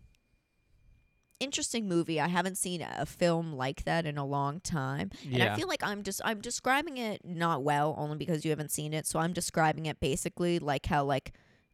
interesting 1.39 1.87
movie. 1.87 2.19
I 2.19 2.27
haven't 2.27 2.57
seen 2.57 2.81
a 2.81 3.05
film 3.05 3.53
like 3.53 3.83
that 3.85 4.05
in 4.05 4.17
a 4.17 4.25
long 4.25 4.59
time, 4.59 5.11
and 5.23 5.33
Yeah. 5.33 5.53
I 5.53 5.57
feel 5.57 5.67
like 5.67 5.83
I'm 5.83 6.03
just 6.03 6.21
I'm 6.23 6.41
describing 6.41 6.97
it 6.97 7.21
not 7.25 7.63
well, 7.63 7.95
only 7.97 8.17
because 8.17 8.43
you 8.45 8.51
haven't 8.51 8.71
seen 8.71 8.93
it. 8.93 9.05
So 9.07 9.19
I'm 9.19 9.33
describing 9.33 9.85
it 9.85 9.99
basically 9.99 10.59
like 10.59 10.85
how 10.85 11.03
like, 11.03 11.33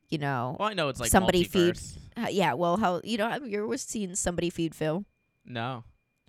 you 0.09 0.17
know, 0.17 0.55
well, 0.59 0.69
I 0.69 0.73
know 0.73 0.89
it's 0.89 0.99
like 0.99 1.11
somebody 1.11 1.43
feed- 1.43 1.75
multiverse. 1.75 1.97
uh, 2.17 2.27
yeah, 2.29 2.53
well, 2.53 2.77
how 2.77 3.01
you 3.03 3.17
know 3.17 3.29
have 3.29 3.47
you 3.47 3.63
ever 3.63 3.77
seen 3.77 4.15
somebody 4.15 4.49
feed 4.49 4.73
Phil? 4.75 5.05
No. 5.45 5.83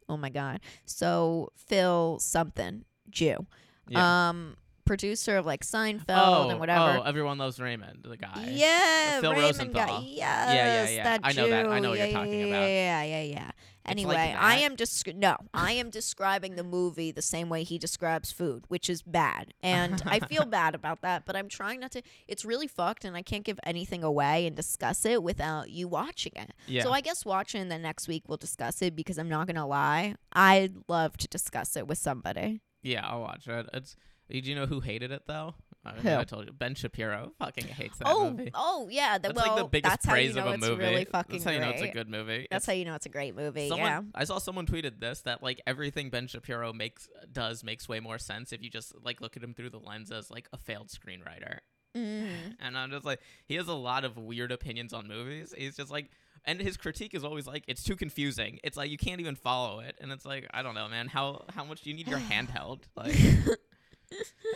Oh 0.09 0.17
my 0.17 0.31
god! 0.31 0.61
So 0.85 1.51
Phil 1.57 2.19
something 2.21 2.85
Jew 3.09 3.47
Yeah. 3.89 4.29
um 4.31 4.57
producer 4.91 5.37
of 5.37 5.47
like 5.47 5.65
Seinfeld 5.65 6.03
oh, 6.09 6.51
and 6.51 6.59
whatever. 6.59 6.99
oh, 6.99 7.03
everyone 7.03 7.39
loves 7.39 7.61
Raymond, 7.61 8.01
the 8.03 8.17
guy. 8.17 8.51
Yeah, 8.51 9.21
Phil 9.21 9.31
Raymond 9.31 9.73
guy. 9.73 9.87
Rosenthal. 9.87 10.03
Yes, 10.03 10.19
yeah, 10.19 10.89
yeah. 10.89 11.05
That 11.05 11.21
I 11.23 11.31
know 11.31 11.49
that. 11.49 11.67
I 11.67 11.77
Jew. 11.77 11.83
know 11.83 11.91
what 11.91 11.99
you're 12.01 12.11
talking 12.11 12.41
yeah, 12.41 12.47
about. 12.47 12.69
Yeah, 12.69 13.03
yeah, 13.05 13.23
yeah. 13.23 13.51
Anyway, 13.87 14.15
like 14.15 14.35
I 14.35 14.57
am 14.57 14.75
just 14.75 15.07
no, 15.15 15.37
I 15.55 15.73
am 15.75 15.91
describing 15.91 16.57
the 16.57 16.65
movie 16.65 17.13
the 17.13 17.23
same 17.23 17.49
way 17.49 17.63
he 17.63 17.79
describes 17.79 18.33
food, 18.33 18.65
which 18.67 18.91
is 18.91 19.01
bad, 19.03 19.55
and 19.63 20.03
I 20.07 20.19
feel 20.19 20.45
bad 20.61 20.75
about 20.75 21.03
that. 21.03 21.25
But 21.25 21.37
I'm 21.37 21.49
trying 21.49 21.79
not 21.79 21.93
to. 21.93 22.03
It's 22.27 22.45
really 22.45 22.67
fucked, 22.67 23.05
and 23.05 23.17
I 23.17 23.23
can't 23.23 23.45
give 23.45 23.61
anything 23.63 24.03
away 24.03 24.45
and 24.45 24.57
discuss 24.57 25.05
it 25.07 25.23
without 25.23 25.71
you 25.71 25.87
watching 25.87 26.33
it. 26.35 26.53
Yeah. 26.67 26.83
So 26.83 26.91
I 26.91 27.01
guess 27.01 27.25
watching 27.25 27.69
the 27.69 27.79
next 27.79 28.09
week 28.09 28.25
we'll 28.27 28.39
discuss 28.39 28.83
it 28.83 28.97
because 28.97 29.19
I'm 29.19 29.29
not 29.29 29.47
gonna 29.47 29.69
lie, 29.69 30.17
I'd 30.33 30.75
love 30.89 31.17
to 31.19 31.29
discuss 31.29 31.77
it 31.77 31.87
with 31.87 31.99
somebody. 31.99 32.61
yeah, 32.83 33.07
I'll 33.07 33.21
watch 33.21 33.47
it. 33.47 33.69
It's. 33.73 33.95
Did 34.31 34.47
you 34.47 34.55
know 34.55 34.67
who 34.67 34.81
hated 34.81 35.11
it 35.11 35.23
though? 35.27 35.55
I, 35.85 35.93
Who? 35.93 36.15
I 36.15 36.25
told 36.25 36.47
you. 36.47 36.53
Ben 36.53 36.75
Shapiro 36.75 37.33
fucking 37.39 37.67
hates 37.67 37.99
that 37.99 38.09
oh, 38.09 38.31
movie. 38.31 38.51
oh 38.55 38.89
yeah. 38.91 39.17
The, 39.17 39.29
That's 39.29 39.35
well, 39.37 39.55
like 39.55 39.65
the 39.65 39.69
biggest 39.69 39.91
that's 39.91 40.07
how 40.07 40.13
praise 40.13 40.31
you 40.31 40.35
know 40.37 40.43
of 40.43 40.47
a 40.49 40.55
it's 40.55 40.67
movie. 40.69 40.83
really 40.83 41.05
fucking 41.07 41.33
That's 41.33 41.45
how 41.45 41.51
you 41.53 41.61
know 41.61 41.71
it's 41.71 41.83
a 41.83 41.89
good 41.89 42.09
movie. 42.09 42.47
That's 42.51 42.65
It's- 42.65 42.67
how 42.67 42.79
you 42.79 42.85
know 42.85 42.95
it's 42.95 43.07
a 43.07 43.11
great 43.11 43.35
movie. 43.35 43.69
Someone, 43.69 43.89
yeah. 43.89 44.03
I 44.15 44.25
saw 44.25 44.39
someone 44.39 44.67
tweeted 44.67 45.01
this 45.01 45.23
that 45.23 45.43
like 45.43 45.63
everything 45.67 46.11
Ben 46.11 46.27
Shapiro 46.27 46.75
makes 46.75 47.09
does 47.33 47.65
makes 47.65 47.89
way 47.89 47.99
more 47.99 48.19
sense 48.19 48.53
if 48.53 48.63
you 48.63 48.69
just 48.69 48.93
like 49.03 49.23
look 49.23 49.39
at 49.39 49.43
him 49.43 49.55
through 49.55 49.71
the 49.71 49.79
lens 49.79 50.13
as 50.13 50.31
like 50.31 50.49
a 50.53 50.59
failed 50.59 50.89
screenwriter. 50.89 51.61
Mm. 51.97 52.57
And 52.61 52.79
I'm 52.79 52.91
just 52.91 53.05
like, 53.05 53.21
he 53.47 53.57
has 53.57 53.67
a 53.67 53.75
lot 53.75 54.05
of 54.05 54.17
weird 54.17 54.53
opinions 54.53 54.93
on 54.93 55.09
movies. 55.09 55.53
He's 55.57 55.77
just 55.77 55.91
like, 55.91 56.11
and 56.45 56.61
his 56.61 56.77
critique 56.77 57.15
is 57.15 57.25
always 57.25 57.47
like, 57.47 57.65
it's 57.67 57.83
too 57.83 57.97
confusing. 57.97 58.61
It's 58.63 58.77
like 58.77 58.91
you 58.91 58.99
can't 58.99 59.21
even 59.21 59.35
follow 59.35 59.81
it. 59.81 59.97
And 60.01 60.13
it's 60.13 60.25
like, 60.25 60.47
I 60.53 60.63
don't 60.63 60.75
know, 60.75 60.89
man. 60.89 61.09
How 61.09 61.45
how 61.55 61.65
much 61.65 61.83
do 61.83 61.91
you 61.91 61.97
need 61.97 62.07
your 62.09 62.19
handheld? 62.19 62.81
Like, 62.97 63.17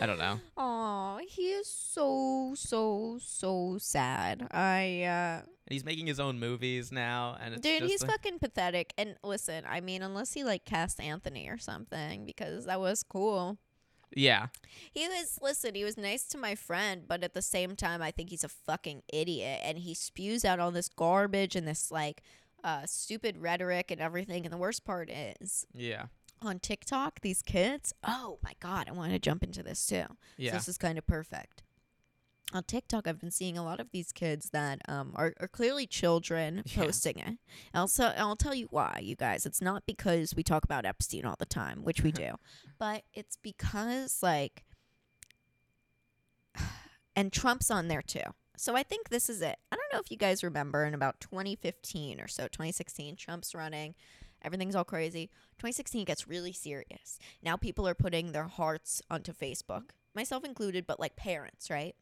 I 0.01 0.05
don't 0.05 0.17
know. 0.19 0.39
Oh, 0.57 1.19
he 1.27 1.43
is 1.51 1.67
so 1.67 2.53
so 2.57 3.17
so 3.21 3.77
sad. 3.79 4.47
I 4.51 5.03
uh 5.03 5.41
He's 5.69 5.85
making 5.85 6.05
his 6.07 6.19
own 6.19 6.37
movies 6.39 6.91
now, 6.91 7.37
and 7.41 7.53
it's 7.55 7.61
dude, 7.63 7.83
he's 7.83 8.01
like- 8.01 8.11
fucking 8.11 8.39
pathetic. 8.39 8.93
And 8.97 9.15
listen, 9.23 9.63
I 9.67 9.79
mean, 9.81 10.01
unless 10.01 10.33
he 10.33 10.43
like 10.43 10.65
cast 10.65 10.99
Anthony 10.99 11.47
or 11.47 11.57
something 11.57 12.25
because 12.25 12.65
that 12.65 12.79
was 12.79 13.01
cool. 13.03 13.57
yeah, 14.15 14.47
He 14.93 15.07
was 15.07 15.39
listen, 15.41 15.73
he 15.75 15.83
was 15.83 15.97
nice 15.97 16.25
to 16.27 16.37
my 16.37 16.53
friend, 16.55 17.03
but 17.07 17.23
at 17.23 17.33
the 17.33 17.41
same 17.41 17.75
time 17.75 18.01
I 18.01 18.11
think 18.11 18.29
he's 18.29 18.43
a 18.43 18.49
fucking 18.49 19.03
idiot 19.11 19.61
and 19.63 19.77
he 19.79 19.93
spews 19.93 20.43
out 20.45 20.59
all 20.59 20.71
this 20.71 20.89
garbage 20.89 21.55
and 21.55 21.67
this 21.67 21.89
like 21.91 22.21
uh 22.63 22.85
stupid 22.85 23.37
rhetoric 23.37 23.89
and 23.91 24.01
everything. 24.01 24.45
And 24.45 24.53
the 24.53 24.57
worst 24.57 24.85
part 24.85 25.09
is 25.09 25.65
yeah, 25.73 26.05
on 26.45 26.59
TikTok, 26.59 27.21
these 27.21 27.41
kids, 27.41 27.93
oh 28.03 28.39
my 28.43 28.53
god, 28.59 28.87
I 28.87 28.91
want 28.93 29.11
to 29.11 29.19
jump 29.19 29.43
into 29.43 29.63
this 29.63 29.85
too. 29.85 30.03
So 30.51 30.57
this 30.57 30.67
is 30.67 30.77
kind 30.77 30.97
of 30.97 31.05
perfect. 31.07 31.63
On 32.53 32.63
TikTok, 32.63 33.07
I've 33.07 33.19
been 33.19 33.31
seeing 33.31 33.57
a 33.57 33.63
lot 33.63 33.79
of 33.79 33.91
these 33.91 34.11
kids 34.11 34.51
that 34.51 34.79
um, 34.87 35.13
are, 35.15 35.33
are 35.39 35.47
clearly 35.47 35.87
children 35.87 36.61
Yeah. 36.65 36.83
posting 36.83 37.17
it. 37.17 37.37
I'll, 37.73 37.87
so, 37.87 38.13
I'll 38.15 38.35
tell 38.35 38.53
you 38.53 38.67
why, 38.69 38.99
you 39.03 39.15
guys. 39.15 39.45
It's 39.47 39.61
not 39.61 39.83
because 39.87 40.35
we 40.35 40.43
talk 40.43 40.63
about 40.63 40.85
Epstein 40.85 41.25
all 41.25 41.35
the 41.39 41.45
time, 41.47 41.83
which 41.83 42.01
we 42.03 42.11
do, 42.13 42.35
but 42.77 43.03
it's 43.13 43.35
because, 43.41 44.21
like, 44.21 44.63
and 47.15 47.31
Trump's 47.33 47.71
on 47.71 47.87
there 47.87 48.01
too. 48.03 48.21
So 48.57 48.75
I 48.75 48.83
think 48.83 49.09
this 49.09 49.29
is 49.29 49.41
it. 49.41 49.57
I 49.71 49.75
don't 49.75 49.91
know 49.93 49.99
if 49.99 50.09
you 50.11 50.17
guys 50.17 50.43
remember 50.43 50.85
in 50.85 50.93
about 50.93 51.19
2015 51.19 52.21
or 52.21 52.27
so, 52.27 52.43
2016, 52.43 53.15
Trump's 53.17 53.53
running. 53.53 53.95
Everything's 54.45 54.75
all 54.75 54.83
crazy. 54.85 55.27
2016 55.57 56.05
gets 56.05 56.27
really 56.27 56.53
serious. 56.53 57.17
Now 57.43 57.57
people 57.57 57.87
are 57.87 57.95
putting 57.95 58.31
their 58.31 58.47
hearts 58.47 59.01
onto 59.09 59.33
Facebook, 59.33 59.89
myself 60.13 60.45
included, 60.45 60.85
but 60.85 60.99
like 60.99 61.15
parents, 61.15 61.69
right? 61.69 61.95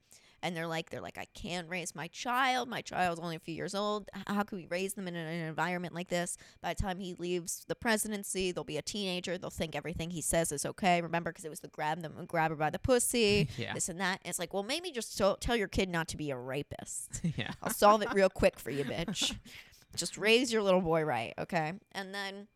And 0.44 0.58
they're 0.58 0.68
like, 0.68 0.90
they're 0.90 1.00
like, 1.00 1.18
I 1.18 1.26
can't 1.34 1.70
raise 1.70 1.96
my 1.96 2.08
child. 2.10 2.68
My 2.68 2.82
child's 2.82 3.22
only 3.22 3.38
a 3.38 3.40
few 3.40 3.56
years 3.56 3.74
old. 3.74 4.10
How 4.28 4.44
can 4.44 4.58
we 4.58 4.66
raise 4.66 4.94
them 4.94 5.08
in 5.08 5.16
an, 5.16 5.26
environment 5.48 5.96
like 5.96 6.10
this? 6.10 6.38
By 6.62 6.74
the 6.74 6.84
time 6.84 7.00
he 7.00 7.14
leaves 7.14 7.64
the 7.70 7.76
presidency, 7.76 8.52
they'll 8.52 8.66
be 8.66 8.76
a 8.76 8.82
teenager. 8.82 9.38
They'll 9.38 9.50
think 9.50 9.74
everything 9.74 10.10
he 10.10 10.22
says 10.22 10.52
is 10.52 10.66
okay. 10.66 11.02
Remember, 11.02 11.32
because 11.32 11.46
it 11.46 11.50
was 11.50 11.62
the 11.62 11.70
grab 11.70 12.02
them, 12.02 12.16
and 12.20 12.28
grab 12.28 12.52
her 12.52 12.58
by 12.58 12.72
the 12.72 12.78
pussy, 12.78 13.48
Yeah. 13.58 13.74
this 13.74 13.88
and 13.88 14.02
that. 14.02 14.20
And 14.26 14.32
it's 14.32 14.38
like, 14.38 14.54
well, 14.54 14.64
maybe 14.64 14.92
just 14.92 15.18
tell 15.18 15.38
tell 15.38 15.56
your 15.56 15.70
kid 15.70 15.88
not 15.88 16.10
to 16.10 16.18
be 16.18 16.30
a 16.30 16.36
rapist. 16.38 17.22
yeah. 17.38 17.52
I'll 17.62 17.72
solve 17.72 18.02
it 18.02 18.14
real 18.14 18.30
quick 18.30 18.60
for 18.60 18.70
you, 18.70 18.84
bitch. 18.84 19.38
Just 19.96 20.18
raise 20.18 20.52
your 20.52 20.62
little 20.64 20.82
boy 20.82 21.04
right, 21.04 21.34
okay? 21.38 21.74
And 21.92 22.14
then 22.14 22.48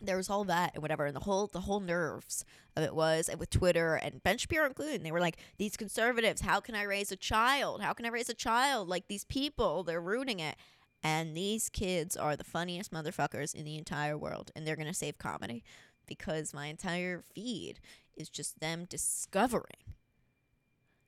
there 0.00 0.16
was 0.16 0.28
all 0.28 0.44
that 0.44 0.72
and 0.74 0.82
whatever, 0.82 1.06
and 1.06 1.14
the 1.16 1.20
whole 1.20 1.46
the 1.46 1.60
whole 1.62 1.80
nerves 1.80 2.44
of 2.76 2.82
it 2.82 2.94
was, 2.94 3.28
and 3.28 3.38
with 3.38 3.50
Twitter 3.50 3.94
and 3.94 4.22
Ben 4.22 4.38
Shapiro 4.38 4.66
included, 4.66 4.96
and 4.96 5.06
they 5.06 5.12
were 5.12 5.20
like, 5.20 5.38
"These 5.58 5.76
conservatives, 5.76 6.40
how 6.42 6.60
can 6.60 6.74
I 6.74 6.82
raise 6.82 7.12
a 7.12 7.16
child? 7.16 7.80
How 7.82 7.92
can 7.92 8.04
I 8.04 8.10
raise 8.10 8.28
a 8.28 8.34
child? 8.34 8.88
Like 8.88 9.06
these 9.08 9.24
people, 9.24 9.82
they're 9.84 10.00
ruining 10.00 10.40
it." 10.40 10.56
And 11.02 11.36
these 11.36 11.68
kids 11.68 12.16
are 12.16 12.34
the 12.34 12.44
funniest 12.44 12.90
motherfuckers 12.90 13.54
in 13.54 13.64
the 13.64 13.76
entire 13.76 14.16
world, 14.16 14.50
and 14.56 14.66
they're 14.66 14.76
gonna 14.76 14.94
save 14.94 15.18
comedy 15.18 15.62
because 16.06 16.52
my 16.54 16.66
entire 16.66 17.22
feed 17.34 17.78
is 18.16 18.28
just 18.28 18.60
them 18.60 18.84
discovering 18.88 19.94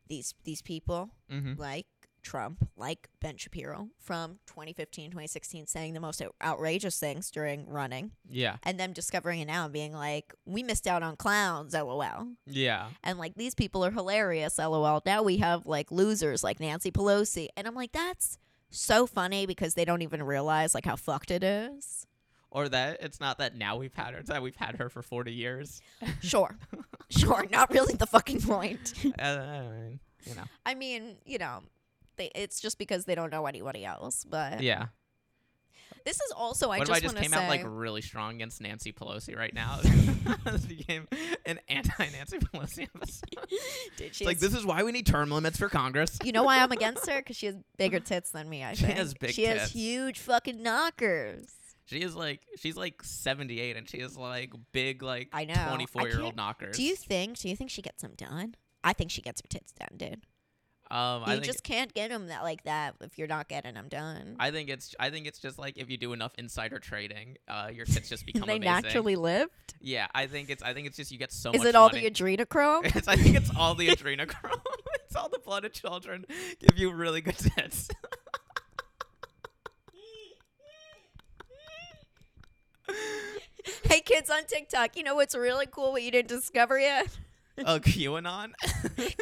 these 0.08 0.34
these 0.44 0.62
people 0.62 1.10
Mm-hmm. 1.30 1.60
like 1.60 1.86
Trump, 2.26 2.68
like 2.76 3.08
Ben 3.20 3.36
Shapiro 3.36 3.88
from 3.98 4.38
2015, 4.46 5.10
2016, 5.12 5.66
saying 5.66 5.94
the 5.94 6.00
most 6.00 6.20
outrageous 6.42 6.98
things 6.98 7.30
during 7.30 7.68
running, 7.68 8.10
Yeah. 8.28 8.56
and 8.64 8.78
them 8.80 8.92
discovering 8.92 9.40
it 9.40 9.46
now 9.46 9.64
and 9.64 9.72
being 9.72 9.92
like, 9.92 10.34
we 10.44 10.62
missed 10.62 10.86
out 10.86 11.02
on 11.02 11.16
clowns, 11.16 11.72
lol. 11.72 12.26
Yeah. 12.46 12.88
And 13.04 13.18
like, 13.18 13.34
these 13.36 13.54
people 13.54 13.84
are 13.84 13.90
hilarious, 13.92 14.58
lol. 14.58 15.02
Now 15.06 15.22
we 15.22 15.36
have 15.38 15.66
like 15.66 15.90
losers 15.92 16.42
like 16.42 16.58
Nancy 16.60 16.90
Pelosi. 16.90 17.48
And 17.56 17.66
I'm 17.68 17.74
like, 17.76 17.92
that's 17.92 18.38
so 18.70 19.06
funny 19.06 19.46
because 19.46 19.74
they 19.74 19.84
don't 19.84 20.02
even 20.02 20.22
realize 20.22 20.74
like 20.74 20.84
how 20.84 20.96
fucked 20.96 21.30
it 21.30 21.44
is. 21.44 22.06
Or 22.50 22.68
that 22.68 22.98
it's 23.02 23.20
not 23.20 23.38
that 23.38 23.54
now 23.56 23.76
we've 23.76 23.92
had 23.94 24.14
her; 24.14 24.20
it's 24.20 24.30
that 24.30 24.40
we've 24.42 24.56
had 24.56 24.76
her 24.76 24.88
for 24.88 25.02
forty 25.02 25.32
years. 25.32 25.80
Sure. 26.22 26.56
sure. 27.10 27.44
Not 27.50 27.70
really 27.70 27.94
the 27.94 28.06
fucking 28.06 28.40
point. 28.40 28.94
Uh, 29.18 29.22
I 29.22 29.60
mean, 29.68 30.00
you 30.24 30.34
know. 30.34 30.44
I 30.64 30.74
mean, 30.74 31.16
you 31.26 31.38
know, 31.38 31.60
they, 32.16 32.30
it's 32.34 32.60
just 32.60 32.78
because 32.78 33.04
they 33.04 33.14
don't 33.14 33.30
know 33.30 33.46
anybody 33.46 33.84
else. 33.84 34.24
But 34.24 34.62
Yeah. 34.62 34.86
this 36.04 36.20
is 36.20 36.30
also, 36.32 36.70
I 36.70 36.78
what 36.78 36.88
just 36.88 36.90
if 36.90 36.96
I 36.96 37.00
just 37.08 37.16
came 37.16 37.30
say. 37.32 37.36
out 37.38 37.48
like 37.48 37.62
really 37.64 38.02
strong 38.02 38.34
against 38.36 38.60
Nancy 38.60 38.92
Pelosi 38.92 39.36
right 39.36 39.54
now? 39.54 39.80
this 40.44 40.66
became 40.66 41.06
an 41.44 41.60
anti-Nancy 41.68 42.38
Pelosi 42.38 42.88
episode. 42.94 43.24
It's 43.98 44.16
she 44.18 44.24
like 44.24 44.38
this 44.38 44.54
is 44.54 44.64
why 44.64 44.82
we 44.82 44.92
need 44.92 45.06
term 45.06 45.30
limits 45.30 45.58
for 45.58 45.68
Congress. 45.68 46.18
You 46.24 46.32
know 46.32 46.44
why 46.44 46.62
I'm 46.62 46.70
against 46.72 47.08
her? 47.08 47.18
Because 47.18 47.36
she 47.36 47.46
has 47.46 47.56
bigger 47.78 48.00
tits 48.00 48.30
than 48.30 48.48
me. 48.48 48.62
I 48.62 48.74
She 48.74 48.84
think 48.84 48.98
has 48.98 49.14
big 49.14 49.30
She 49.32 49.44
has 49.44 49.70
huge 49.72 50.18
fucking 50.20 50.62
knockers. 50.62 51.48
She 51.86 52.02
is 52.02 52.14
like 52.16 52.40
she's 52.58 52.76
like 52.76 53.02
78 53.02 53.76
and 53.76 53.88
she 53.88 53.98
is 53.98 54.16
like 54.16 54.52
big 54.72 55.02
like 55.02 55.28
I 55.32 55.44
know. 55.44 55.54
I 55.56 55.68
24 55.68 56.08
year 56.08 56.20
old 56.20 56.36
knockers. 56.36 56.76
Do 56.76 56.82
you 56.82 56.96
think? 56.96 57.38
Do 57.38 57.48
you 57.48 57.56
think 57.56 57.70
she 57.70 57.80
gets 57.82 58.02
them 58.02 58.12
done? 58.16 58.54
I 58.84 58.92
think 58.92 59.10
she 59.10 59.22
gets 59.22 59.40
her 59.40 59.48
tits 59.48 59.72
done, 59.72 59.96
dude. 59.96 60.22
Um, 60.88 61.24
I 61.24 61.30
You 61.30 61.40
think 61.40 61.44
just 61.44 61.64
can't 61.64 61.92
get 61.92 62.10
them 62.10 62.28
that 62.28 62.42
like 62.44 62.62
that 62.62 62.94
if 63.00 63.18
you're 63.18 63.26
not 63.26 63.48
getting 63.48 63.74
them 63.74 63.88
done. 63.88 64.36
I 64.38 64.52
think 64.52 64.68
it's 64.70 64.94
I 65.00 65.10
think 65.10 65.26
it's 65.26 65.40
just 65.40 65.58
like 65.58 65.76
if 65.78 65.90
you 65.90 65.96
do 65.96 66.12
enough 66.12 66.32
insider 66.38 66.78
trading, 66.78 67.38
uh, 67.48 67.70
your 67.72 67.86
tits 67.86 68.08
just 68.08 68.24
become 68.32 68.46
they 68.46 68.56
amazing. 68.56 68.82
naturally 68.82 69.16
lived. 69.16 69.74
Yeah, 69.80 70.06
I 70.14 70.26
think 70.28 70.48
it's 70.48 70.62
I 70.62 70.74
think 70.74 70.86
it's 70.86 70.96
just 70.96 71.10
you 71.10 71.18
get 71.18 71.32
so 71.32 71.50
Is 71.52 71.64
it 71.64 71.74
all 71.74 71.88
money. 71.88 72.02
the 72.08 72.10
adrenochrome? 72.12 72.94
It's, 72.96 73.08
I 73.08 73.16
think 73.16 73.34
it's 73.36 73.50
all 73.56 73.74
the 73.74 73.88
adrenochrome. 73.96 74.60
it's 75.04 75.16
all 75.16 75.28
the 75.28 75.40
blood 75.40 75.64
of 75.64 75.72
children 75.72 76.24
give 76.60 76.78
you 76.78 76.92
really 76.92 77.20
good 77.20 77.36
tits. 77.36 77.88
hey, 83.88 84.00
kids 84.00 84.30
on 84.30 84.44
TikTok, 84.44 84.96
you 84.96 85.02
know 85.02 85.14
what's 85.14 85.34
really 85.34 85.66
cool? 85.66 85.92
What 85.92 86.02
you 86.02 86.10
didn't 86.10 86.28
discover 86.28 86.78
yet? 86.78 87.08
Oh, 87.64 87.78
QAnon. 87.80 88.52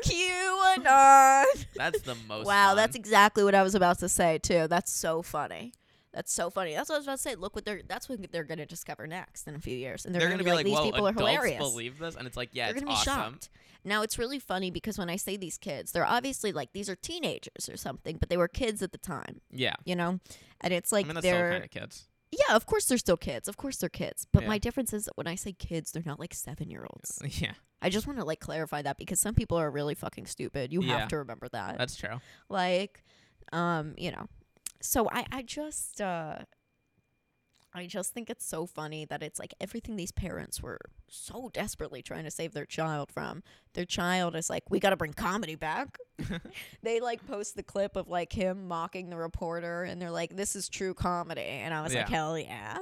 QAnon. 0.05 1.67
that's 1.75 2.03
the 2.03 2.17
most. 2.29 2.47
Wow, 2.47 2.69
fun. 2.69 2.77
that's 2.77 2.97
exactly 2.97 3.45
what 3.45 3.55
I 3.55 3.63
was 3.63 3.75
about 3.75 3.99
to 4.01 4.09
say 4.09 4.39
too. 4.39 4.67
That's 4.69 4.93
so 4.93 5.23
funny. 5.23 5.73
That's 6.13 6.33
so 6.33 6.49
funny. 6.49 6.75
That's 6.75 6.89
what 6.89 6.97
I 6.97 6.99
was 6.99 7.07
about 7.07 7.17
to 7.17 7.23
say. 7.23 7.35
Look 7.35 7.55
what 7.57 7.65
they're. 7.65 7.83
That's 7.87 8.09
what 8.09 8.21
they're 8.31 8.45
gonna 8.45 8.67
discover 8.67 9.07
next 9.07 9.49
in 9.49 9.55
a 9.55 9.59
few 9.59 9.77
years, 9.77 10.05
and 10.05 10.15
they're, 10.15 10.21
they're 10.21 10.31
gonna, 10.31 10.45
gonna 10.45 10.65
be 10.65 10.71
like, 10.71 10.77
"Whoa, 10.77 10.85
these 10.85 10.93
people 10.93 11.09
are 11.09 11.13
hilarious. 11.13 11.59
believe 11.59 11.99
this," 11.99 12.15
and 12.15 12.27
it's 12.27 12.37
like, 12.37 12.51
yeah, 12.53 12.67
they're 12.67 12.77
it's 12.77 12.83
gonna 12.85 12.93
be 12.93 12.99
awesome. 12.99 13.33
shocked. 13.33 13.49
Now 13.85 14.03
it's 14.03 14.19
really 14.19 14.39
funny 14.39 14.71
because 14.71 14.97
when 14.97 15.11
I 15.11 15.17
say 15.17 15.37
these 15.37 15.59
kids, 15.59 15.93
they're 15.93 16.07
obviously 16.07 16.53
like 16.53 16.73
these 16.73 16.89
are 16.89 16.97
teenagers 16.97 17.69
or 17.69 17.77
something, 17.77 18.17
but 18.17 18.31
they 18.31 18.37
were 18.37 18.49
kids 18.49 18.83
at 18.83 18.93
the 18.93 18.99
time, 18.99 19.41
Yeah, 19.51 19.75
you 19.85 19.95
know. 19.95 20.21
And 20.61 20.73
it's 20.73 20.91
like 20.91 21.05
I 21.05 21.09
mean 21.09 21.15
that's 21.17 21.25
they're 21.25 21.51
kind 21.53 21.65
of 21.65 21.71
kids. 21.71 22.09
Yeah, 22.33 22.57
of 22.57 22.67
course 22.67 22.87
they're 22.87 22.99
still 22.99 23.17
kids. 23.17 23.49
Of 23.49 23.57
course 23.57 23.77
they're 23.77 23.89
kids. 23.89 24.27
But 24.33 24.43
Yeah. 24.43 24.49
my 24.49 24.59
difference 24.59 24.93
is 24.93 25.05
that 25.05 25.17
when 25.17 25.27
I 25.27 25.35
say 25.37 25.53
kids, 25.53 25.93
they're 25.93 26.03
not 26.05 26.19
like 26.21 26.35
seven 26.35 26.71
year 26.71 26.85
olds. 26.91 27.21
Yeah, 27.41 27.55
I 27.83 27.91
just 27.91 28.07
want 28.07 28.19
to 28.19 28.25
like 28.25 28.41
clarify 28.41 28.83
that 28.83 28.97
because 28.99 29.21
some 29.21 29.35
people 29.35 29.59
are 29.59 29.71
really 29.71 29.95
fucking 29.95 30.27
stupid. 30.27 30.73
You 30.73 30.83
Yeah. 30.83 30.99
have 31.01 31.09
to 31.09 31.19
remember 31.19 31.49
that. 31.53 31.79
that's 31.79 31.97
true. 31.97 32.21
like 32.49 33.05
um 33.53 33.95
you 33.99 34.11
know 34.11 34.27
so 34.81 35.07
i 35.13 35.25
i 35.31 35.43
just 35.43 36.01
uh 36.01 36.39
I 37.75 37.87
just 37.87 38.15
think 38.15 38.31
it's 38.31 38.47
so 38.47 38.67
funny 38.67 39.05
that 39.07 39.23
it's 39.23 39.39
like 39.41 39.53
everything 39.61 39.97
these 39.97 40.13
parents 40.13 40.63
were 40.63 40.79
so 41.09 41.51
desperately 41.53 42.03
trying 42.03 42.23
to 42.25 42.31
save 42.31 42.53
their 42.53 42.67
child 42.67 43.11
from. 43.11 43.43
Their 43.73 43.85
child 43.85 44.37
is 44.37 44.49
like, 44.49 44.71
we 44.71 44.79
got 44.79 44.91
to 44.91 44.97
bring 44.97 45.13
comedy 45.13 45.57
back. 45.57 45.99
they 46.83 47.01
like 47.01 47.27
post 47.27 47.57
the 47.57 47.63
clip 47.65 47.97
of 47.97 48.09
like 48.09 48.33
him 48.33 48.69
mocking 48.69 49.11
the 49.11 49.17
reporter, 49.17 49.83
and 49.83 50.01
they're 50.01 50.11
like, 50.13 50.37
this 50.37 50.55
is 50.55 50.69
true 50.69 50.95
comedy. 50.95 51.43
And 51.43 51.75
I 51.75 51.83
was 51.83 51.95
like, 51.95 52.09
Yeah. 52.09 52.15
hell 52.17 52.39
yeah. 52.39 52.79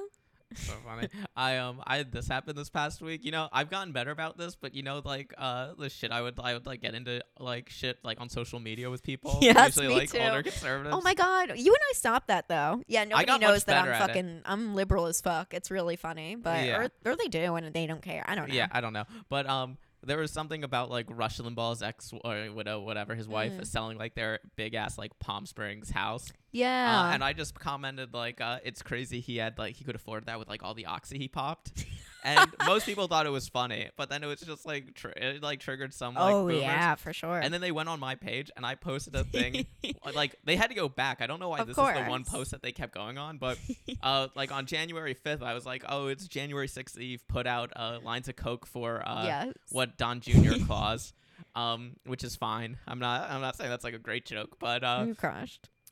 so 0.57 0.73
funny. 0.85 1.09
I 1.37 1.57
um 1.59 1.83
I 1.87 1.97
had 1.99 2.12
this 2.12 2.29
happen 2.29 2.57
this 2.57 2.71
past 2.71 3.01
week. 3.03 3.25
You 3.25 3.31
know, 3.33 3.49
I've 3.53 3.71
gotten 3.71 3.93
better 3.93 4.11
about 4.11 4.38
this, 4.38 4.55
but 4.55 4.75
you 4.75 4.83
know, 4.83 5.01
like 5.05 5.33
uh 5.38 5.75
the 5.79 5.88
shit 5.91 6.11
I 6.12 6.23
would 6.23 6.38
I 6.43 6.55
would 6.55 6.67
like 6.67 6.81
get 6.83 6.95
into 6.95 7.23
like 7.38 7.71
shit 7.71 7.99
like 8.03 8.21
on 8.21 8.29
social 8.29 8.61
media 8.61 8.91
with 8.91 9.03
people. 9.03 9.38
Yes, 9.43 9.77
usually 9.77 9.88
me 9.88 9.95
like 10.01 10.11
too. 10.11 10.19
older 10.19 10.43
conservatives. 10.43 10.95
Oh 10.97 11.01
my 11.03 11.15
god, 11.15 11.53
you 11.57 11.73
and 11.73 11.81
I 11.91 11.93
stopped 11.95 12.29
that 12.29 12.49
though. 12.49 12.83
Yeah, 12.87 13.05
nobody 13.05 13.38
knows 13.38 13.65
that 13.65 13.83
I'm 13.85 13.88
at 13.93 13.97
it. 14.03 14.07
fucking 14.07 14.43
I'm 14.45 14.75
liberal 14.75 15.07
as 15.07 15.21
fuck. 15.21 15.53
It's 15.55 15.71
really 15.71 15.97
funny, 15.97 16.37
but 16.37 16.65
Yeah. 16.65 16.79
or, 16.79 16.91
or 17.05 17.17
they 17.17 17.29
do 17.29 17.55
and 17.57 17.73
they 17.73 17.87
don't 17.87 18.03
care. 18.03 18.25
I 18.27 18.35
don't 18.35 18.49
know. 18.49 18.55
Yeah, 18.55 18.69
I 18.73 18.81
don't 18.81 18.93
know. 18.93 19.05
But 19.29 19.47
um 19.49 19.79
there 20.05 20.19
was 20.19 20.33
something 20.33 20.65
about 20.65 20.91
like 20.91 21.07
Rush 21.11 21.38
Limbaugh's 21.38 21.81
ex 21.81 22.12
or 22.25 22.51
widow, 22.53 22.81
whatever, 22.81 23.15
his 23.15 23.29
wife, 23.29 23.53
Mm. 23.53 23.67
selling 23.67 23.99
like 23.99 24.15
their 24.17 24.41
big 24.57 24.75
ass 24.75 24.99
like 24.99 25.17
Palm 25.21 25.47
Springs 25.47 25.91
house. 25.91 26.33
Yeah. 26.53 27.09
Uh, 27.09 27.15
and 27.15 27.25
I 27.25 27.33
just 27.33 27.59
commented 27.59 28.15
like, 28.15 28.41
uh, 28.41 28.59
"It's 28.65 28.83
crazy 28.83 29.21
he 29.21 29.38
had 29.38 29.59
like 29.59 29.77
he 29.77 29.85
could 29.85 29.97
afford 29.97 30.27
that 30.27 30.38
with 30.38 30.49
like 30.49 30.62
all 30.62 30.75
the 30.75 30.87
oxy 30.87 31.19
he 31.19 31.29
popped." 31.29 31.73
and 32.25 32.51
most 32.67 32.87
people 32.87 33.09
thought 33.09 33.27
it 33.27 33.31
was 33.31 33.49
funny, 33.49 33.88
but 33.97 34.09
then 34.09 34.23
it 34.23 34.27
was 34.27 34.41
just 34.41 34.65
like 34.67 34.95
tr- 34.95 35.09
it 35.09 35.43
like 35.43 35.61
triggered 35.61 35.93
some 35.93 36.15
like 36.15 36.35
oh 36.35 36.47
boomers. 36.47 36.62
yeah, 36.62 36.95
for 36.95 37.12
sure. 37.12 37.38
And 37.38 37.53
then 37.53 37.61
they 37.61 37.73
went 37.73 37.88
on 37.88 37.99
my 37.99 38.15
page 38.15 38.51
and 38.57 38.65
I 38.65 38.75
posted 38.75 39.15
a 39.15 39.25
thing. 39.25 39.67
like 40.15 40.37
they 40.45 40.57
had 40.57 40.69
to 40.69 40.77
go 40.77 40.88
back. 40.88 41.21
I 41.21 41.27
don't 41.27 41.41
know 41.41 41.49
why 41.49 41.61
Of 41.61 41.67
this 41.69 41.79
is 41.79 41.95
the 41.95 42.05
one 42.05 42.25
post 42.25 42.53
that 42.53 42.62
they 42.62 42.73
kept 42.73 42.95
going 42.95 43.19
on, 43.19 43.38
but 43.38 43.59
uh, 44.03 44.29
like 44.35 44.53
on 44.53 44.67
January 44.67 45.15
5th, 45.15 45.43
I 45.43 45.55
was 45.55 45.67
like, 45.67 45.85
"Oh, 45.88 46.09
it's 46.09 46.29
January 46.29 46.69
6th 46.69 46.99
Eve. 46.99 47.23
Put 47.29 47.47
out 47.47 47.73
uh, 47.75 47.99
lines 48.03 48.29
of 48.29 48.37
coke 48.37 48.67
for 48.67 49.03
uh, 49.07 49.25
yes. 49.25 49.55
what 49.71 49.97
Don 49.97 50.21
Jr. 50.21 50.65
Claus." 50.67 51.12
Um, 51.57 51.97
which 52.07 52.25
is 52.25 52.37
fine. 52.37 52.79
I'm 52.87 52.99
not. 52.99 53.29
I'm 53.29 53.41
not 53.41 53.57
saying 53.57 53.69
that's 53.69 53.85
like 53.85 53.95
a 53.95 53.99
great 53.99 54.25
joke, 54.25 54.59
but 54.61 54.85
uh, 54.85 55.05
you 55.09 55.15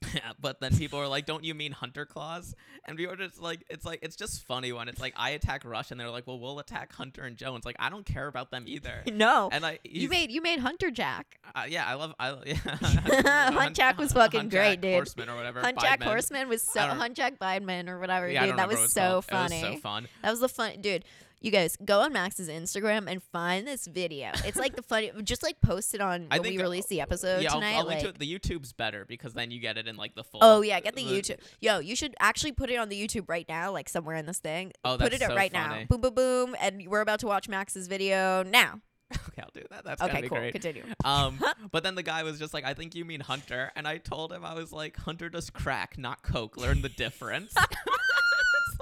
crushed. 0.03 0.25
but 0.41 0.61
then 0.61 0.77
people 0.77 0.99
are 0.99 1.09
like, 1.09 1.27
"Don't 1.27 1.45
you 1.45 1.55
mean 1.55 1.73
Hunter 1.73 2.07
Claws?" 2.07 2.55
And 2.85 2.99
we 2.99 3.07
were 3.07 3.17
just 3.17 3.41
like, 3.41 3.65
"It's 3.69 3.85
like 3.85 4.01
it's 4.03 4.17
just 4.17 4.45
funny 4.47 4.73
when 4.73 4.89
it's 4.89 5.01
like 5.01 5.15
I 5.17 5.31
attack 5.31 5.65
Rush 5.65 5.91
and 5.91 6.01
they're 6.01 6.11
like, 6.11 6.27
well, 6.27 6.39
we'll 6.39 6.59
attack 6.59 6.93
Hunter 6.93 7.23
and 7.23 7.37
Jones." 7.37 7.65
Like 7.65 7.77
I 7.79 7.91
don't 7.91 8.07
care 8.07 8.27
about 8.27 8.51
them 8.51 8.65
either. 8.67 9.03
No. 9.21 9.51
And 9.53 9.67
I, 9.67 9.81
you 9.85 10.09
made 10.09 10.31
you 10.31 10.41
made 10.41 10.61
Hunter 10.61 10.91
Jack. 10.91 11.39
uh, 11.55 11.65
yeah, 11.69 11.87
I 11.87 11.95
love, 11.95 12.15
I 12.19 12.37
yeah. 12.47 13.51
Hunt 13.51 13.77
Jack 13.77 13.99
was 13.99 14.13
fucking 14.13 14.41
Hunt 14.41 14.51
great, 14.51 14.75
Jack 14.77 14.81
dude. 14.81 14.95
Horseman 14.95 15.29
or 15.29 15.37
whatever. 15.37 15.61
Hunt 15.61 15.79
Jack. 15.79 16.03
Horseman 16.03 16.49
was 16.49 16.63
so 16.63 16.81
Hunt 16.81 17.17
Jack 17.17 17.39
Bidman 17.39 17.89
or 17.89 17.99
whatever. 17.99 18.31
Yeah, 18.31 18.47
dude, 18.47 18.57
that 18.57 18.69
was 18.69 18.93
so 18.93 19.21
funny. 19.21 19.63
Was 19.63 19.75
so 19.75 19.81
fun. 19.81 20.09
That 20.23 20.31
was 20.31 20.41
the 20.41 20.49
fun, 20.49 20.81
dude. 20.81 21.05
You 21.43 21.51
guys 21.51 21.79
go 21.83 22.01
on 22.01 22.13
Max's 22.13 22.51
Instagram 22.51 23.11
and 23.11 23.23
find 23.23 23.67
this 23.67 23.87
video. 23.87 24.31
It's 24.45 24.59
like 24.59 24.77
the 24.77 24.83
funny, 24.83 25.11
just 25.25 25.43
like 25.43 25.59
post 25.63 25.95
it 25.95 26.03
on 26.03 26.27
I 26.31 26.39
when 26.39 26.51
we 26.51 26.59
uh, 26.59 26.63
release 26.63 26.85
the 26.85 27.01
episode 27.01 27.43
yeah, 27.43 27.49
I'll, 27.49 27.61
tonight. 27.61 27.77
I'll 27.77 27.87
link 27.87 28.01
to 28.03 28.09
it. 28.09 28.19
The 28.19 28.39
YouTube's 28.39 28.75
better 28.75 29.07
because 29.07 29.33
then 29.33 29.51
you 29.51 29.59
get 29.59 29.79
it 29.79 29.89
in 29.89 29.97
like 29.97 30.15
the 30.15 30.23
full. 30.23 30.41
Oh 30.43 30.61
yeah, 30.61 30.81
get 30.81 30.95
the 30.97 31.05
the- 31.05 31.11
YouTube. 31.11 31.39
Yo, 31.59 31.79
you 31.79 31.97
should 31.97 32.15
actually 32.21 32.53
put 32.53 32.69
it 32.69 32.77
on 32.77 32.91
the 32.91 33.07
YouTube 33.07 33.25
right 33.27 33.47
now, 33.49 33.73
like 33.73 33.89
somewhere 33.89 34.17
in 34.17 34.27
this 34.27 34.39
thing. 34.39 34.73
Oh, 34.85 34.99
that's 34.99 35.09
put 35.09 35.15
it 35.15 35.27
so 35.27 35.35
right 35.35 35.51
funny. 35.51 35.81
now. 35.81 35.85
Boom, 35.89 36.03
boom, 36.03 36.15
boom, 36.15 36.57
and 36.61 36.87
we're 36.87 37.01
about 37.01 37.21
to 37.21 37.27
watch 37.27 37.49
Max's 37.49 37.89
video 37.89 38.43
now. 38.43 38.83
okay, 39.29 39.41
I'll 39.43 39.51
do 39.55 39.63
that. 39.71 39.83
That's 39.83 40.03
Okay, 40.03 40.21
cool. 40.29 40.37
great. 40.37 40.53
Continue. 40.53 40.85
Um, 41.07 41.41
but 41.73 41.83
then 41.83 41.95
the 41.95 42.03
guy 42.03 42.23
was 42.23 42.39
just 42.39 42.53
like, 42.53 42.65
"I 42.65 42.75
think 42.75 42.95
you 42.95 43.07
mean 43.07 43.21
Hunter," 43.21 43.73
and 43.75 43.89
I 43.89 43.97
told 43.97 44.31
him 44.31 44.45
I 44.45 44.53
was 44.53 44.73
like, 44.73 44.99
"Hunter 44.99 45.31
does 45.31 45.49
crack, 45.49 45.97
not 45.97 46.23
coke. 46.23 46.59
Learn 46.59 46.83
the 46.83 46.91
difference." 46.91 47.55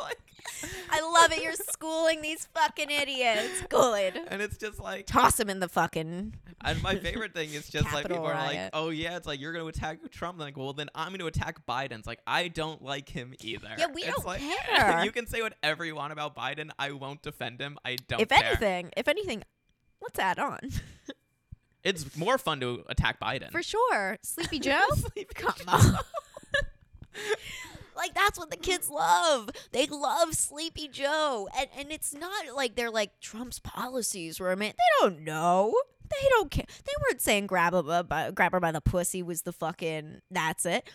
like, 0.01 0.19
I 0.91 1.01
love 1.01 1.33
it. 1.33 1.43
You're 1.43 1.53
schooling 1.55 2.23
these 2.23 2.47
fucking 2.55 2.91
idiots. 2.91 3.63
Good. 3.69 4.19
and 4.29 4.41
it's 4.43 4.57
just 4.57 4.81
like, 4.81 5.07
Toss 5.07 5.37
them 5.37 5.51
in 5.51 5.61
the 5.61 5.69
fucking. 5.69 6.35
and 6.65 6.83
my 6.83 6.97
favorite 6.97 7.35
thing 7.35 7.53
is 7.53 7.69
just 7.69 7.93
like 7.93 8.09
people 8.09 8.25
are 8.25 8.35
like, 8.35 8.71
"Oh 8.73 8.91
yeah, 8.91 9.17
it's 9.17 9.27
like 9.27 9.41
you're 9.41 9.53
gonna 9.53 9.67
attack 9.67 9.99
Trump." 10.11 10.39
like, 10.39 10.57
well, 10.57 10.73
then 10.73 10.89
I'm 10.95 11.13
gonna 11.13 11.27
attack 11.27 11.65
Biden. 11.67 11.99
It's 11.99 12.07
like 12.07 12.21
I 12.27 12.49
don't 12.49 12.83
like 12.83 13.09
him 13.09 13.35
either. 13.41 13.69
Yeah, 13.79 13.87
we 13.93 14.03
It's 14.03 14.17
don't 14.17 14.27
like, 14.27 14.41
care. 14.41 15.03
you 15.05 15.13
can 15.13 15.27
say 15.27 15.43
whatever 15.43 15.85
you 15.85 15.95
want 15.95 16.13
about 16.13 16.35
Biden. 16.37 16.71
I 16.79 16.93
won't 16.93 17.23
defend 17.23 17.61
him. 17.61 17.79
I 17.85 17.97
don't. 18.09 18.21
If 18.21 18.29
care. 18.31 18.45
anything, 18.45 18.91
if 18.97 19.07
anything, 19.09 19.43
let's 20.03 20.19
add 20.19 20.39
on 20.39 20.59
it's 21.85 22.17
more 22.17 22.37
fun 22.39 22.59
to 22.61 22.83
attack 22.89 23.21
Biden. 23.21 23.51
for 23.53 23.63
sure. 23.63 24.19
Sleepy 24.23 24.59
Joe. 24.61 24.81
Sleepy 24.95 25.33
Come 25.35 25.55
Joe. 25.59 25.65
on. 25.73 25.99
like 27.99 28.15
that's 28.15 28.39
what 28.39 28.51
the 28.51 28.57
kids 28.57 28.89
love. 28.89 29.51
They 29.73 29.87
love 29.87 30.33
Sleepy 30.35 30.89
Joe, 30.89 31.49
and 31.59 31.69
and 31.77 31.93
it's 31.93 32.15
not 32.15 32.47
like 32.55 32.77
they're 32.77 32.91
like 32.91 33.21
Trump's 33.21 33.59
policies 33.59 34.41
were 34.41 34.57
meant. 34.57 34.77
They 34.77 35.07
don't 35.07 35.25
know. 35.25 35.75
They 36.09 36.29
don't 36.31 36.51
care. 36.51 36.65
They 36.87 36.93
weren't 37.03 37.21
saying 37.21 37.49
grab 37.49 37.75
her 37.75 38.03
by, 38.03 38.31
grab 38.31 38.53
her 38.53 38.61
by 38.61 38.73
the 38.73 38.81
pussy 38.81 39.23
was 39.23 39.43
the 39.43 39.53
fucking. 39.53 40.23
That's 40.31 40.65
it. 40.65 40.89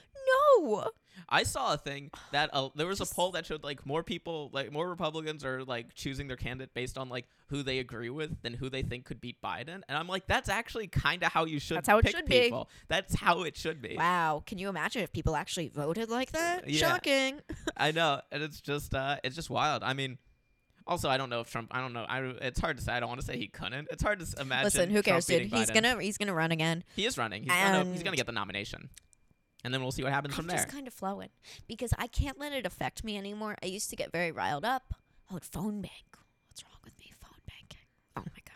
No. 0.57 0.89
I 1.33 1.41
saw 1.43 1.73
a 1.73 1.77
thing 1.77 2.11
that 2.31 2.51
uh, 2.53 2.69
there 2.75 2.85
was 2.85 3.01
a 3.01 3.07
poll 3.07 3.31
that 3.31 3.47
showed 3.47 3.63
like 3.63 3.87
more 3.87 4.03
people, 4.03 4.51
like 4.53 4.71
more 4.71 4.87
Republicans 4.87 5.43
are 5.43 5.63
like 5.63 5.95
choosing 5.95 6.27
their 6.27 6.37
candidate 6.37 6.75
based 6.75 6.95
on 6.95 7.09
like 7.09 7.25
who 7.47 7.63
they 7.63 7.79
agree 7.79 8.11
with 8.11 8.39
than 8.43 8.53
who 8.53 8.69
they 8.69 8.83
think 8.83 9.05
could 9.05 9.19
beat 9.19 9.41
Biden. 9.41 9.81
And 9.87 9.97
I'm 9.97 10.07
like, 10.07 10.27
that's 10.27 10.47
actually 10.47 10.85
kind 10.87 11.23
of 11.23 11.31
how 11.31 11.45
you 11.45 11.59
should. 11.59 11.77
That's 11.77 11.89
how 11.89 11.97
it 11.97 12.07
should 12.07 12.27
be. 12.27 12.41
people. 12.41 12.69
That's 12.87 13.15
how 13.15 13.41
it 13.41 13.57
should 13.57 13.81
be. 13.81 13.95
Wow. 13.97 14.43
Can 14.45 14.59
you 14.59 14.69
imagine 14.69 15.01
if 15.01 15.11
people 15.11 15.35
actually 15.35 15.69
voted 15.69 16.11
like 16.11 16.33
that? 16.33 16.69
Yeah. 16.69 16.79
Shocking. 16.87 17.41
I 17.77 17.91
know, 17.91 18.21
and 18.31 18.43
it's 18.43 18.61
just, 18.61 18.93
uh, 18.93 19.17
it's 19.23 19.35
just 19.35 19.49
wild. 19.49 19.83
I 19.83 19.93
mean. 19.93 20.19
Also, 20.85 21.07
I 21.07 21.15
don't 21.15 21.29
know 21.29 21.39
if 21.39 21.49
Trump. 21.49 21.69
I 21.71 21.79
don't 21.79 21.93
know. 21.93 22.03
I, 22.03 22.19
it's 22.41 22.59
hard 22.59 22.75
to 22.75 22.83
say. 22.83 22.91
I 22.91 22.99
don't 22.99 23.07
want 23.07 23.21
to 23.21 23.25
say 23.25 23.37
he 23.37 23.47
couldn't. 23.47 23.87
It's 23.89 24.03
hard 24.03 24.19
to 24.19 24.41
imagine. 24.41 24.65
Listen, 24.65 24.89
who 24.89 25.01
Trump 25.01 25.05
cares, 25.05 25.25
dude? 25.27 25.43
He's 25.43 25.69
Biden. 25.69 25.73
gonna 25.75 26.01
he's 26.01 26.17
gonna 26.17 26.33
run 26.33 26.51
again. 26.51 26.83
He 26.93 27.05
is 27.05 27.17
running. 27.17 27.43
He's 27.43 27.53
gonna. 27.53 27.85
He's 27.85 28.03
gonna 28.03 28.17
get 28.17 28.25
the 28.25 28.33
nomination, 28.33 28.89
and 29.63 29.73
then 29.73 29.81
we'll 29.81 29.91
see 29.91 30.03
what 30.03 30.11
happens 30.11 30.33
I'm 30.33 30.37
from 30.37 30.47
there. 30.47 30.57
just 30.57 30.69
kind 30.69 30.87
of 30.87 30.93
flowing 30.93 31.29
because 31.67 31.93
I 31.97 32.07
can't 32.07 32.39
let 32.39 32.53
it 32.53 32.65
affect 32.65 33.03
me 33.03 33.17
anymore. 33.17 33.55
I 33.63 33.67
used 33.67 33.89
to 33.91 33.95
get 33.95 34.11
very 34.11 34.31
riled 34.31 34.65
up. 34.65 34.93
I 35.29 35.33
would 35.33 35.45
phone 35.45 35.81
bank. 35.81 36.17
What's 36.49 36.63
wrong 36.63 36.79
with 36.83 36.97
me? 36.99 37.11
Phone 37.21 37.39
banking. 37.47 37.87
Oh 38.17 38.21
my 38.25 38.41
god. 38.45 38.53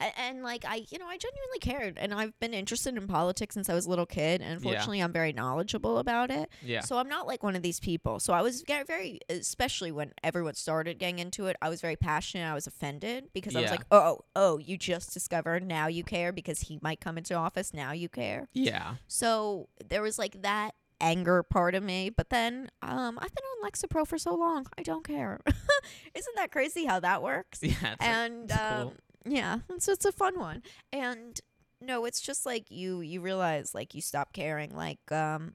And, 0.00 0.12
and 0.16 0.42
like 0.42 0.64
I, 0.66 0.84
you 0.90 0.98
know, 0.98 1.06
I 1.06 1.16
genuinely 1.18 1.58
cared, 1.60 1.98
and 1.98 2.12
I've 2.14 2.38
been 2.40 2.54
interested 2.54 2.96
in 2.96 3.06
politics 3.06 3.54
since 3.54 3.68
I 3.68 3.74
was 3.74 3.86
a 3.86 3.90
little 3.90 4.06
kid. 4.06 4.40
And 4.40 4.54
unfortunately, 4.54 5.00
I'm 5.00 5.12
very 5.12 5.32
knowledgeable 5.32 5.98
about 5.98 6.30
it. 6.30 6.48
yeah. 6.62 6.80
So 6.80 6.98
I'm 6.98 7.08
not 7.08 7.26
like 7.26 7.42
one 7.42 7.54
of 7.54 7.62
these 7.62 7.78
people. 7.80 8.18
So 8.20 8.32
I 8.32 8.42
was 8.42 8.62
very, 8.66 9.20
especially 9.28 9.92
when 9.92 10.12
everyone 10.24 10.54
started 10.54 10.98
getting 10.98 11.18
into 11.18 11.46
it, 11.46 11.56
I 11.62 11.68
was 11.68 11.80
very 11.80 11.96
passionate. 11.96 12.50
I 12.50 12.54
was 12.54 12.66
offended 12.66 13.28
because 13.34 13.54
I 13.54 13.60
was 13.60 13.70
like, 13.76 13.86
oh, 13.90 14.20
oh, 14.34 14.58
you 14.58 14.76
just 14.76 15.12
discovered 15.12 15.62
now 15.66 15.86
you 15.86 16.02
care 16.04 16.32
because 16.32 16.60
he 16.62 16.78
might 16.82 17.00
come 17.00 17.18
into 17.18 17.34
office. 17.34 17.72
Now 17.74 17.92
you 17.92 18.08
care. 18.08 18.48
yeah. 18.52 18.94
So 19.06 19.68
there 19.88 20.02
was 20.02 20.18
like 20.18 20.40
that 20.42 20.74
anger 21.00 21.42
part 21.42 21.74
of 21.74 21.82
me, 21.82 22.10
but 22.10 22.28
then 22.30 22.68
um, 22.82 23.18
I've 23.20 23.34
been 23.34 23.44
on 23.62 23.70
Lexapro 23.70 24.06
for 24.06 24.18
so 24.18 24.34
long, 24.34 24.66
I 24.78 24.82
don't 24.82 25.02
care. 25.06 25.40
Isn't 26.14 26.36
that 26.36 26.50
crazy 26.52 26.84
how 26.84 27.00
that 27.00 27.22
works? 27.22 27.60
Yeah. 27.62 27.70
It's 27.72 27.82
like- 27.82 28.02
and 28.02 28.50
it's 28.50 28.60
cool. 28.82 28.94
Yeah, 29.26 29.58
it's 29.68 29.88
it's 29.88 30.04
a 30.04 30.12
fun 30.12 30.38
one. 30.38 30.62
And 30.92 31.40
no, 31.80 32.04
it's 32.04 32.20
just 32.20 32.44
like 32.46 32.70
you 32.70 33.00
you 33.00 33.20
realize 33.20 33.74
like 33.74 33.94
you 33.94 34.00
stop 34.02 34.32
caring. 34.32 34.74
Like 34.74 35.10
um, 35.12 35.54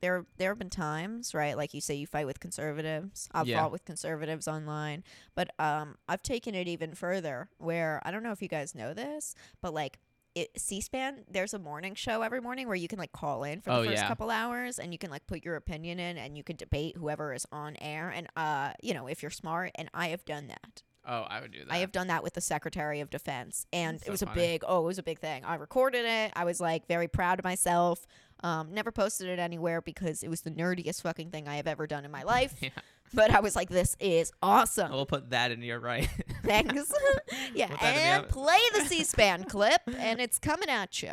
there 0.00 0.24
there 0.38 0.50
have 0.50 0.58
been 0.58 0.70
times 0.70 1.34
right, 1.34 1.56
like 1.56 1.74
you 1.74 1.80
say 1.80 1.94
you 1.94 2.06
fight 2.06 2.26
with 2.26 2.40
conservatives. 2.40 3.28
I've 3.32 3.46
Yeah. 3.46 3.60
fought 3.60 3.72
with 3.72 3.84
conservatives 3.84 4.48
online, 4.48 5.04
but 5.34 5.50
um, 5.58 5.96
I've 6.08 6.22
taken 6.22 6.54
it 6.54 6.68
even 6.68 6.94
further. 6.94 7.50
Where 7.58 8.00
I 8.04 8.10
don't 8.10 8.22
know 8.22 8.32
if 8.32 8.40
you 8.42 8.48
guys 8.48 8.74
know 8.74 8.94
this, 8.94 9.34
but 9.60 9.74
like. 9.74 9.98
It, 10.36 10.50
C-SPAN, 10.60 11.24
there's 11.28 11.54
a 11.54 11.58
morning 11.58 11.96
show 11.96 12.22
every 12.22 12.40
morning 12.40 12.68
where 12.68 12.76
you 12.76 12.86
can 12.86 13.00
like 13.00 13.10
call 13.10 13.42
in 13.42 13.60
for 13.60 13.70
the 13.70 13.76
Oh, 13.78 13.82
first 13.84 13.96
yeah. 13.96 14.06
couple 14.06 14.30
hours 14.30 14.78
and 14.78 14.92
you 14.92 14.98
can 14.98 15.10
like 15.10 15.26
put 15.26 15.44
your 15.44 15.56
opinion 15.56 15.98
in 15.98 16.16
and 16.16 16.36
you 16.36 16.44
can 16.44 16.54
debate 16.54 16.96
whoever 16.96 17.34
is 17.34 17.44
on 17.50 17.74
air 17.80 18.10
and 18.10 18.28
uh 18.36 18.70
you 18.80 18.94
know 18.94 19.08
if 19.08 19.22
you're 19.22 19.30
smart 19.32 19.72
and 19.74 19.90
I 19.92 20.06
have 20.10 20.24
done 20.24 20.46
that. 20.46 20.82
Oh, 21.06 21.22
I 21.22 21.40
would 21.40 21.52
do 21.52 21.64
that. 21.64 21.72
I 21.72 21.78
have 21.78 21.92
done 21.92 22.08
that 22.08 22.22
with 22.22 22.34
the 22.34 22.40
Secretary 22.40 23.00
of 23.00 23.10
Defense, 23.10 23.66
and 23.72 23.98
That's 23.98 24.08
it 24.08 24.10
was 24.10 24.22
funny. 24.22 24.32
a 24.32 24.34
big. 24.34 24.64
Oh, 24.66 24.82
it 24.82 24.86
was 24.86 24.98
a 24.98 25.02
big 25.02 25.18
thing. 25.18 25.44
I 25.44 25.56
recorded 25.56 26.04
it. 26.04 26.32
I 26.34 26.44
was 26.44 26.60
like 26.60 26.86
very 26.86 27.08
proud 27.08 27.38
of 27.38 27.44
myself. 27.44 28.06
Um, 28.42 28.72
never 28.72 28.90
posted 28.90 29.28
it 29.28 29.38
anywhere 29.38 29.82
because 29.82 30.22
it 30.22 30.28
was 30.28 30.40
the 30.40 30.50
nerdiest 30.50 31.02
fucking 31.02 31.30
thing 31.30 31.46
I 31.46 31.56
have 31.56 31.66
ever 31.66 31.86
done 31.86 32.04
in 32.04 32.10
my 32.10 32.22
life. 32.24 32.54
Yeah. 32.60 32.70
But 33.12 33.32
I 33.32 33.40
was 33.40 33.56
like, 33.56 33.68
this 33.68 33.96
is 33.98 34.32
awesome. 34.40 34.92
We'll 34.92 35.04
put 35.04 35.30
that 35.30 35.50
in 35.50 35.62
your 35.62 35.80
right. 35.80 36.08
Thanks. 36.44 36.92
yeah, 37.54 37.74
and 37.82 38.28
play 38.28 38.60
the 38.74 38.84
C-SPAN 38.84 39.44
clip, 39.44 39.82
and 39.98 40.20
it's 40.20 40.38
coming 40.38 40.68
at 40.68 41.02
you. 41.02 41.12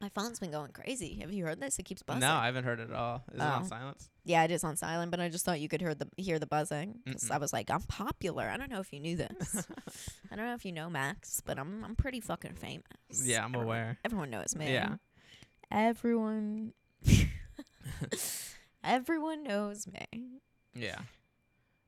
My 0.00 0.08
phone's 0.10 0.38
been 0.40 0.50
going 0.50 0.72
crazy. 0.72 1.18
Have 1.20 1.32
you 1.32 1.44
heard 1.44 1.60
this? 1.60 1.78
It 1.78 1.84
keeps 1.84 2.02
buzzing. 2.02 2.20
no, 2.20 2.34
I 2.34 2.46
haven't 2.46 2.64
heard 2.64 2.80
it 2.80 2.90
at 2.90 2.96
all. 2.96 3.22
Is 3.32 3.36
it 3.36 3.40
on 3.40 3.62
Oh. 3.62 3.66
silence? 3.66 4.10
yeah, 4.24 4.44
it 4.44 4.50
is 4.50 4.64
on 4.64 4.76
silent, 4.76 5.10
but 5.10 5.20
I 5.20 5.28
just 5.28 5.44
thought 5.44 5.60
you 5.60 5.68
could 5.68 5.80
hear 5.80 5.94
the 5.94 6.08
hear 6.16 6.38
the 6.38 6.46
buzzing 6.46 7.00
because 7.04 7.30
I 7.30 7.38
was 7.38 7.52
like, 7.52 7.70
I'm 7.70 7.82
popular. 7.82 8.48
I 8.48 8.56
don't 8.56 8.70
know 8.70 8.80
if 8.80 8.92
you 8.92 9.00
knew 9.00 9.16
this. 9.16 9.66
I 10.30 10.36
don't 10.36 10.44
know 10.46 10.54
if 10.54 10.64
you 10.64 10.72
know 10.72 10.90
Max, 10.90 11.40
but 11.44 11.58
I'm 11.58 11.84
I'm 11.84 11.94
pretty 11.96 12.20
fucking 12.20 12.54
famous. 12.54 12.84
Yeah, 13.24 13.38
I'm 13.44 13.54
Everyone- 13.54 13.64
aware. 13.66 13.98
Everyone 14.04 14.30
knows 14.30 14.54
me. 14.56 14.72
Yeah. 14.72 14.96
Everyone. 15.70 16.72
everyone 18.84 19.42
knows 19.42 19.86
me. 19.86 20.40
Yeah. 20.74 20.98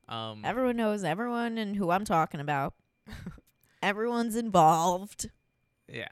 Um, 0.08 0.42
Everyone 0.44 0.76
knows 0.76 1.04
everyone 1.04 1.56
and 1.58 1.76
who 1.76 1.90
I'm 1.90 2.04
talking 2.04 2.40
about. 2.40 2.74
Everyone's 3.82 4.36
involved. 4.36 5.30
yeah. 5.88 6.06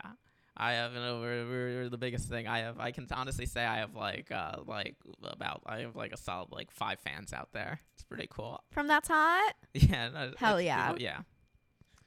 I 0.60 0.72
have 0.72 0.92
we're, 0.92 1.20
we're, 1.20 1.46
we're 1.48 1.88
the 1.88 1.98
biggest 1.98 2.28
thing. 2.28 2.48
I 2.48 2.58
have. 2.60 2.80
I 2.80 2.90
can 2.90 3.06
honestly 3.12 3.46
say 3.46 3.64
I 3.64 3.76
have 3.78 3.94
like 3.94 4.30
uh 4.32 4.56
like 4.66 4.96
about 5.22 5.62
I 5.66 5.80
have 5.80 5.94
like 5.96 6.12
a 6.12 6.16
solid 6.16 6.48
like 6.50 6.70
five 6.72 6.98
fans 7.00 7.32
out 7.32 7.50
there. 7.52 7.80
It's 7.94 8.04
pretty 8.04 8.26
cool. 8.30 8.60
From 8.70 8.86
that's 8.88 9.08
hot. 9.08 9.54
Yeah. 9.74 10.08
no, 10.08 10.32
Hell 10.36 10.60
yeah. 10.60 10.88
cool, 10.90 11.00
Yeah. 11.00 11.20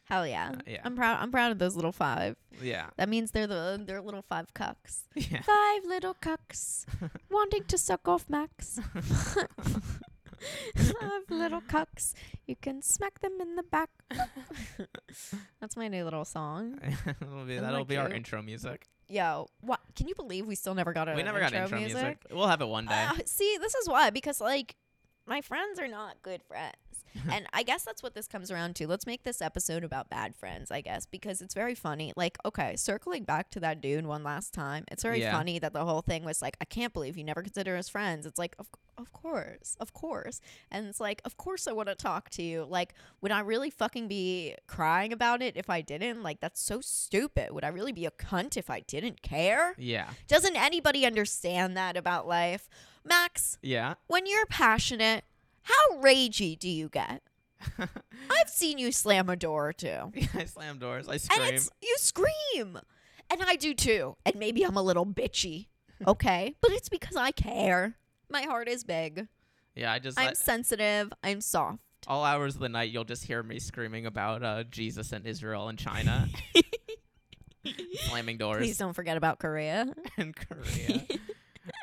Hell 0.05 0.27
yeah. 0.27 0.51
Uh, 0.53 0.61
yeah. 0.67 0.81
I'm 0.83 0.95
proud. 0.97 1.19
I'm 1.21 1.31
proud 1.31 1.53
of 1.53 1.59
those 1.59 1.75
little 1.77 1.93
five. 1.93 2.35
Yeah. 2.61 2.87
That 2.97 3.07
means 3.07 3.31
they're 3.31 3.47
the 3.47 3.81
they're 3.87 4.01
little 4.01 4.23
five 4.23 4.47
cucks. 4.53 5.03
Yeah. 5.15 5.41
Five 5.41 5.85
little 5.85 6.15
cucks 6.15 6.85
wanting 7.31 7.63
to 7.65 7.77
suck 7.77 8.07
off 8.09 8.25
Max. 8.29 8.79
five 10.75 11.23
little 11.29 11.61
cucks. 11.61 12.13
You 12.45 12.55
can 12.55 12.81
smack 12.81 13.19
them 13.19 13.33
in 13.39 13.55
the 13.55 13.63
back. 13.63 13.89
That's 15.59 15.77
my 15.77 15.87
new 15.87 16.03
little 16.03 16.25
song. 16.25 16.79
that'll 17.19 17.45
be, 17.45 17.57
that'll 17.59 17.85
be 17.85 17.97
our 17.97 18.09
intro 18.09 18.41
music. 18.41 18.87
Yo, 19.07 19.47
what? 19.59 19.81
Can 19.95 20.07
you 20.07 20.15
believe 20.15 20.47
we 20.47 20.55
still 20.55 20.75
never 20.75 20.93
got 20.93 21.09
a 21.09 21.15
we 21.15 21.23
never 21.23 21.39
got 21.39 21.53
intro 21.53 21.77
music. 21.77 22.19
We'll 22.31 22.47
have 22.47 22.61
it 22.61 22.67
one 22.67 22.85
day. 22.85 23.07
Uh, 23.09 23.15
see, 23.25 23.57
this 23.59 23.75
is 23.75 23.89
why 23.89 24.09
because 24.09 24.39
like 24.39 24.75
my 25.25 25.41
friends 25.41 25.79
are 25.79 25.87
not 25.87 26.21
good 26.21 26.41
friends. 26.43 26.75
and 27.31 27.45
I 27.53 27.63
guess 27.63 27.83
that's 27.83 28.01
what 28.03 28.13
this 28.15 28.27
comes 28.27 28.51
around 28.51 28.75
to. 28.77 28.87
Let's 28.87 29.05
make 29.05 29.23
this 29.23 29.41
episode 29.41 29.83
about 29.83 30.09
bad 30.09 30.35
friends, 30.35 30.71
I 30.71 30.81
guess, 30.81 31.05
because 31.05 31.41
it's 31.41 31.53
very 31.53 31.75
funny. 31.75 32.13
Like, 32.15 32.37
okay, 32.45 32.75
circling 32.75 33.23
back 33.23 33.49
to 33.51 33.59
that 33.61 33.81
dude 33.81 34.05
one 34.05 34.23
last 34.23 34.53
time, 34.53 34.85
it's 34.91 35.03
very 35.03 35.21
Yeah. 35.21 35.31
funny 35.31 35.59
that 35.59 35.73
the 35.73 35.85
whole 35.85 36.01
thing 36.01 36.23
was 36.23 36.41
like, 36.41 36.57
I 36.61 36.65
can't 36.65 36.93
believe 36.93 37.17
you 37.17 37.23
never 37.23 37.41
consider 37.41 37.75
us 37.77 37.89
friends. 37.89 38.25
It's 38.25 38.39
like, 38.39 38.55
of, 38.59 38.67
of 38.97 39.11
course, 39.13 39.75
of 39.79 39.93
course. 39.93 40.41
And 40.69 40.87
it's 40.87 40.99
like, 40.99 41.21
of 41.25 41.37
course 41.37 41.67
I 41.67 41.71
want 41.71 41.89
to 41.89 41.95
talk 41.95 42.29
to 42.31 42.43
you. 42.43 42.65
Like, 42.69 42.93
would 43.21 43.31
I 43.31 43.39
really 43.41 43.69
fucking 43.69 44.07
be 44.07 44.55
crying 44.67 45.11
about 45.13 45.41
it 45.41 45.57
if 45.57 45.69
I 45.69 45.81
didn't? 45.81 46.23
Like, 46.23 46.39
that's 46.39 46.61
so 46.61 46.81
stupid. 46.81 47.51
Would 47.51 47.63
I 47.63 47.69
really 47.69 47.91
be 47.93 48.05
a 48.05 48.11
cunt 48.11 48.57
if 48.57 48.69
I 48.69 48.81
didn't 48.81 49.21
care? 49.21 49.75
yeah. 49.77 50.09
Doesn't 50.27 50.55
anybody 50.55 51.05
understand 51.05 51.75
that 51.77 51.97
about 51.97 52.27
life? 52.27 52.69
Max, 53.03 53.57
Yeah. 53.61 53.95
when 54.07 54.25
you're 54.27 54.45
passionate, 54.45 55.23
how 55.63 55.97
ragey 56.01 56.57
do 56.57 56.69
you 56.69 56.89
get? 56.89 57.21
I've 57.79 58.49
seen 58.49 58.77
you 58.77 58.91
slam 58.91 59.29
a 59.29 59.35
door 59.35 59.69
or 59.69 59.73
two. 59.73 60.11
I 60.35 60.45
slam 60.45 60.79
doors. 60.79 61.07
I 61.07 61.13
And 61.13 61.21
scream. 61.21 61.53
it's 61.53 61.69
you 61.81 61.95
scream. 61.99 62.79
And 63.29 63.41
I 63.45 63.55
do 63.55 63.73
too. 63.73 64.17
And 64.25 64.35
maybe 64.35 64.63
I'm 64.63 64.75
a 64.77 64.81
little 64.83 65.05
bitchy. 65.05 65.67
Okay? 66.07 66.55
but 66.61 66.71
it's 66.71 66.89
because 66.89 67.15
I 67.15 67.29
care. 67.29 67.95
My 68.27 68.41
heart 68.41 68.67
is 68.67 68.83
big. 68.83 69.27
Yeah. 69.75 69.91
I 69.93 69.99
just 69.99 70.19
I'm 70.19 70.29
I- 70.29 70.33
sensitive. 70.33 71.13
I'm 71.23 71.41
soft. 71.41 71.77
all 72.07 72.23
hours 72.23 72.55
of 72.55 72.61
the 72.61 72.69
night 72.69 72.89
you'll 72.89 73.03
just 73.03 73.23
hear 73.25 73.43
me 73.43 73.59
screaming 73.59 74.07
about 74.07 74.41
uh, 74.41 74.63
Jesus 74.63 75.11
and 75.11 75.27
Israel 75.27 75.67
and 75.69 75.77
China, 75.77 76.27
slamming 78.07 78.37
doors 78.37 78.57
Please 78.57 78.77
don't 78.79 78.93
forget 78.93 79.15
about 79.17 79.37
Korea. 79.37 79.93
in 80.17 80.33
Korea. 80.33 81.05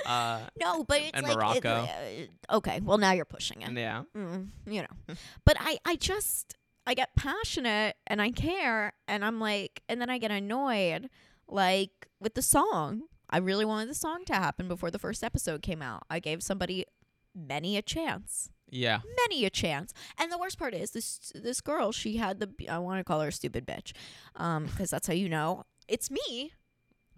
Uh, 0.06 0.40
No, 0.60 0.84
but 0.84 1.00
it's 1.00 1.10
And 1.14 1.26
like 1.26 1.56
it- 1.56 1.66
uh, 1.66 2.56
okay, 2.56 2.80
well 2.82 2.98
now 2.98 3.12
you're 3.12 3.24
pushing 3.24 3.62
it. 3.62 3.72
yeah. 3.72 4.02
mm, 4.16 4.48
you 4.66 4.82
know. 4.82 5.14
but 5.44 5.56
I, 5.60 5.78
I 5.84 5.96
just, 5.96 6.54
I 6.86 6.94
get 6.94 7.14
passionate 7.16 7.96
and 8.06 8.20
I 8.22 8.30
care, 8.30 8.92
and 9.06 9.24
I'm 9.24 9.40
like, 9.40 9.82
and 9.88 10.00
then 10.00 10.10
I 10.10 10.18
get 10.18 10.30
annoyed, 10.30 11.08
like 11.48 12.08
with 12.20 12.34
the 12.34 12.42
song. 12.42 13.02
I 13.30 13.38
really 13.38 13.66
wanted 13.66 13.90
the 13.90 13.94
song 13.94 14.24
to 14.26 14.32
happen 14.34 14.68
before 14.68 14.90
the 14.90 14.98
first 14.98 15.22
episode 15.22 15.60
came 15.60 15.82
out. 15.82 16.04
I 16.08 16.18
gave 16.18 16.42
somebody 16.42 16.86
many 17.34 17.76
a 17.76 17.82
chance, 17.82 18.48
Yeah. 18.70 19.00
many 19.26 19.44
a 19.44 19.50
chance. 19.50 19.92
And 20.16 20.32
the 20.32 20.38
worst 20.38 20.58
part 20.58 20.72
is 20.72 20.92
this 20.92 21.30
this 21.34 21.60
girl. 21.60 21.92
She 21.92 22.16
had 22.16 22.40
the 22.40 22.48
I 22.70 22.78
want 22.78 23.00
to 23.00 23.04
call 23.04 23.20
her 23.20 23.28
a 23.28 23.32
stupid 23.32 23.66
bitch, 23.66 23.92
um, 24.36 24.64
because 24.64 24.88
that's 24.88 25.06
how 25.08 25.12
you 25.12 25.28
know 25.28 25.64
it's 25.88 26.10
me. 26.10 26.52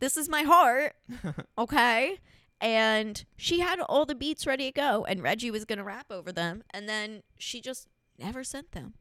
This 0.01 0.17
is 0.17 0.29
my 0.29 0.43
heart, 0.43 0.95
okay. 1.59 2.19
And 2.61 3.25
she 3.37 3.61
had 3.61 3.81
all 3.81 4.05
the 4.05 4.15
beats 4.15 4.47
ready 4.47 4.67
to 4.67 4.73
go, 4.73 5.05
and 5.05 5.23
Reggie 5.23 5.51
was 5.51 5.65
gonna 5.65 5.85
rap 5.85 6.07
over 6.11 6.31
them, 6.31 6.63
and 6.71 6.89
then 6.89 7.23
she 7.39 7.61
just 7.61 7.89
never 8.19 8.45
sent 8.45 8.73
them. 8.73 8.95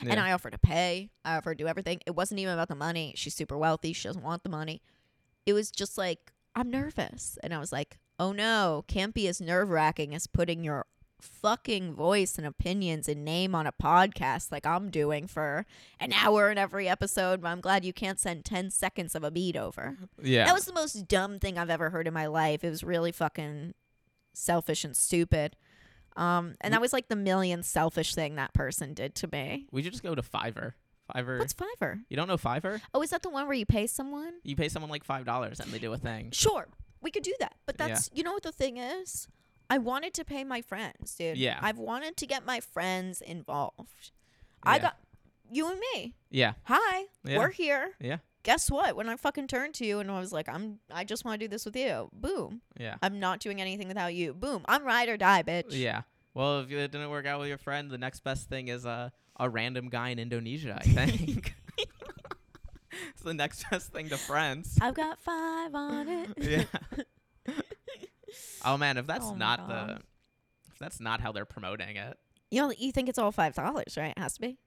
And 0.00 0.18
I 0.18 0.32
offered 0.32 0.52
to 0.52 0.58
pay. 0.58 1.10
I 1.24 1.36
offered 1.36 1.58
to 1.58 1.64
do 1.64 1.68
everything. 1.68 2.00
It 2.06 2.16
wasn't 2.16 2.40
even 2.40 2.54
about 2.54 2.68
the 2.68 2.74
money. 2.74 3.12
She's 3.16 3.34
super 3.34 3.56
wealthy. 3.56 3.92
She 3.92 4.08
doesn't 4.08 4.24
want 4.24 4.42
the 4.42 4.48
money. 4.48 4.82
It 5.46 5.52
was 5.52 5.70
just 5.70 5.98
like, 5.98 6.32
I'm 6.56 6.70
nervous. 6.70 7.38
And 7.42 7.52
I 7.54 7.58
was 7.58 7.70
like, 7.70 7.98
oh 8.18 8.32
no, 8.32 8.84
can't 8.88 9.14
be 9.14 9.28
as 9.28 9.40
nerve 9.40 9.68
wracking 9.68 10.14
as 10.14 10.26
putting 10.26 10.64
your 10.64 10.86
fucking 11.24 11.94
voice 11.94 12.38
and 12.38 12.46
opinions 12.46 13.08
and 13.08 13.24
name 13.24 13.54
on 13.54 13.66
a 13.66 13.72
podcast 13.72 14.52
like 14.52 14.66
I'm 14.66 14.90
doing 14.90 15.26
for 15.26 15.66
an 16.00 16.12
hour 16.12 16.50
in 16.50 16.58
every 16.58 16.88
episode. 16.88 17.40
But 17.42 17.48
I'm 17.48 17.60
glad 17.60 17.84
you 17.84 17.92
can't 17.92 18.18
send 18.20 18.44
10 18.44 18.70
seconds 18.70 19.14
of 19.14 19.24
a 19.24 19.30
beat 19.30 19.56
over. 19.56 19.96
yeah. 20.22 20.44
That 20.44 20.54
was 20.54 20.66
the 20.66 20.72
most 20.72 21.08
dumb 21.08 21.38
thing 21.38 21.58
I've 21.58 21.70
ever 21.70 21.90
heard 21.90 22.06
in 22.06 22.14
my 22.14 22.26
life. 22.26 22.62
It 22.64 22.70
was 22.70 22.84
really 22.84 23.12
fucking 23.12 23.74
selfish 24.32 24.84
and 24.84 24.96
stupid. 24.96 25.56
Um, 26.16 26.54
and 26.60 26.72
that 26.72 26.80
was 26.80 26.92
like 26.92 27.08
the 27.08 27.16
million 27.16 27.62
selfish 27.62 28.14
thing 28.14 28.36
that 28.36 28.54
person 28.54 28.94
did 28.94 29.14
to 29.16 29.28
me. 29.32 29.66
we 29.72 29.82
should 29.82 29.92
just 29.92 30.04
go 30.04 30.14
to 30.14 30.22
Fiverr. 30.22 30.74
Fiverr. 31.14 31.38
What's 31.38 31.54
Fiverr? 31.54 32.00
you 32.08 32.16
don't 32.16 32.28
know 32.28 32.36
Fiverr? 32.38 32.80
Oh, 32.94 33.02
is 33.02 33.10
that 33.10 33.22
the 33.22 33.28
one 33.30 33.46
where 33.46 33.56
you 33.56 33.66
pay 33.66 33.86
someone? 33.86 34.32
You 34.42 34.56
pay 34.56 34.68
someone 34.68 34.90
like 34.90 35.04
five 35.04 35.24
dollars 35.26 35.60
and 35.60 35.70
they 35.70 35.78
do 35.78 35.92
a 35.92 35.98
thing. 35.98 36.30
Sure, 36.32 36.68
we 37.02 37.10
could 37.10 37.22
do 37.24 37.34
that. 37.40 37.56
But 37.66 37.76
Yeah. 37.78 37.88
that's 37.88 38.08
you 38.14 38.22
know 38.22 38.32
what 38.32 38.42
the 38.42 38.52
thing 38.52 38.76
is. 38.78 39.28
I 39.70 39.78
wanted 39.78 40.14
to 40.14 40.24
pay 40.24 40.44
my 40.44 40.60
friends, 40.62 41.14
dude. 41.14 41.36
Yeah. 41.38 41.58
I've 41.60 41.78
wanted 41.78 42.16
to 42.18 42.26
get 42.26 42.44
my 42.44 42.60
friends 42.60 43.20
involved. 43.20 44.10
I 44.62 44.78
got 44.78 44.96
you 45.50 45.68
and 45.70 45.80
me. 45.94 46.14
Yeah. 46.30 46.52
Hi, 46.64 47.04
Yeah. 47.24 47.38
we're 47.38 47.50
here. 47.50 47.92
Yeah. 48.00 48.18
Guess 48.44 48.70
what? 48.70 48.94
When 48.96 49.08
I 49.08 49.16
fucking 49.16 49.46
turned 49.48 49.74
to 49.74 49.86
you 49.86 50.00
and 50.00 50.10
I 50.10 50.20
was 50.20 50.32
like, 50.32 50.48
I'm, 50.48 50.78
I 50.90 51.04
just 51.04 51.24
want 51.24 51.40
to 51.40 51.46
do 51.46 51.48
this 51.50 51.64
with 51.64 51.76
you. 51.76 52.10
Boom. 52.12 52.60
Yeah. 52.78 52.96
I'm 53.02 53.18
not 53.18 53.40
doing 53.40 53.60
anything 53.60 53.88
without 53.88 54.14
you. 54.14 54.34
Boom. 54.34 54.64
I'm 54.68 54.84
ride 54.84 55.08
or 55.08 55.16
die, 55.16 55.42
bitch. 55.42 55.66
Yeah. 55.70 56.02
Well, 56.34 56.60
if 56.60 56.70
it 56.70 56.90
didn't 56.92 57.08
work 57.10 57.24
out 57.26 57.40
with 57.40 57.48
your 57.48 57.58
friend, 57.58 57.90
the 57.90 57.96
next 57.98 58.20
best 58.20 58.48
thing 58.48 58.68
is 58.68 58.84
uh, 58.84 59.10
a 59.40 59.48
random 59.48 59.88
guy 59.88 60.10
in 60.10 60.18
Indonesia. 60.18 60.76
I 60.78 60.82
think. 61.06 61.54
it's 63.10 63.22
the 63.22 63.34
next 63.34 63.64
best 63.70 63.92
thing 63.92 64.08
to 64.10 64.16
friends. 64.18 64.76
I've 64.80 64.94
got 64.94 65.20
five 65.22 65.74
on 65.74 66.08
it. 66.08 66.28
yeah. 66.38 66.64
Oh 68.64 68.76
man, 68.76 68.96
if 68.98 69.06
that's 69.06 69.26
Oh 69.26 69.34
not 69.34 69.68
the, 69.68 70.00
if 70.72 70.78
that's 70.78 71.00
not 71.00 71.20
how 71.20 71.32
they're 71.32 71.44
promoting 71.44 71.96
it, 71.96 72.18
You 72.50 72.62
know, 72.62 72.72
you 72.76 72.92
think 72.92 73.08
it's 73.08 73.18
all 73.18 73.32
five 73.32 73.54
dollars, 73.54 73.96
right? 73.96 74.12
It 74.16 74.18
has 74.18 74.34
to 74.34 74.40
be. 74.40 74.58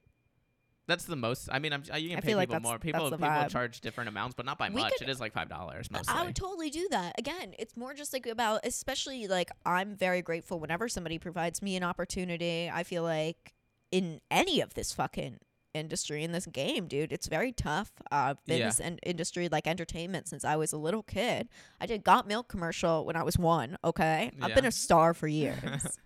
that's 0.86 1.04
the 1.04 1.16
most. 1.16 1.48
I 1.52 1.58
mean, 1.58 1.72
I'm, 1.74 1.82
you 1.98 2.08
can 2.08 2.18
I 2.18 2.20
pay 2.22 2.34
like 2.34 2.48
people 2.48 2.60
that's- 2.60 2.62
more. 2.62 2.78
People 2.78 3.10
people 3.10 3.26
vibe. 3.28 3.50
charge 3.50 3.80
different 3.82 4.08
amounts, 4.08 4.34
but 4.34 4.46
not 4.46 4.56
by 4.58 4.68
We 4.70 4.82
much. 4.82 4.94
could- 4.94 5.08
it 5.08 5.10
is 5.10 5.20
like 5.20 5.32
five 5.32 5.48
dollars 5.48 5.90
mostly. 5.90 6.14
I 6.14 6.24
would 6.24 6.34
totally 6.36 6.70
do 6.70 6.88
that. 6.90 7.14
Again, 7.18 7.54
it's 7.58 7.76
more 7.76 7.92
just 7.94 8.12
like 8.12 8.26
about, 8.26 8.60
especially 8.64 9.26
like 9.26 9.50
I'm 9.66 9.94
very 9.96 10.22
grateful 10.22 10.58
whenever 10.60 10.88
somebody 10.88 11.18
provides 11.18 11.60
me 11.62 11.76
an 11.76 11.82
opportunity. 11.82 12.70
I 12.72 12.84
feel 12.84 13.02
like 13.02 13.54
in 13.90 14.20
any 14.30 14.60
of 14.60 14.74
this 14.74 14.92
fucking 14.92 15.38
industry 15.78 16.22
in 16.24 16.32
this 16.32 16.44
game, 16.46 16.86
dude, 16.86 17.12
it's 17.12 17.26
very 17.28 17.52
tough. 17.52 17.90
Uh, 18.12 18.34
I've 18.36 18.44
been 18.44 18.60
in 18.60 18.66
this 18.68 18.80
in- 18.80 18.98
industry 18.98 19.48
like 19.48 19.66
entertainment 19.66 20.28
since 20.28 20.44
I 20.44 20.56
was 20.56 20.72
a 20.72 20.76
little 20.78 21.02
kid. 21.02 21.48
I 21.80 21.86
did 21.86 22.04
Got 22.04 22.28
Milk 22.28 22.48
commercial 22.48 23.04
when 23.06 23.16
I 23.16 23.22
was 23.22 23.38
one. 23.38 23.78
Okay, 23.82 24.30
I've 24.42 24.54
been 24.54 24.66
a 24.66 24.72
star 24.72 25.14
for 25.14 25.28
years. 25.42 25.98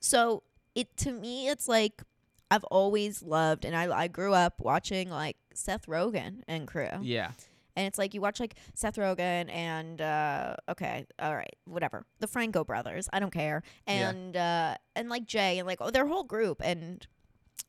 so 0.00 0.42
it 0.74 0.96
to 0.98 1.12
me, 1.12 1.48
it's 1.48 1.68
like 1.68 2.02
I've 2.50 2.64
always 2.64 3.22
loved, 3.22 3.64
and 3.64 3.76
I 3.76 3.94
I 4.04 4.08
grew 4.08 4.32
up 4.32 4.54
watching 4.60 5.10
like 5.10 5.36
Seth 5.54 5.86
Rogen 5.86 6.42
and 6.48 6.66
crew. 6.66 6.88
yeah. 7.02 7.32
And 7.76 7.86
it's 7.86 7.96
like 7.96 8.12
you 8.12 8.20
watch 8.20 8.40
like 8.40 8.56
Seth 8.74 8.96
Rogen 8.96 9.48
and 9.54 10.00
uh 10.00 10.56
okay, 10.68 11.06
all 11.20 11.36
right, 11.36 11.54
whatever. 11.64 12.04
The 12.18 12.26
Franco 12.26 12.64
brothers, 12.64 13.08
I 13.12 13.20
don't 13.20 13.30
care. 13.32 13.62
Yeah. 13.86 14.10
And 14.10 14.36
uh 14.36 14.74
and 14.96 15.08
like 15.08 15.26
Jay 15.26 15.58
and 15.60 15.66
like 15.68 15.78
oh, 15.80 15.90
their 15.92 16.06
whole 16.08 16.24
group 16.24 16.60
and 16.64 17.06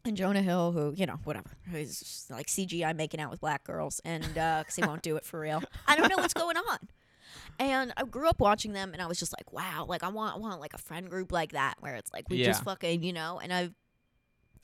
and 0.06 0.15
Jonah 0.15 0.41
Hill 0.41 0.71
who, 0.71 0.93
you 0.95 1.06
know, 1.06 1.19
whatever. 1.23 1.52
He's 1.71 2.28
like 2.30 2.47
CGI 2.47 2.95
making 2.95 3.19
out 3.19 3.32
with 3.32 3.41
black 3.41 3.63
girls 3.63 4.02
and 4.06 4.38
uh 4.38 4.63
cuz 4.63 4.75
he 4.75 4.82
won't 4.82 5.02
do 5.02 5.15
it 5.17 5.25
for 5.25 5.39
real. 5.39 5.62
I 5.88 5.95
don't 5.95 6.10
know 6.10 6.17
what's 6.17 6.34
going 6.34 6.58
on. 6.58 6.89
And 7.60 7.93
I 7.97 8.04
grew 8.04 8.30
up 8.30 8.39
watching 8.39 8.73
them 8.73 8.93
and 8.93 9.02
I 9.02 9.08
was 9.08 9.19
just 9.19 9.34
like, 9.38 9.52
wow, 9.52 9.86
like 9.88 10.04
I 10.04 10.08
want 10.08 10.36
I 10.36 10.39
want 10.39 10.60
like 10.62 10.73
a 10.73 10.78
friend 10.78 11.10
group 11.10 11.32
like 11.32 11.52
that 11.52 11.75
where 11.80 11.95
it's 11.95 12.12
like 12.13 12.30
we 12.30 12.38
just 12.45 12.63
fucking, 12.63 13.04
you 13.04 13.13
know, 13.13 13.39
and 13.41 13.52
I've 13.54 13.73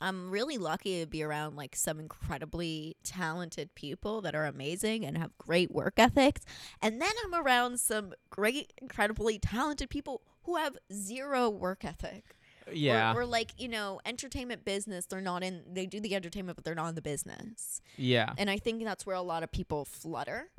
I'm 0.02 0.30
really 0.30 0.58
lucky 0.58 1.00
to 1.00 1.08
be 1.08 1.24
around 1.24 1.56
like 1.56 1.76
some 1.76 2.00
incredibly 2.00 2.98
talented 3.04 3.74
people 3.76 4.22
that 4.22 4.36
are 4.36 4.46
amazing 4.46 5.06
and 5.06 5.18
have 5.18 5.38
great 5.38 5.72
work 5.72 5.94
ethics. 5.98 6.42
And 6.82 7.02
then 7.02 7.12
I'm 7.24 7.34
around 7.34 7.80
some 7.80 8.14
great, 8.30 8.74
incredibly 8.82 9.40
talented 9.40 9.90
people 9.90 10.22
who 10.44 10.58
have 10.58 10.78
zero 10.92 11.50
work 11.50 11.86
ethic. 11.86 12.36
Or- 12.68 12.74
Yeah. 12.74 13.14
Or, 13.16 13.26
like, 13.26 13.52
you 13.58 13.68
know, 13.68 14.00
entertainment 14.06 14.66
business, 14.66 15.06
they're 15.06 15.22
not 15.22 15.44
in, 15.44 15.64
they 15.72 15.86
do 15.86 16.00
the 16.00 16.16
entertainment, 16.16 16.56
but 16.56 16.66
they're 16.66 16.76
not 16.76 16.88
in 16.90 16.96
the 16.96 17.02
business. 17.02 17.82
yeah. 17.98 18.34
And 18.38 18.50
I 18.50 18.58
think 18.58 18.84
that's 18.84 19.06
where 19.06 19.16
a 19.16 19.22
lot 19.22 19.44
of 19.44 19.52
people 19.52 19.86
flutter 19.86 20.50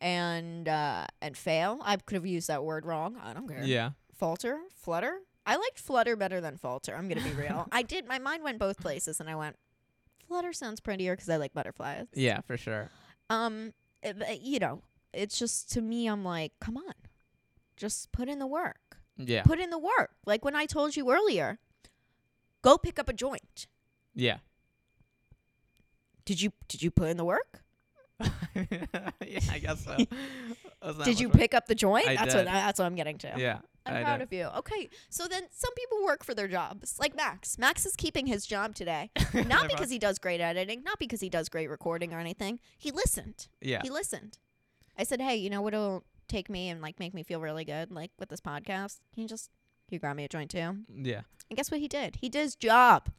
and, 0.00 0.68
uh, 0.68 1.06
and 1.20 1.36
fail. 1.36 1.78
I 1.82 1.96
could 1.96 2.14
have 2.16 2.26
used 2.26 2.48
that 2.48 2.64
word 2.64 2.84
wrong. 2.86 3.16
I 3.22 3.32
don't 3.32 3.48
care 3.48 3.62
Yeah. 3.64 3.90
falter, 4.12 4.60
flutter. 4.74 5.20
I 5.46 5.56
liked 5.56 5.78
Flutter 5.80 6.16
better 6.16 6.40
than 6.40 6.58
Falter. 6.58 6.94
I'm 6.94 7.08
gonna 7.08 7.22
be 7.24 7.32
real. 7.32 7.66
I 7.72 7.82
did. 7.82 8.06
My 8.06 8.18
mind 8.18 8.44
went 8.44 8.58
both 8.58 8.78
places, 8.78 9.20
and 9.20 9.28
I 9.28 9.34
went. 9.34 9.56
Flutter 10.28 10.52
sounds 10.52 10.80
prettier 10.80 11.16
because 11.16 11.28
I 11.28 11.36
like 11.38 11.52
butterflies. 11.54 12.06
Yeah, 12.14 12.40
for 12.42 12.56
sure. 12.56 12.90
Um, 13.30 13.72
it- 14.02 14.18
but, 14.18 14.42
you 14.42 14.58
know, 14.58 14.82
it's 15.12 15.38
just 15.38 15.72
to 15.72 15.80
me. 15.80 16.06
I'm 16.06 16.22
like, 16.24 16.52
come 16.60 16.76
on, 16.76 16.92
just 17.76 18.12
put 18.12 18.28
in 18.28 18.38
the 18.38 18.46
work. 18.46 18.89
Yeah. 19.26 19.42
Put 19.42 19.58
in 19.60 19.70
the 19.70 19.78
work. 19.78 20.10
Like 20.26 20.44
when 20.44 20.54
I 20.56 20.66
told 20.66 20.96
you 20.96 21.10
earlier, 21.10 21.58
go 22.62 22.78
pick 22.78 22.98
up 22.98 23.08
a 23.08 23.12
joint. 23.12 23.66
Yeah. 24.14 24.38
Did 26.24 26.40
you 26.40 26.52
did 26.68 26.82
you 26.82 26.90
put 26.90 27.08
in 27.08 27.16
the 27.16 27.24
work? 27.24 27.62
yeah, 28.54 29.40
I 29.50 29.58
guess 29.58 29.82
so. 29.84 29.96
Did 31.04 31.18
you 31.18 31.28
more- 31.28 31.36
pick 31.38 31.54
up 31.54 31.66
the 31.66 31.74
joint? 31.74 32.06
I 32.06 32.16
that's 32.16 32.34
did. 32.34 32.44
what 32.44 32.52
that's 32.52 32.78
what 32.78 32.84
I'm 32.84 32.94
getting 32.94 33.16
to. 33.18 33.32
Yeah. 33.36 33.60
I'm 33.86 33.96
I 33.96 34.02
proud 34.02 34.18
did. 34.18 34.22
of 34.24 34.32
you. 34.32 34.44
Okay, 34.58 34.90
so 35.08 35.26
then 35.26 35.44
some 35.50 35.72
people 35.74 36.04
work 36.04 36.22
for 36.22 36.34
their 36.34 36.46
jobs, 36.48 36.98
like 36.98 37.16
Max. 37.16 37.58
Max 37.58 37.86
is 37.86 37.96
keeping 37.96 38.26
his 38.26 38.44
job 38.46 38.74
today, 38.74 39.10
not 39.46 39.68
because 39.70 39.88
he 39.90 39.98
does 39.98 40.18
great 40.18 40.40
editing, 40.42 40.82
not 40.84 40.98
because 40.98 41.20
he 41.22 41.30
does 41.30 41.48
great 41.48 41.70
recording 41.70 42.12
or 42.12 42.20
anything. 42.20 42.60
He 42.76 42.90
listened. 42.90 43.48
Yeah. 43.62 43.80
He 43.82 43.88
listened. 43.88 44.38
I 44.98 45.04
said, 45.04 45.22
"Hey, 45.22 45.36
you 45.36 45.48
know 45.48 45.62
what'll 45.62 46.04
take 46.30 46.48
me 46.48 46.68
and 46.70 46.80
like 46.80 46.98
make 46.98 47.12
me 47.14 47.22
feel 47.22 47.40
really 47.40 47.64
good, 47.64 47.90
like 47.90 48.10
with 48.18 48.28
this 48.30 48.40
podcast? 48.40 48.98
Can 49.12 49.22
you 49.22 49.28
just 49.28 49.50
can 49.88 49.96
you 49.96 49.98
grab 49.98 50.16
me 50.16 50.24
a 50.24 50.28
joint 50.28 50.50
too?" 50.50 50.78
Yeah. 50.94 51.22
And 51.50 51.56
guess 51.56 51.70
what 51.70 51.80
he 51.80 51.88
did? 51.88 52.16
He 52.16 52.28
did 52.28 52.40
his 52.42 52.54
job. 52.56 53.10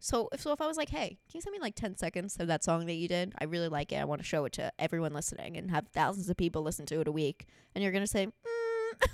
So 0.00 0.28
if 0.32 0.40
so, 0.40 0.52
if 0.52 0.60
I 0.60 0.66
was 0.66 0.76
like, 0.76 0.90
"Hey, 0.90 1.08
can 1.30 1.38
you 1.38 1.40
send 1.40 1.52
me 1.54 1.58
like 1.60 1.74
ten 1.74 1.96
seconds 1.96 2.36
of 2.38 2.46
that 2.48 2.62
song 2.62 2.86
that 2.86 2.94
you 2.94 3.08
did? 3.08 3.32
I 3.40 3.44
really 3.44 3.68
like 3.68 3.90
it. 3.92 3.96
I 3.96 4.04
want 4.04 4.20
to 4.20 4.26
show 4.26 4.44
it 4.44 4.52
to 4.54 4.72
everyone 4.78 5.12
listening 5.12 5.56
and 5.56 5.70
have 5.70 5.88
thousands 5.88 6.28
of 6.28 6.36
people 6.36 6.62
listen 6.62 6.86
to 6.86 7.00
it 7.00 7.08
a 7.08 7.12
week," 7.12 7.46
and 7.74 7.82
you're 7.82 7.92
gonna 7.92 8.06
say, 8.06 8.26
mm, 8.26 9.00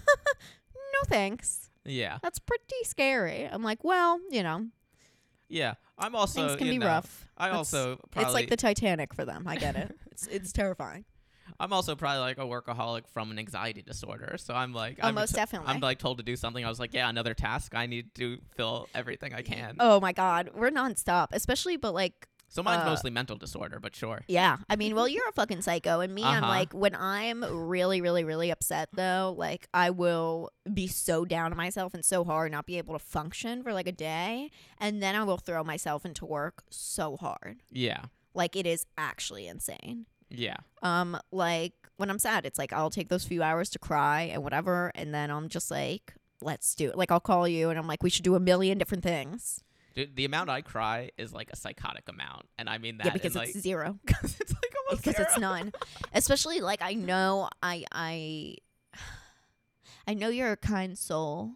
"No, 0.75 1.01
thanks." 1.07 1.71
Yeah. 1.85 2.19
That's 2.23 2.39
pretty 2.39 2.83
scary. 2.85 3.45
I'm 3.51 3.63
like, 3.63 3.85
well, 3.85 4.19
you 4.31 4.43
know, 4.43 4.67
Yeah. 5.49 5.75
I'm 5.99 6.15
also 6.17 6.49
things 6.49 6.59
can 6.59 6.69
be 6.69 6.79
know, 6.79 6.87
rough. 6.87 7.29
I 7.37 7.45
That's- 7.49 7.59
also 7.59 7.97
probably 8.11 8.25
It's 8.27 8.35
like 8.35 8.49
the 8.49 8.57
Titanic 8.57 9.13
for 9.15 9.25
them. 9.25 9.47
I 9.47 9.57
get 9.57 9.77
it. 9.77 9.95
it's 10.11 10.27
it's 10.29 10.53
terrifying. 10.53 11.05
I'm 11.61 11.73
also 11.73 11.95
probably 11.95 12.21
like 12.21 12.39
a 12.39 12.43
workaholic 12.43 13.07
from 13.13 13.31
an 13.31 13.39
anxiety 13.39 13.83
disorder. 13.83 14.37
So 14.39 14.55
I'm 14.55 14.73
like 14.73 14.99
Oh, 15.03 15.09
I'm 15.09 15.15
most 15.15 15.31
t- 15.31 15.37
definitely. 15.37 15.69
I'm 15.73 15.81
like 15.81 15.99
told 15.99 16.19
to 16.19 16.25
do 16.25 16.37
something. 16.37 16.65
I 16.65 16.69
was 16.69 16.81
like, 16.81 16.93
yeah, 16.95 17.09
another 17.09 17.35
task. 17.35 17.75
I 17.75 17.87
need 17.87 18.15
to 18.17 18.39
fill 18.57 18.89
everything 18.95 19.33
I 19.35 19.43
can. 19.43 19.77
Oh 19.81 20.01
my 20.01 20.13
God, 20.13 20.51
we're 20.55 20.71
nonstop. 20.71 21.29
Especially, 21.33 21.77
but 21.77 21.95
like, 21.95 22.29
So 22.49 22.63
mine's 22.63 22.83
uh, 22.83 22.87
mostly 22.87 23.11
mental 23.11 23.37
disorder, 23.37 23.79
but 23.81 23.95
sure. 23.97 24.23
yeah. 24.29 24.59
I 24.69 24.77
mean, 24.77 24.95
well, 24.95 25.09
you're 25.09 25.29
a 25.29 25.33
fucking 25.33 25.63
psycho, 25.63 26.01
and 26.01 26.15
me, 26.15 26.23
I'm 26.23 26.43
Uh-huh. 26.45 26.53
like, 26.53 26.73
when 26.73 26.95
I'm 26.95 27.43
really, 27.45 28.01
really, 28.01 28.23
really 28.25 28.51
upset, 28.51 28.89
though, 28.93 29.35
like, 29.37 29.67
I 29.75 29.91
will 29.91 30.51
be 30.73 30.87
so 30.87 31.25
down 31.25 31.51
on 31.53 31.57
myself 31.57 31.95
and 31.95 32.05
so 32.05 32.23
hard, 32.25 32.53
not 32.53 32.67
be 32.67 32.79
able 32.79 32.95
to 32.95 33.05
function 33.05 33.63
for 33.63 33.73
like 33.73 33.89
a 33.89 33.93
day, 33.93 34.51
and 34.79 35.03
then 35.03 35.15
I 35.17 35.23
will 35.25 35.39
throw 35.39 35.65
myself 35.65 36.05
into 36.07 36.27
work 36.27 36.63
so 36.71 37.17
hard. 37.17 37.63
Yeah. 37.73 38.05
Like, 38.35 38.55
it 38.57 38.67
is 38.67 38.87
actually 38.99 39.47
insane. 39.49 40.07
Yeah. 40.31 40.57
Um, 40.83 41.19
like 41.31 41.73
when 41.97 42.11
I'm 42.11 42.19
sad, 42.19 42.45
it's 42.47 42.59
like 42.59 42.73
I'll 42.73 42.91
take 42.91 43.09
those 43.09 43.25
few 43.25 43.43
hours 43.43 43.71
to 43.71 43.79
cry 43.79 44.23
and 44.23 44.43
whatever, 44.43 44.91
and 44.95 45.15
then 45.15 45.31
I'm 45.31 45.49
just 45.49 45.71
like, 45.71 46.15
let's 46.41 46.75
do 46.75 46.89
it. 46.89 46.97
Like 46.97 47.11
I'll 47.11 47.21
call 47.21 47.47
you 47.49 47.71
and 47.71 47.79
I'm 47.79 47.87
like, 47.87 48.03
we 48.03 48.11
should 48.11 48.25
do 48.25 48.35
a 48.35 48.41
million 48.41 48.79
different 48.79 49.03
things. 49.03 49.63
Dude, 49.95 50.17
the 50.17 50.25
amount 50.25 50.51
I 50.51 50.61
cry 50.61 51.11
is 51.17 51.33
like 51.33 51.51
a 51.53 51.57
psychotic 51.57 52.09
amount, 52.09 52.47
and 52.59 52.69
I 52.69 52.79
mean 52.79 52.99
that 52.99 53.07
yeah, 53.07 53.13
because 53.13 53.37
like 53.37 53.51
it's 53.51 53.61
zero. 53.61 53.99
because 54.05 54.37
it's 54.41 54.53
like 54.53 54.75
almost 54.89 55.05
Because 55.05 55.21
it's 55.21 55.39
none. 55.39 55.73
Especially 56.13 56.61
like 56.61 56.83
I 56.83 56.95
know 56.95 57.49
I 57.63 57.85
I 57.93 58.57
I 60.07 60.15
know 60.15 60.29
you're 60.29 60.53
a 60.53 60.57
kind 60.57 60.99
soul, 60.99 61.53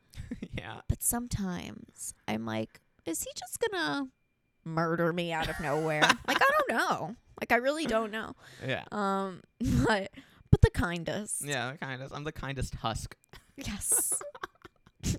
yeah. 0.56 0.80
but 0.88 1.02
sometimes 1.02 2.14
I'm 2.28 2.46
like, 2.46 2.80
is 3.04 3.24
he 3.24 3.30
just 3.36 3.58
gonna 3.60 4.08
murder 4.64 5.12
me 5.12 5.32
out 5.32 5.48
of 5.48 5.58
nowhere? 5.60 6.02
like 6.28 6.40
I 6.40 6.50
don't 6.58 6.78
know. 6.78 7.16
Like 7.40 7.52
I 7.52 7.56
really 7.56 7.86
don't 7.86 8.10
know. 8.10 8.34
Yeah. 8.66 8.84
Um, 8.92 9.42
but 9.86 10.10
but 10.50 10.60
the 10.62 10.70
kindest. 10.70 11.44
Yeah, 11.44 11.72
the 11.72 11.78
kindest. 11.78 12.14
I'm 12.14 12.24
the 12.24 12.32
kindest 12.32 12.74
husk. 12.76 13.16
Yes. 13.56 14.20
I'm 15.04 15.18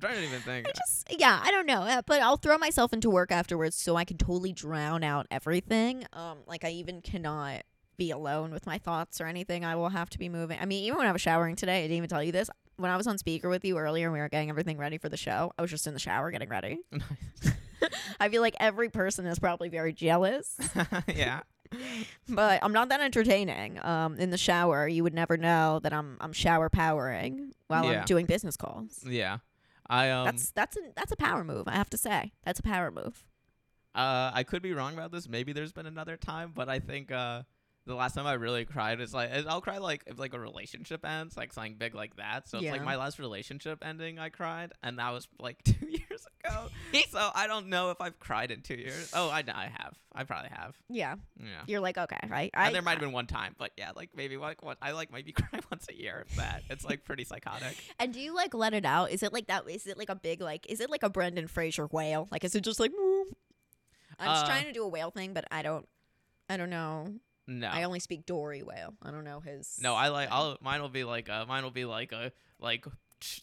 trying 0.00 0.16
to 0.16 0.24
even 0.24 0.40
think. 0.40 0.68
I 0.68 0.72
just 0.72 1.06
yeah, 1.18 1.40
I 1.42 1.50
don't 1.50 1.66
know, 1.66 1.82
uh, 1.82 2.02
but 2.06 2.20
I'll 2.22 2.36
throw 2.36 2.58
myself 2.58 2.92
into 2.92 3.10
work 3.10 3.32
afterwards 3.32 3.76
so 3.76 3.96
I 3.96 4.04
can 4.04 4.16
totally 4.16 4.52
drown 4.52 5.02
out 5.02 5.26
everything. 5.30 6.04
Um, 6.12 6.38
like 6.46 6.64
I 6.64 6.70
even 6.70 7.00
cannot 7.02 7.62
be 7.96 8.10
alone 8.12 8.52
with 8.52 8.64
my 8.64 8.78
thoughts 8.78 9.20
or 9.20 9.26
anything. 9.26 9.64
I 9.64 9.74
will 9.76 9.88
have 9.88 10.08
to 10.10 10.18
be 10.18 10.28
moving. 10.28 10.58
I 10.60 10.64
mean, 10.64 10.84
even 10.84 10.98
when 10.98 11.08
I 11.08 11.12
was 11.12 11.20
showering 11.20 11.56
today, 11.56 11.80
I 11.80 11.82
didn't 11.82 11.96
even 11.96 12.08
tell 12.08 12.22
you 12.22 12.32
this. 12.32 12.48
When 12.76 12.92
I 12.92 12.96
was 12.96 13.08
on 13.08 13.18
speaker 13.18 13.48
with 13.48 13.64
you 13.64 13.76
earlier 13.76 14.06
and 14.06 14.12
we 14.12 14.20
were 14.20 14.28
getting 14.28 14.50
everything 14.50 14.78
ready 14.78 14.98
for 14.98 15.08
the 15.08 15.16
show, 15.16 15.52
I 15.58 15.62
was 15.62 15.70
just 15.70 15.86
in 15.88 15.94
the 15.94 16.00
shower 16.00 16.30
getting 16.30 16.48
ready. 16.48 16.78
I 18.20 18.28
feel 18.28 18.42
like 18.42 18.56
every 18.60 18.88
person 18.88 19.26
is 19.26 19.38
probably 19.38 19.68
very 19.68 19.92
jealous, 19.92 20.58
yeah. 21.14 21.40
but 22.28 22.60
I'm 22.62 22.72
not 22.72 22.88
that 22.90 23.00
entertaining. 23.00 23.78
Um, 23.84 24.18
in 24.18 24.30
the 24.30 24.38
shower, 24.38 24.88
you 24.88 25.02
would 25.02 25.14
never 25.14 25.36
know 25.36 25.80
that 25.82 25.92
I'm 25.92 26.16
I'm 26.20 26.32
shower 26.32 26.68
powering 26.68 27.52
while 27.68 27.84
Yeah. 27.84 28.00
I'm 28.00 28.04
doing 28.04 28.26
business 28.26 28.56
calls. 28.56 29.04
Yeah. 29.06 29.38
I 29.90 30.10
um 30.10 30.26
that's 30.26 30.50
that's 30.50 30.76
a 30.76 30.80
that's 30.96 31.12
a 31.12 31.16
power 31.16 31.44
move. 31.44 31.66
I 31.66 31.72
have 31.72 31.90
to 31.90 31.96
say, 31.98 32.32
that's 32.44 32.60
a 32.60 32.62
power 32.62 32.90
move. 32.90 33.24
uh 33.94 34.30
I 34.34 34.42
could 34.44 34.62
be 34.62 34.72
wrong 34.74 34.94
about 34.94 35.12
this. 35.12 35.28
Maybe 35.28 35.52
there's 35.52 35.72
been 35.72 35.86
another 35.86 36.16
time, 36.16 36.52
but 36.54 36.68
I 36.68 36.78
think 36.78 37.10
uh 37.10 37.42
the 37.88 37.94
last 37.96 38.14
time 38.14 38.26
I 38.26 38.34
really 38.34 38.64
cried 38.64 39.00
is 39.00 39.12
like 39.12 39.30
I'll 39.48 39.60
cry 39.60 39.78
like 39.78 40.04
if 40.06 40.18
like 40.18 40.34
a 40.34 40.38
relationship 40.38 41.04
ends, 41.04 41.36
like 41.36 41.52
something 41.52 41.74
big 41.74 41.94
like 41.94 42.16
that. 42.16 42.46
So 42.48 42.58
it's 42.58 42.64
Yeah. 42.66 42.72
like 42.72 42.84
my 42.84 42.96
last 42.96 43.18
relationship 43.18 43.84
ending 43.84 44.18
I 44.18 44.28
cried 44.28 44.72
and 44.82 44.98
that 44.98 45.10
was 45.10 45.26
like 45.40 45.62
2 45.64 45.74
years 45.88 46.26
ago. 46.44 46.68
so 47.10 47.30
I 47.34 47.46
don't 47.46 47.68
know 47.68 47.90
if 47.90 48.00
I've 48.00 48.18
cried 48.20 48.50
in 48.50 48.60
2 48.60 48.74
years. 48.74 49.10
Oh, 49.14 49.28
I 49.30 49.42
I 49.52 49.72
have. 49.76 49.94
I 50.14 50.24
probably 50.24 50.50
have. 50.50 50.76
Yeah, 50.88 51.16
Yeah. 51.40 51.46
you're 51.66 51.80
like 51.80 51.96
okay, 51.98 52.18
right? 52.28 52.50
And 52.54 52.68
I, 52.68 52.72
there 52.72 52.82
might 52.82 52.92
have 52.92 53.00
been 53.00 53.12
one 53.12 53.26
time, 53.26 53.54
but 53.58 53.72
yeah, 53.76 53.92
like 53.96 54.10
maybe 54.14 54.36
like 54.36 54.62
what 54.62 54.76
I 54.82 54.92
like 54.92 55.12
maybe 55.12 55.32
cry 55.40 55.60
once 55.70 55.86
a 55.90 55.94
year. 55.96 56.24
If 56.28 56.36
that 56.36 56.62
it's 56.70 56.84
like 56.84 57.04
pretty 57.04 57.24
psychotic. 57.24 57.76
And 57.98 58.12
do 58.12 58.20
you 58.20 58.34
like 58.34 58.52
let 58.54 58.74
it 58.74 58.84
out? 58.84 59.10
Is 59.10 59.22
it 59.22 59.32
like 59.32 59.46
that? 59.48 59.68
Is 59.68 59.86
it 59.86 59.96
like 59.98 60.10
a 60.10 60.14
big 60.16 60.40
like? 60.40 60.66
Is 60.70 60.80
it 60.80 60.90
like 60.90 61.02
a 61.02 61.10
Brendan 61.10 61.48
Fraser 61.48 61.86
whale? 61.86 62.28
Like 62.30 62.44
is 62.44 62.54
it 62.54 62.60
just 62.62 62.78
like? 62.80 62.92
I'm 64.18 64.28
just 64.34 64.44
Uh, 64.44 64.48
trying 64.48 64.64
to 64.64 64.72
do 64.72 64.82
a 64.84 64.88
whale 64.88 65.10
thing, 65.10 65.32
but 65.32 65.44
I 65.50 65.62
don't. 65.62 65.86
I 66.50 66.56
don't 66.56 66.70
know. 66.70 67.14
No, 67.48 67.66
I 67.66 67.84
only 67.84 67.98
speak 67.98 68.26
Dory 68.26 68.62
whale. 68.62 68.94
I 69.02 69.10
don't 69.10 69.24
know 69.24 69.40
his. 69.40 69.78
no, 69.82 69.94
I 69.94 70.08
like. 70.08 70.28
I'll 70.30 70.58
mine 70.60 70.82
will 70.82 70.90
be 70.90 71.02
like 71.04 71.28
uh 71.30 71.46
mine 71.46 71.64
will 71.64 71.70
be 71.70 71.86
like 71.86 72.12
a 72.12 72.30
like 72.60 72.84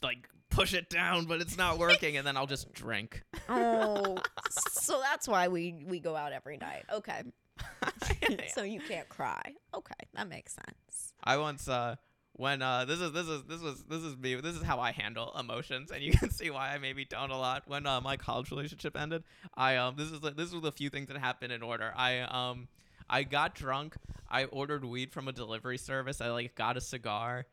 like 0.04 0.30
push 0.52 0.74
it 0.76 0.90
down, 0.90 1.26
but 1.26 1.42
it's 1.42 1.58
not 1.58 1.80
working, 1.80 2.16
and 2.16 2.26
then 2.26 2.38
I'll 2.38 2.48
just 2.48 2.72
drink. 2.72 3.24
Oh, 3.48 4.18
so 4.50 5.00
that's 5.02 5.28
why 5.28 5.48
we 5.50 5.84
we 5.88 6.00
go 6.00 6.16
out 6.16 6.32
every 6.34 6.58
night. 6.58 6.84
Okay, 6.92 7.24
so 8.54 8.64
you 8.64 8.80
can't 8.80 9.08
cry. 9.10 9.54
Okay, 9.74 9.94
that 10.14 10.28
makes 10.28 10.54
sense. 10.54 11.14
I 11.24 11.38
once 11.38 11.68
uh 11.68 11.96
when 12.34 12.62
uh 12.62 12.86
this 12.86 13.00
is 13.00 13.12
this 13.12 13.28
is 13.28 13.44
this 13.44 13.62
was 13.62 13.84
this 13.84 14.02
is 14.02 14.18
me 14.18 14.36
this 14.36 14.56
is 14.56 14.62
how 14.64 14.80
I 14.80 14.92
handle 14.92 15.34
emotions 15.40 15.90
and 15.92 16.04
you 16.04 16.12
can 16.12 16.30
see 16.32 16.50
why 16.50 16.74
I 16.74 16.78
maybe 16.80 17.06
don't 17.06 17.32
a 17.32 17.38
lot 17.38 17.64
when 17.68 17.86
uh, 17.86 18.02
my 18.02 18.18
college 18.18 18.52
relationship 18.52 18.98
ended 18.98 19.24
I 19.56 19.78
um 19.78 19.96
this 19.96 20.12
is 20.12 20.20
this 20.20 20.52
was 20.52 20.62
the 20.62 20.72
few 20.72 20.90
things 20.90 21.08
that 21.08 21.18
happened 21.18 21.54
in 21.54 21.62
order 21.64 21.94
I 21.96 22.20
um 22.22 22.68
I 23.10 23.24
got 23.24 23.56
drunk. 23.56 23.96
I 24.30 24.46
ordered 24.46 24.84
weed 24.84 25.12
from 25.12 25.28
a 25.28 25.32
delivery 25.32 25.78
service. 25.78 26.22
I 26.22 26.30
like 26.30 26.56
got 26.56 26.78
a 26.78 26.82
cigar 26.82 27.46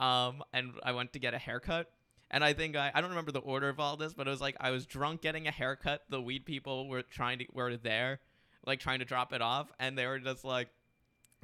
um 0.00 0.42
and 0.52 0.72
I 0.82 0.92
went 0.92 1.12
to 1.12 1.18
get 1.18 1.34
a 1.34 1.38
haircut. 1.38 1.90
And 2.30 2.42
I 2.42 2.52
think 2.52 2.74
I, 2.74 2.90
I 2.92 3.00
don't 3.00 3.10
remember 3.10 3.30
the 3.30 3.40
order 3.40 3.68
of 3.68 3.78
all 3.78 3.96
this 3.96 4.12
but 4.12 4.26
it 4.26 4.30
was 4.30 4.40
like 4.40 4.56
I 4.60 4.70
was 4.70 4.86
drunk 4.86 5.20
getting 5.22 5.46
a 5.46 5.52
haircut. 5.52 6.02
The 6.08 6.20
weed 6.20 6.44
people 6.44 6.88
were 6.88 7.02
trying 7.02 7.38
to 7.38 7.46
were 7.52 7.76
there 7.76 8.20
like 8.66 8.80
trying 8.80 9.00
to 9.00 9.04
drop 9.04 9.32
it 9.32 9.42
off. 9.42 9.70
And 9.78 9.96
they 9.96 10.06
were 10.06 10.18
just 10.18 10.44
like 10.44 10.68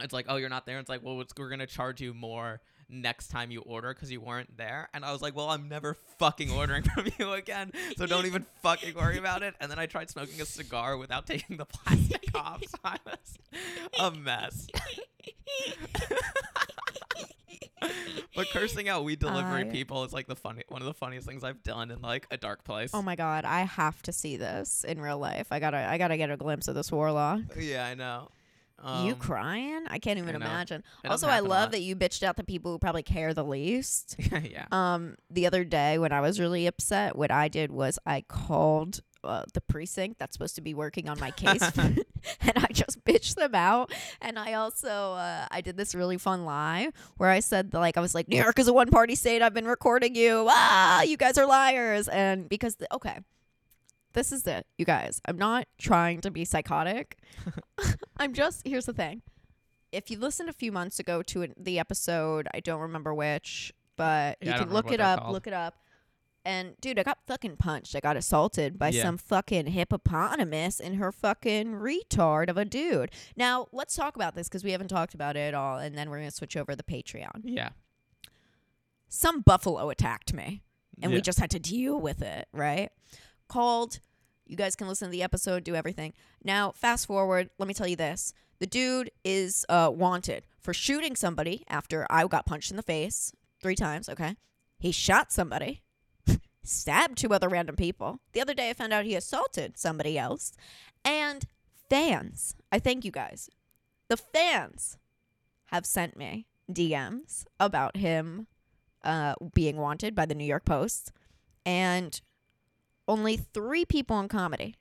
it's 0.03 0.15
like, 0.15 0.27
oh, 0.29 0.37
you're 0.37 0.49
not 0.49 0.65
there. 0.65 0.79
It's 0.79 0.89
like, 0.89 1.03
well, 1.05 1.23
we're 1.39 1.51
gonna 1.51 1.67
charge 1.67 2.01
you 2.01 2.15
more 2.15 2.61
next 2.91 3.29
time 3.29 3.51
you 3.51 3.61
order 3.63 3.93
because 3.95 4.11
you 4.11 4.21
weren't 4.21 4.57
there. 4.57 4.89
And 4.93 5.05
I 5.05 5.13
was 5.13 5.23
like, 5.23 5.35
well, 5.37 5.49
I'm 5.51 5.69
never 5.69 5.95
fucking 6.19 6.51
ordering 6.51 6.83
from 6.95 7.07
you 7.19 7.33
again, 7.33 7.73
so 7.97 8.07
don't 8.07 8.27
even 8.27 8.45
fucking 8.63 8.95
worry 8.95 9.19
about 9.19 9.43
it. 9.43 9.55
And 9.61 9.71
then 9.71 9.79
I 9.79 9.87
tried 9.87 10.11
smoking 10.11 10.41
a 10.41 10.45
cigar 10.45 10.97
without 10.97 11.27
taking 11.27 11.57
the 11.57 11.65
plastic 11.67 12.25
off, 12.35 12.63
so 12.69 12.79
I 12.85 12.99
was 13.07 13.39
a 13.99 14.11
mess. 14.19 14.67
but 18.37 18.49
cursing 18.51 18.89
out 18.89 19.05
weed 19.05 19.19
delivery 19.19 19.63
I- 19.63 19.65
people 19.65 20.05
is 20.05 20.13
like 20.13 20.27
the 20.27 20.37
funny 20.37 20.63
one 20.69 20.83
of 20.83 20.87
the 20.87 20.95
funniest 20.95 21.27
things 21.27 21.43
I've 21.45 21.63
done 21.63 21.91
in 21.91 22.01
like 22.03 22.27
a 22.31 22.37
dark 22.37 22.65
place. 22.65 22.91
Oh 22.93 23.03
my 23.03 23.17
god, 23.17 23.45
I 23.45 23.61
have 23.63 24.03
to 24.03 24.13
see 24.13 24.37
this 24.37 24.85
in 24.87 25.01
real 25.01 25.19
life. 25.19 25.49
I 25.51 25.61
gotta 25.61 25.79
I 25.79 25.99
gotta 25.99 26.17
get 26.17 26.31
a 26.31 26.37
glimpse 26.37 26.69
of 26.69 26.75
this 26.75 26.93
warlock. 26.93 27.41
yeah, 27.59 27.87
I 27.87 27.95
know. 27.95 28.29
You 28.83 29.13
Um, 29.13 29.17
crying? 29.17 29.85
I 29.89 29.99
can't 29.99 30.19
even 30.19 30.35
I 30.35 30.37
imagine. 30.37 30.83
Also, 31.09 31.29
I 31.29 31.41
love 31.41 31.73
that 31.73 31.81
you 31.81 31.95
bitched 31.97 32.23
out 32.23 32.37
the 32.37 32.45
people 32.45 32.73
who 32.73 32.79
probably 32.79 33.03
care 33.03 33.35
the 33.35 33.45
least. 33.45 34.17
yeah. 34.43 34.67
Um, 34.73 35.17
the 35.31 35.47
other 35.47 35.65
day 35.65 35.99
when 35.99 36.13
I 36.13 36.21
was 36.21 36.41
really 36.41 36.67
upset, 36.67 37.17
what 37.17 37.31
I 37.31 37.49
did 37.49 37.71
was 37.71 37.99
I 38.07 38.23
called 38.23 39.01
uh, 39.23 39.45
the 39.53 39.61
precinct 39.61 40.19
that's 40.19 40.33
supposed 40.33 40.55
to 40.55 40.63
be 40.63 40.73
working 40.73 41.09
on 41.09 41.21
my 41.21 41.31
case, 41.31 41.63
and 41.77 42.03
I 42.57 42.69
just 42.73 43.05
bitched 43.05 43.35
them 43.35 43.55
out. 43.55 43.93
And 44.23 44.39
I 44.39 44.55
also 44.55 44.89
uh, 45.13 45.47
I 45.51 45.61
did 45.61 45.77
this 45.77 45.95
really 45.95 46.17
fun 46.17 46.47
lie 46.47 46.89
where 47.19 47.29
I 47.29 47.41
said 47.41 47.75
like 47.75 47.99
I 47.99 48.01
was 48.01 48.15
like 48.15 48.29
New 48.29 48.39
York 48.39 48.59
is 48.59 48.67
a 48.69 48.73
one 48.73 48.89
party 48.89 49.15
state. 49.15 49.43
I've 49.43 49.53
been 49.55 49.67
recording 49.67 50.15
you. 50.15 50.47
Ah, 50.49 51.03
you 51.03 51.19
guys 51.19 51.37
are 51.37 51.45
liars. 51.47 52.09
And 52.09 52.49
because 52.49 52.77
the, 52.77 52.93
okay, 52.95 53.19
this 54.13 54.33
is 54.33 54.47
it, 54.47 54.67
you 54.79 54.85
guys. 54.85 55.21
I'm 55.27 55.39
not 55.39 55.67
trying 55.79 56.21
to 56.23 56.31
be 56.31 56.45
psychotic. 56.45 57.19
I'm 58.19 58.33
just 58.35 58.67
here's 58.67 58.87
the 58.87 58.93
thing. 58.93 59.23
If 59.93 60.11
you 60.11 60.19
listened 60.19 60.49
a 60.49 60.53
few 60.53 60.71
months 60.73 60.99
ago 61.01 61.23
to 61.25 61.43
an- 61.43 61.55
the 61.57 61.79
episode, 61.79 62.47
I 62.55 62.61
don't 62.61 62.81
remember 62.81 63.13
which, 63.15 63.73
but 63.97 64.39
Yeah, 64.41 64.53
you 64.53 64.59
can 64.65 64.73
look 64.73 64.93
it 64.93 65.01
up. 65.01 65.21
called. 65.21 65.33
Look 65.33 65.47
it 65.47 65.53
up. 65.53 65.75
And 66.45 66.75
dude, 66.81 66.99
I 66.99 67.03
got 67.03 67.19
fucking 67.27 67.57
punched. 67.59 67.95
I 67.95 68.01
got 68.01 68.17
assaulted 68.17 68.79
by 68.79 68.89
Yeah. 68.89 69.03
some 69.03 69.19
fucking 69.19 69.67
hippopotamus 69.67 70.81
and 70.81 70.97
her 70.97 71.13
fucking 71.13 71.73
retard 71.75 72.49
of 72.49 72.57
a 72.57 72.65
dude. 72.65 73.11
Now, 73.37 73.67
let's 73.73 73.95
talk 73.95 74.17
about 74.17 74.35
this 74.35 74.49
because 74.49 74.65
we 74.65 74.71
haven't 74.73 74.89
talked 74.89 75.13
about 75.13 75.37
it 75.37 75.41
at 75.41 75.55
all, 75.55 75.77
and 75.79 75.99
then 75.99 76.09
we're 76.09 76.19
gonna 76.19 76.31
switch 76.31 76.57
over 76.57 76.73
to 76.73 76.77
the 76.77 76.83
Patreon. 76.83 77.43
Yeah. 77.45 77.71
Some 79.09 79.41
buffalo 79.41 79.91
attacked 79.91 80.33
me 80.33 80.63
and 81.03 81.13
we 81.13 81.21
just 81.21 81.41
had 81.41 81.51
to 81.51 81.59
deal 81.59 82.01
with 82.01 82.23
it, 82.23 82.47
right? 82.53 82.91
Called. 83.51 83.99
You 84.47 84.57
guys 84.57 84.77
can 84.77 84.87
listen 84.87 85.09
to 85.09 85.13
the 85.13 85.25
episode, 85.25 85.65
do 85.65 85.75
everything. 85.75 86.13
Now, 86.45 86.71
fast 86.71 87.07
forward, 87.07 87.51
let 87.59 87.67
me 87.67 87.75
tell 87.75 87.89
you 87.89 87.97
this. 87.97 88.33
The 88.61 88.67
dude 88.67 89.11
is 89.25 89.67
uh, 89.69 89.91
wanted 89.93 90.45
for 90.61 90.73
shooting 90.73 91.17
somebody 91.17 91.65
after 91.69 92.07
I 92.09 92.27
got 92.29 92.47
punched 92.47 92.71
in 92.71 92.77
the 92.77 92.83
face 92.83 93.33
three 93.61 93.75
times, 93.75 94.09
okay? 94.09 94.37
He 94.79 94.93
shot 94.93 95.33
somebody, 95.33 95.83
stabbed 96.63 97.19
two 97.19 97.35
other 97.35 97.49
random 97.49 97.75
people. 97.75 98.21
The 98.35 98.41
other 98.41 98.55
day, 98.55 98.71
I 98.71 98.75
found 98.75 98.93
out 98.93 99.05
he 99.05 99.17
assaulted 99.17 99.77
somebody 99.77 100.17
else. 100.17 100.53
And 101.05 101.45
fans, 101.89 102.55
I 102.71 102.79
thank 102.79 103.05
you 103.05 103.11
guys. 103.11 103.51
The 104.09 104.17
fans 104.17 104.97
have 105.67 105.87
sent 105.87 106.17
me 106.17 106.47
DMs 106.71 107.47
about 107.59 107.97
him 107.97 108.47
uh, 109.03 109.35
being 109.55 109.77
wanted 109.77 110.15
by 110.15 110.27
the 110.27 110.37
New 110.37 110.45
York 110.45 110.65
Post, 110.65 111.11
and 111.67 112.21
only 113.09 113.37
three 113.37 113.85
people 113.85 114.19
in 114.21 114.29
comedy. 114.29 114.77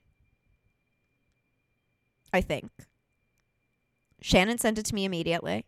I 2.32 2.40
think. 2.40 2.70
Shannon 4.20 4.58
sent 4.58 4.78
it 4.78 4.84
to 4.86 4.94
me 4.94 5.04
immediately. 5.04 5.64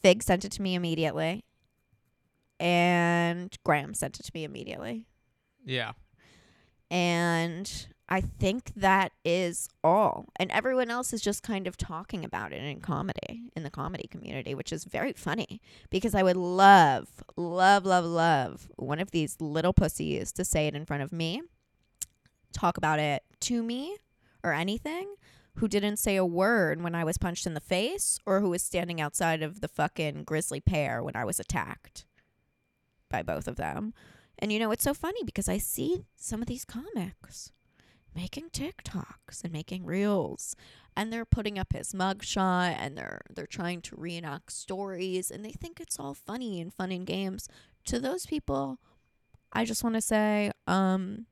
Fig 0.00 0.22
sent 0.22 0.44
it 0.44 0.52
to 0.52 0.62
me 0.62 0.74
immediately. 0.74 1.44
And 2.58 3.56
Graham 3.64 3.94
sent 3.94 4.18
it 4.20 4.24
to 4.24 4.30
me 4.34 4.44
immediately. 4.44 5.06
Yeah. 5.64 5.92
And 6.90 7.88
I 8.08 8.20
think 8.20 8.74
that 8.76 9.12
is 9.24 9.68
all. 9.82 10.26
And 10.36 10.50
everyone 10.50 10.90
else 10.90 11.12
is 11.12 11.22
just 11.22 11.42
kind 11.42 11.66
of 11.66 11.76
talking 11.76 12.24
about 12.24 12.52
it 12.52 12.62
in 12.62 12.80
comedy, 12.80 13.50
in 13.56 13.62
the 13.62 13.70
comedy 13.70 14.08
community, 14.10 14.54
which 14.54 14.72
is 14.72 14.84
very 14.84 15.14
funny 15.14 15.62
because 15.90 16.14
I 16.14 16.22
would 16.22 16.36
love, 16.36 17.24
love, 17.36 17.86
love, 17.86 18.04
love 18.04 18.68
one 18.76 19.00
of 19.00 19.10
these 19.10 19.40
little 19.40 19.72
pussies 19.72 20.32
to 20.32 20.44
say 20.44 20.66
it 20.66 20.74
in 20.74 20.84
front 20.84 21.02
of 21.02 21.12
me, 21.12 21.42
talk 22.52 22.76
about 22.76 22.98
it 22.98 23.22
to 23.40 23.62
me 23.62 23.96
or 24.42 24.52
anything, 24.52 25.14
who 25.56 25.68
didn't 25.68 25.98
say 25.98 26.16
a 26.16 26.26
word 26.26 26.82
when 26.82 26.94
I 26.94 27.04
was 27.04 27.16
punched 27.16 27.46
in 27.46 27.54
the 27.54 27.60
face 27.60 28.18
or 28.26 28.40
who 28.40 28.50
was 28.50 28.62
standing 28.62 29.00
outside 29.00 29.42
of 29.42 29.60
the 29.60 29.68
fucking 29.68 30.24
Grisly 30.24 30.60
Pear 30.60 31.02
when 31.02 31.16
I 31.16 31.24
was 31.24 31.40
attacked 31.40 32.04
by 33.08 33.22
both 33.22 33.48
of 33.48 33.56
them. 33.56 33.94
And 34.38 34.52
you 34.52 34.58
know, 34.58 34.72
it's 34.72 34.84
so 34.84 34.92
funny 34.92 35.22
because 35.24 35.48
I 35.48 35.58
see 35.58 36.04
some 36.16 36.42
of 36.42 36.48
these 36.48 36.64
comics 36.64 37.52
making 38.14 38.50
TikToks 38.50 39.42
and 39.42 39.52
making 39.52 39.84
reels 39.84 40.54
and 40.96 41.12
they're 41.12 41.24
putting 41.24 41.58
up 41.58 41.72
his 41.72 41.92
mugshot 41.92 42.76
and 42.78 42.96
they're 42.96 43.22
they're 43.30 43.46
trying 43.46 43.80
to 43.82 43.96
reenact 43.96 44.52
stories 44.52 45.30
and 45.30 45.44
they 45.44 45.50
think 45.50 45.80
it's 45.80 45.98
all 45.98 46.14
funny 46.14 46.60
and 46.60 46.72
fun 46.72 46.92
and 46.92 47.06
games. 47.06 47.48
To 47.86 48.00
those 48.00 48.26
people, 48.26 48.78
I 49.52 49.64
just 49.64 49.82
want 49.82 49.96
to 49.96 50.00
say, 50.00 50.52
um 50.66 51.26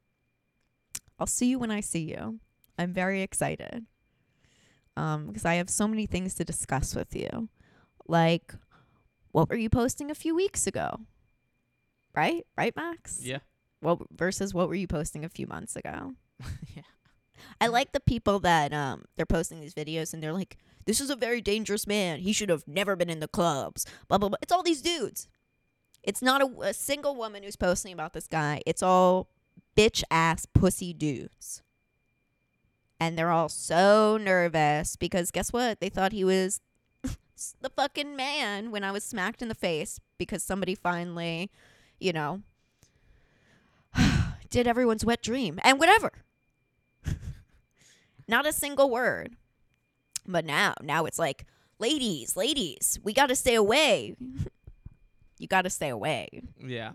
I'll 1.18 1.26
see 1.26 1.46
you 1.46 1.58
when 1.58 1.70
I 1.70 1.80
see 1.80 2.00
you. 2.00 2.40
I'm 2.78 2.92
very 2.92 3.22
excited. 3.22 3.86
Um 4.96 5.26
because 5.26 5.44
I 5.44 5.54
have 5.54 5.70
so 5.70 5.86
many 5.86 6.06
things 6.06 6.34
to 6.34 6.44
discuss 6.44 6.94
with 6.94 7.14
you. 7.14 7.48
Like 8.08 8.54
what 9.30 9.48
were 9.48 9.56
you 9.56 9.70
posting 9.70 10.10
a 10.10 10.14
few 10.14 10.34
weeks 10.34 10.66
ago? 10.66 11.00
Right? 12.14 12.44
Right, 12.58 12.74
Max? 12.76 13.20
Yeah. 13.22 13.38
What 13.80 13.98
versus 14.14 14.52
what 14.52 14.68
were 14.68 14.74
you 14.74 14.86
posting 14.86 15.24
a 15.24 15.28
few 15.28 15.46
months 15.46 15.76
ago? 15.76 16.14
yeah. 16.74 16.82
I 17.60 17.68
like 17.68 17.92
the 17.92 18.00
people 18.00 18.40
that 18.40 18.72
um 18.72 19.04
they're 19.16 19.26
posting 19.26 19.60
these 19.60 19.74
videos 19.74 20.12
and 20.12 20.22
they're 20.22 20.32
like, 20.32 20.56
"This 20.84 21.00
is 21.00 21.10
a 21.10 21.16
very 21.16 21.40
dangerous 21.40 21.86
man. 21.86 22.20
He 22.20 22.32
should 22.32 22.48
have 22.48 22.66
never 22.66 22.96
been 22.96 23.10
in 23.10 23.20
the 23.20 23.28
clubs." 23.28 23.86
Blah 24.08 24.18
blah 24.18 24.30
blah. 24.30 24.38
It's 24.42 24.52
all 24.52 24.62
these 24.62 24.82
dudes. 24.82 25.28
It's 26.02 26.22
not 26.22 26.42
a, 26.42 26.46
a 26.60 26.74
single 26.74 27.14
woman 27.14 27.42
who's 27.42 27.56
posting 27.56 27.92
about 27.92 28.12
this 28.12 28.26
guy. 28.26 28.60
It's 28.66 28.82
all 28.82 29.28
bitch 29.76 30.02
ass 30.10 30.46
pussy 30.46 30.92
dudes. 30.92 31.62
And 32.98 33.18
they're 33.18 33.30
all 33.30 33.48
so 33.48 34.16
nervous 34.16 34.96
because 34.96 35.30
guess 35.30 35.52
what? 35.52 35.80
They 35.80 35.88
thought 35.88 36.12
he 36.12 36.24
was 36.24 36.60
the 37.60 37.70
fucking 37.70 38.14
man 38.14 38.70
when 38.70 38.84
I 38.84 38.92
was 38.92 39.04
smacked 39.04 39.42
in 39.42 39.48
the 39.48 39.54
face 39.54 39.98
because 40.18 40.42
somebody 40.42 40.74
finally, 40.74 41.50
you 41.98 42.12
know, 42.12 42.42
did 44.50 44.66
everyone's 44.66 45.04
wet 45.04 45.22
dream 45.22 45.58
and 45.62 45.78
whatever. 45.78 46.12
Not 48.32 48.46
a 48.46 48.52
single 48.52 48.88
word. 48.88 49.36
But 50.26 50.46
now, 50.46 50.72
now 50.80 51.04
it's 51.04 51.18
like, 51.18 51.44
ladies, 51.78 52.34
ladies, 52.34 52.98
we 53.04 53.12
got 53.12 53.26
to 53.26 53.36
stay 53.36 53.54
away. 53.54 54.16
you 55.38 55.46
got 55.46 55.62
to 55.62 55.70
stay 55.70 55.90
away. 55.90 56.40
Yeah. 56.58 56.92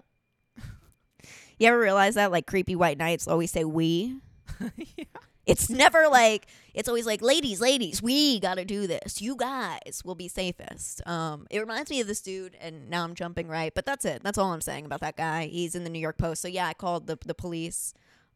You 1.60 1.68
ever 1.68 1.78
realize 1.78 2.16
that? 2.16 2.32
Like 2.32 2.48
creepy 2.48 2.76
white 2.76 2.98
knights 2.98 3.28
always 3.28 3.52
say 3.52 3.64
we. 3.64 4.18
yeah. 4.78 5.06
It's 5.46 5.70
never 5.70 6.08
like 6.08 6.48
it's 6.74 6.90
always 6.90 7.06
like 7.06 7.22
ladies, 7.22 7.62
ladies, 7.62 8.02
we 8.02 8.40
got 8.40 8.56
to 8.56 8.66
do 8.66 8.88
this. 8.88 9.22
You 9.22 9.36
guys 9.36 10.02
will 10.04 10.16
be 10.16 10.28
safest. 10.28 11.08
Um 11.08 11.46
it 11.52 11.60
reminds 11.60 11.92
me 11.92 12.02
of 12.02 12.08
this 12.08 12.22
dude 12.22 12.56
and 12.60 12.90
now 12.90 13.04
I'm 13.04 13.14
jumping 13.14 13.48
right, 13.48 13.74
but 13.76 13.86
that's 13.86 14.06
it. 14.06 14.24
That's 14.24 14.40
all 14.40 14.54
I'm 14.54 14.62
saying 14.62 14.86
about 14.86 15.02
that 15.02 15.18
guy. 15.18 15.46
He's 15.46 15.76
in 15.76 15.84
the 15.84 15.90
New 15.92 16.00
York 16.00 16.18
Post. 16.18 16.42
So 16.42 16.48
yeah, 16.48 16.68
I 16.68 16.74
called 16.74 17.06
the 17.06 17.18
the 17.24 17.36
police 17.36 17.94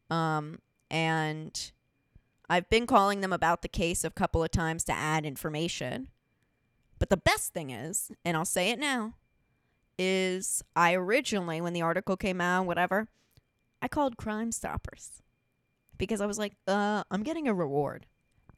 um 0.08 0.60
and 0.90 1.72
I've 2.52 2.68
been 2.68 2.86
calling 2.86 3.22
them 3.22 3.32
about 3.32 3.62
the 3.62 3.68
case 3.68 4.04
a 4.04 4.10
couple 4.10 4.44
of 4.44 4.50
times 4.50 4.84
to 4.84 4.92
add 4.92 5.24
information. 5.24 6.08
But 6.98 7.08
the 7.08 7.16
best 7.16 7.54
thing 7.54 7.70
is, 7.70 8.10
and 8.26 8.36
I'll 8.36 8.44
say 8.44 8.68
it 8.68 8.78
now, 8.78 9.14
is 9.98 10.62
I 10.76 10.92
originally 10.92 11.62
when 11.62 11.72
the 11.72 11.80
article 11.80 12.14
came 12.14 12.42
out, 12.42 12.66
whatever, 12.66 13.08
I 13.80 13.88
called 13.88 14.18
Crime 14.18 14.52
Stoppers 14.52 15.22
because 15.96 16.20
I 16.20 16.26
was 16.26 16.38
like, 16.38 16.52
uh, 16.68 17.04
I'm 17.10 17.22
getting 17.22 17.48
a 17.48 17.54
reward. 17.54 18.04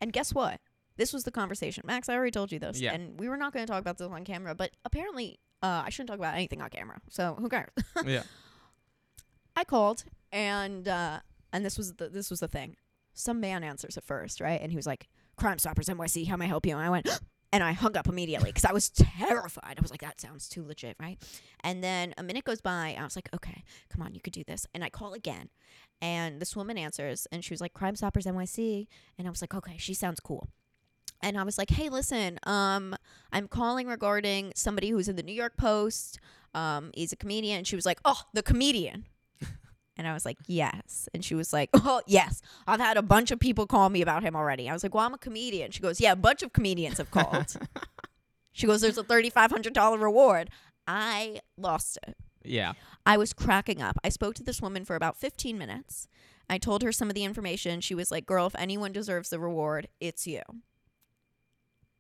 And 0.00 0.12
guess 0.12 0.34
what? 0.34 0.58
This 0.96 1.12
was 1.12 1.22
the 1.22 1.30
conversation. 1.30 1.84
Max, 1.86 2.08
I 2.08 2.16
already 2.16 2.32
told 2.32 2.50
you 2.50 2.58
this. 2.58 2.80
Yeah. 2.80 2.94
And 2.94 3.20
we 3.20 3.28
were 3.28 3.36
not 3.36 3.52
going 3.52 3.64
to 3.64 3.72
talk 3.72 3.80
about 3.80 3.98
this 3.98 4.08
on 4.08 4.24
camera, 4.24 4.56
but 4.56 4.72
apparently 4.84 5.38
uh, 5.62 5.84
I 5.86 5.90
shouldn't 5.90 6.08
talk 6.08 6.18
about 6.18 6.34
anything 6.34 6.60
on 6.60 6.68
camera. 6.68 7.00
So 7.10 7.36
who 7.38 7.48
cares? 7.48 7.70
yeah. 8.04 8.24
I 9.56 9.62
called 9.62 10.02
and 10.32 10.88
uh, 10.88 11.20
and 11.52 11.64
this 11.64 11.78
was 11.78 11.92
the 11.92 12.08
this 12.08 12.28
was 12.28 12.40
the 12.40 12.48
thing. 12.48 12.74
Some 13.14 13.40
man 13.40 13.64
answers 13.64 13.96
at 13.96 14.04
first, 14.04 14.40
right? 14.40 14.60
And 14.60 14.70
he 14.70 14.76
was 14.76 14.86
like, 14.86 15.08
Crime 15.36 15.58
Stoppers 15.58 15.86
NYC, 15.86 16.26
how 16.26 16.36
may 16.36 16.44
I 16.44 16.48
help 16.48 16.66
you? 16.66 16.76
And 16.76 16.84
I 16.84 16.90
went, 16.90 17.08
and 17.52 17.62
I 17.62 17.72
hung 17.72 17.96
up 17.96 18.08
immediately 18.08 18.50
because 18.50 18.64
I 18.64 18.72
was 18.72 18.90
terrified. 18.90 19.76
I 19.78 19.82
was 19.82 19.90
like, 19.90 20.02
that 20.02 20.20
sounds 20.20 20.48
too 20.48 20.64
legit, 20.64 20.96
right? 21.00 21.18
And 21.62 21.82
then 21.82 22.14
a 22.18 22.22
minute 22.22 22.44
goes 22.44 22.60
by, 22.60 22.96
I 22.98 23.04
was 23.04 23.16
like, 23.16 23.28
okay, 23.34 23.64
come 23.88 24.02
on, 24.02 24.14
you 24.14 24.20
could 24.20 24.32
do 24.32 24.44
this. 24.44 24.66
And 24.74 24.82
I 24.82 24.90
call 24.90 25.14
again, 25.14 25.50
and 26.02 26.40
this 26.40 26.56
woman 26.56 26.76
answers, 26.76 27.26
and 27.30 27.44
she 27.44 27.52
was 27.52 27.60
like, 27.60 27.72
Crime 27.72 27.96
Stoppers 27.96 28.26
NYC, 28.26 28.88
and 29.16 29.26
I 29.26 29.30
was 29.30 29.40
like, 29.40 29.54
okay, 29.54 29.76
she 29.78 29.94
sounds 29.94 30.20
cool. 30.20 30.48
And 31.22 31.38
I 31.38 31.42
was 31.42 31.56
like, 31.56 31.70
hey, 31.70 31.88
listen, 31.88 32.38
um, 32.42 32.94
I'm 33.32 33.48
calling 33.48 33.86
regarding 33.86 34.52
somebody 34.54 34.90
who's 34.90 35.08
in 35.08 35.16
the 35.16 35.22
New 35.22 35.32
York 35.32 35.56
Post. 35.56 36.20
Um, 36.52 36.90
he's 36.94 37.12
a 37.12 37.16
comedian. 37.16 37.58
And 37.58 37.66
she 37.66 37.76
was 37.76 37.86
like, 37.86 37.98
oh, 38.04 38.20
the 38.34 38.42
comedian. 38.42 39.06
And 39.96 40.08
I 40.08 40.12
was 40.12 40.24
like, 40.24 40.38
yes. 40.46 41.08
And 41.14 41.24
she 41.24 41.34
was 41.34 41.52
like, 41.52 41.70
oh, 41.74 42.02
yes. 42.06 42.42
I've 42.66 42.80
had 42.80 42.96
a 42.96 43.02
bunch 43.02 43.30
of 43.30 43.38
people 43.38 43.66
call 43.66 43.88
me 43.88 44.02
about 44.02 44.22
him 44.22 44.34
already. 44.34 44.68
I 44.68 44.72
was 44.72 44.82
like, 44.82 44.94
well, 44.94 45.04
I'm 45.04 45.14
a 45.14 45.18
comedian. 45.18 45.70
She 45.70 45.80
goes, 45.80 46.00
yeah, 46.00 46.12
a 46.12 46.16
bunch 46.16 46.42
of 46.42 46.52
comedians 46.52 46.98
have 46.98 47.10
called. 47.10 47.54
she 48.52 48.66
goes, 48.66 48.80
there's 48.80 48.98
a 48.98 49.04
$3,500 49.04 50.00
reward. 50.00 50.50
I 50.86 51.40
lost 51.56 51.98
it. 52.06 52.16
Yeah. 52.44 52.72
I 53.06 53.16
was 53.16 53.32
cracking 53.32 53.80
up. 53.80 53.98
I 54.04 54.08
spoke 54.08 54.34
to 54.36 54.42
this 54.42 54.60
woman 54.60 54.84
for 54.84 54.96
about 54.96 55.16
15 55.16 55.56
minutes. 55.56 56.08
I 56.48 56.58
told 56.58 56.82
her 56.82 56.92
some 56.92 57.08
of 57.08 57.14
the 57.14 57.24
information. 57.24 57.80
She 57.80 57.94
was 57.94 58.10
like, 58.10 58.26
girl, 58.26 58.46
if 58.46 58.54
anyone 58.56 58.92
deserves 58.92 59.30
the 59.30 59.38
reward, 59.38 59.88
it's 60.00 60.26
you. 60.26 60.42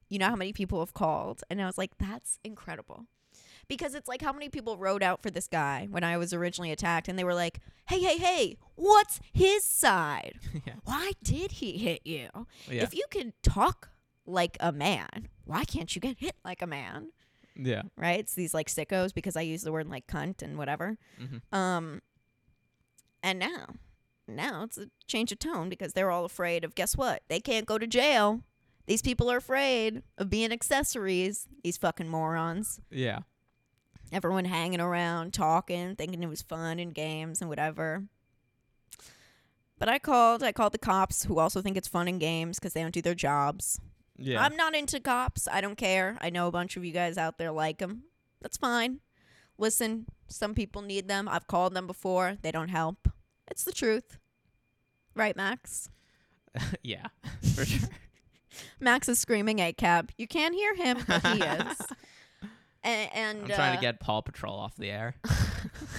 You 0.08 0.18
know 0.18 0.28
how 0.28 0.36
many 0.36 0.52
people 0.52 0.80
have 0.80 0.92
called? 0.92 1.42
And 1.48 1.62
I 1.62 1.66
was 1.66 1.78
like, 1.78 1.92
that's 1.98 2.38
incredible. 2.44 3.06
Because 3.68 3.94
it's 3.94 4.08
like 4.08 4.22
how 4.22 4.32
many 4.32 4.48
people 4.48 4.76
rode 4.78 5.02
out 5.02 5.22
for 5.22 5.30
this 5.30 5.48
guy 5.48 5.88
when 5.90 6.04
I 6.04 6.16
was 6.16 6.32
originally 6.32 6.70
attacked, 6.72 7.08
and 7.08 7.18
they 7.18 7.24
were 7.24 7.34
like, 7.34 7.60
"Hey, 7.88 8.00
hey, 8.00 8.18
hey, 8.18 8.58
what's 8.74 9.20
his 9.32 9.64
side? 9.64 10.38
yeah. 10.66 10.74
Why 10.84 11.12
did 11.22 11.52
he 11.52 11.78
hit 11.78 12.02
you? 12.04 12.28
Yeah. 12.70 12.82
If 12.82 12.94
you 12.94 13.04
can 13.10 13.32
talk 13.42 13.90
like 14.26 14.56
a 14.60 14.72
man, 14.72 15.28
why 15.44 15.64
can't 15.64 15.94
you 15.94 16.00
get 16.00 16.18
hit 16.18 16.36
like 16.44 16.62
a 16.62 16.66
man?" 16.66 17.12
yeah. 17.56 17.82
Right? 17.96 18.18
It's 18.18 18.34
these 18.34 18.52
like 18.54 18.68
sickos 18.68 19.14
because 19.14 19.36
I 19.36 19.42
use 19.42 19.62
the 19.62 19.72
word 19.72 19.88
like 19.88 20.06
cunt 20.06 20.42
and 20.42 20.58
whatever. 20.58 20.98
hmm 21.18 21.56
Um, 21.56 22.02
and 23.22 23.38
now, 23.38 23.66
now 24.28 24.64
it's 24.64 24.76
a 24.76 24.88
change 25.06 25.32
of 25.32 25.38
tone 25.38 25.68
because 25.68 25.92
they're 25.92 26.10
all 26.10 26.24
afraid 26.24 26.64
of 26.64 26.74
guess 26.74 26.96
what? 26.96 27.22
They 27.28 27.40
can't 27.40 27.64
go 27.66 27.78
to 27.78 27.86
jail. 27.86 28.42
These 28.86 29.00
people 29.02 29.30
are 29.30 29.38
afraid 29.38 30.02
of 30.18 30.28
being 30.28 30.52
accessories. 30.52 31.48
These 31.62 31.78
fucking 31.78 32.08
morons. 32.08 32.80
Yeah. 32.90 33.20
Everyone 34.14 34.44
hanging 34.44 34.80
around, 34.80 35.34
talking, 35.34 35.96
thinking 35.96 36.22
it 36.22 36.28
was 36.28 36.40
fun 36.40 36.78
and 36.78 36.94
games 36.94 37.40
and 37.40 37.50
whatever. 37.50 38.04
But 39.78 39.88
I 39.88 39.98
called. 39.98 40.42
I 40.42 40.52
called 40.52 40.72
the 40.72 40.78
cops, 40.78 41.24
who 41.24 41.38
also 41.38 41.60
think 41.60 41.76
it's 41.76 41.88
fun 41.88 42.06
and 42.06 42.20
games 42.20 42.58
because 42.58 42.72
they 42.72 42.82
don't 42.82 42.94
do 42.94 43.02
their 43.02 43.14
jobs. 43.14 43.80
Yeah. 44.16 44.40
I'm 44.42 44.56
not 44.56 44.74
into 44.74 45.00
cops. 45.00 45.48
I 45.50 45.60
don't 45.60 45.76
care. 45.76 46.16
I 46.20 46.30
know 46.30 46.46
a 46.46 46.52
bunch 46.52 46.76
of 46.76 46.84
you 46.84 46.92
guys 46.92 47.18
out 47.18 47.38
there 47.38 47.50
like 47.50 47.78
them. 47.78 48.04
That's 48.40 48.56
fine. 48.56 49.00
Listen, 49.58 50.06
some 50.28 50.54
people 50.54 50.82
need 50.82 51.08
them. 51.08 51.28
I've 51.28 51.46
called 51.46 51.74
them 51.74 51.86
before. 51.86 52.38
They 52.42 52.52
don't 52.52 52.68
help. 52.68 53.08
It's 53.50 53.64
the 53.64 53.72
truth. 53.72 54.18
Right, 55.14 55.36
Max? 55.36 55.90
yeah. 56.82 57.06
For 57.54 57.64
sure. 57.64 57.88
Max 58.80 59.08
is 59.08 59.18
screaming 59.18 59.58
a 59.58 59.72
cab. 59.72 60.12
You 60.16 60.28
can't 60.28 60.54
hear 60.54 60.74
him, 60.74 60.98
but 61.06 61.26
he 61.26 61.40
is. 61.42 61.78
And, 62.84 63.10
and 63.14 63.38
I'm 63.40 63.48
trying 63.48 63.72
uh, 63.72 63.76
to 63.76 63.80
get 63.80 63.98
Paw 63.98 64.20
Patrol 64.20 64.54
off 64.54 64.76
the 64.76 64.90
air. 64.90 65.16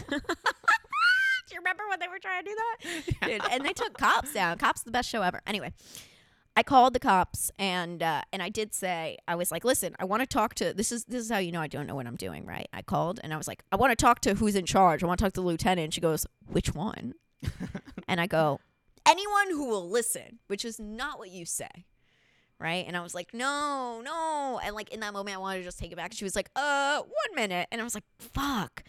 Do 0.10 1.54
you 1.54 1.60
remember 1.60 1.84
when 1.90 2.00
they 2.00 2.08
were 2.08 2.20
trying 2.20 2.44
to 2.44 2.50
do 2.50 2.56
that? 2.56 2.78
Dude, 3.28 3.42
and 3.52 3.66
they 3.66 3.74
took 3.74 3.98
cops 3.98 4.34
down. 4.34 4.58
Cops 4.58 4.84
the 4.84 4.92
best 4.92 5.10
show 5.10 5.22
ever. 5.24 5.42
Anyway, 5.48 5.74
I 6.56 6.64
called 6.64 6.94
the 6.94 7.00
cops 7.00 7.52
and 7.60 8.02
uh, 8.02 8.22
and 8.32 8.42
I 8.42 8.50
did 8.50 8.74
say 8.74 9.18
I 9.28 9.36
was 9.36 9.52
like, 9.52 9.66
listen, 9.66 9.96
I 10.00 10.06
want 10.06 10.22
to 10.22 10.28
talk 10.28 10.54
to 10.56 10.74
this 10.74 10.92
is 10.92 11.06
this 11.06 11.24
is 11.24 11.32
how 11.32 11.40
you 11.40 11.52
know 11.52 11.62
I 11.62 11.68
don't 11.68 11.88
know 11.88 11.96
what 11.96 12.08
I'm 12.08 12.16
doing, 12.16 12.46
right? 12.46 12.68
I 12.72 12.82
called 12.82 13.20
and 13.24 13.34
I 13.34 13.38
was 13.38 13.48
like, 13.48 13.64
I 13.72 13.76
want 13.76 13.92
to 13.92 13.96
talk 13.96 14.22
to 14.22 14.36
who's 14.36 14.56
in 14.56 14.66
charge. 14.66 15.04
I 15.04 15.08
want 15.08 15.18
to 15.20 15.26
talk 15.26 15.34
to 15.34 15.42
the 15.42 15.48
lieutenant. 15.48 15.94
She 15.94 16.02
goes, 16.02 16.26
which 16.48 16.74
one? 16.74 17.14
and 18.08 18.22
I 18.22 18.28
go, 18.28 18.60
anyone 19.06 19.50
who 19.50 19.68
will 19.68 19.90
listen, 19.90 20.40
which 20.48 20.64
is 20.64 20.80
not 20.80 21.20
what 21.20 21.30
you 21.30 21.46
say. 21.46 21.86
Right. 22.60 22.86
And 22.88 22.96
I 22.96 23.02
was 23.02 23.14
like, 23.14 23.34
no, 23.34 24.02
no. 24.04 24.60
And 24.64 24.76
like 24.76 24.90
in 24.94 25.02
that 25.02 25.14
moment, 25.14 25.36
I 25.36 25.40
wanted 25.40 25.60
to 25.60 25.64
just 25.66 25.78
take 25.78 25.92
it 25.92 25.98
back. 25.98 26.14
She 26.14 26.24
was 26.24 26.36
like, 26.36 26.50
uh, 26.56 27.02
one 27.02 27.36
minute. 27.36 27.68
And 27.72 27.82
I 27.82 27.84
was 27.84 27.96
like, 27.96 28.06
fuck. 28.18 28.84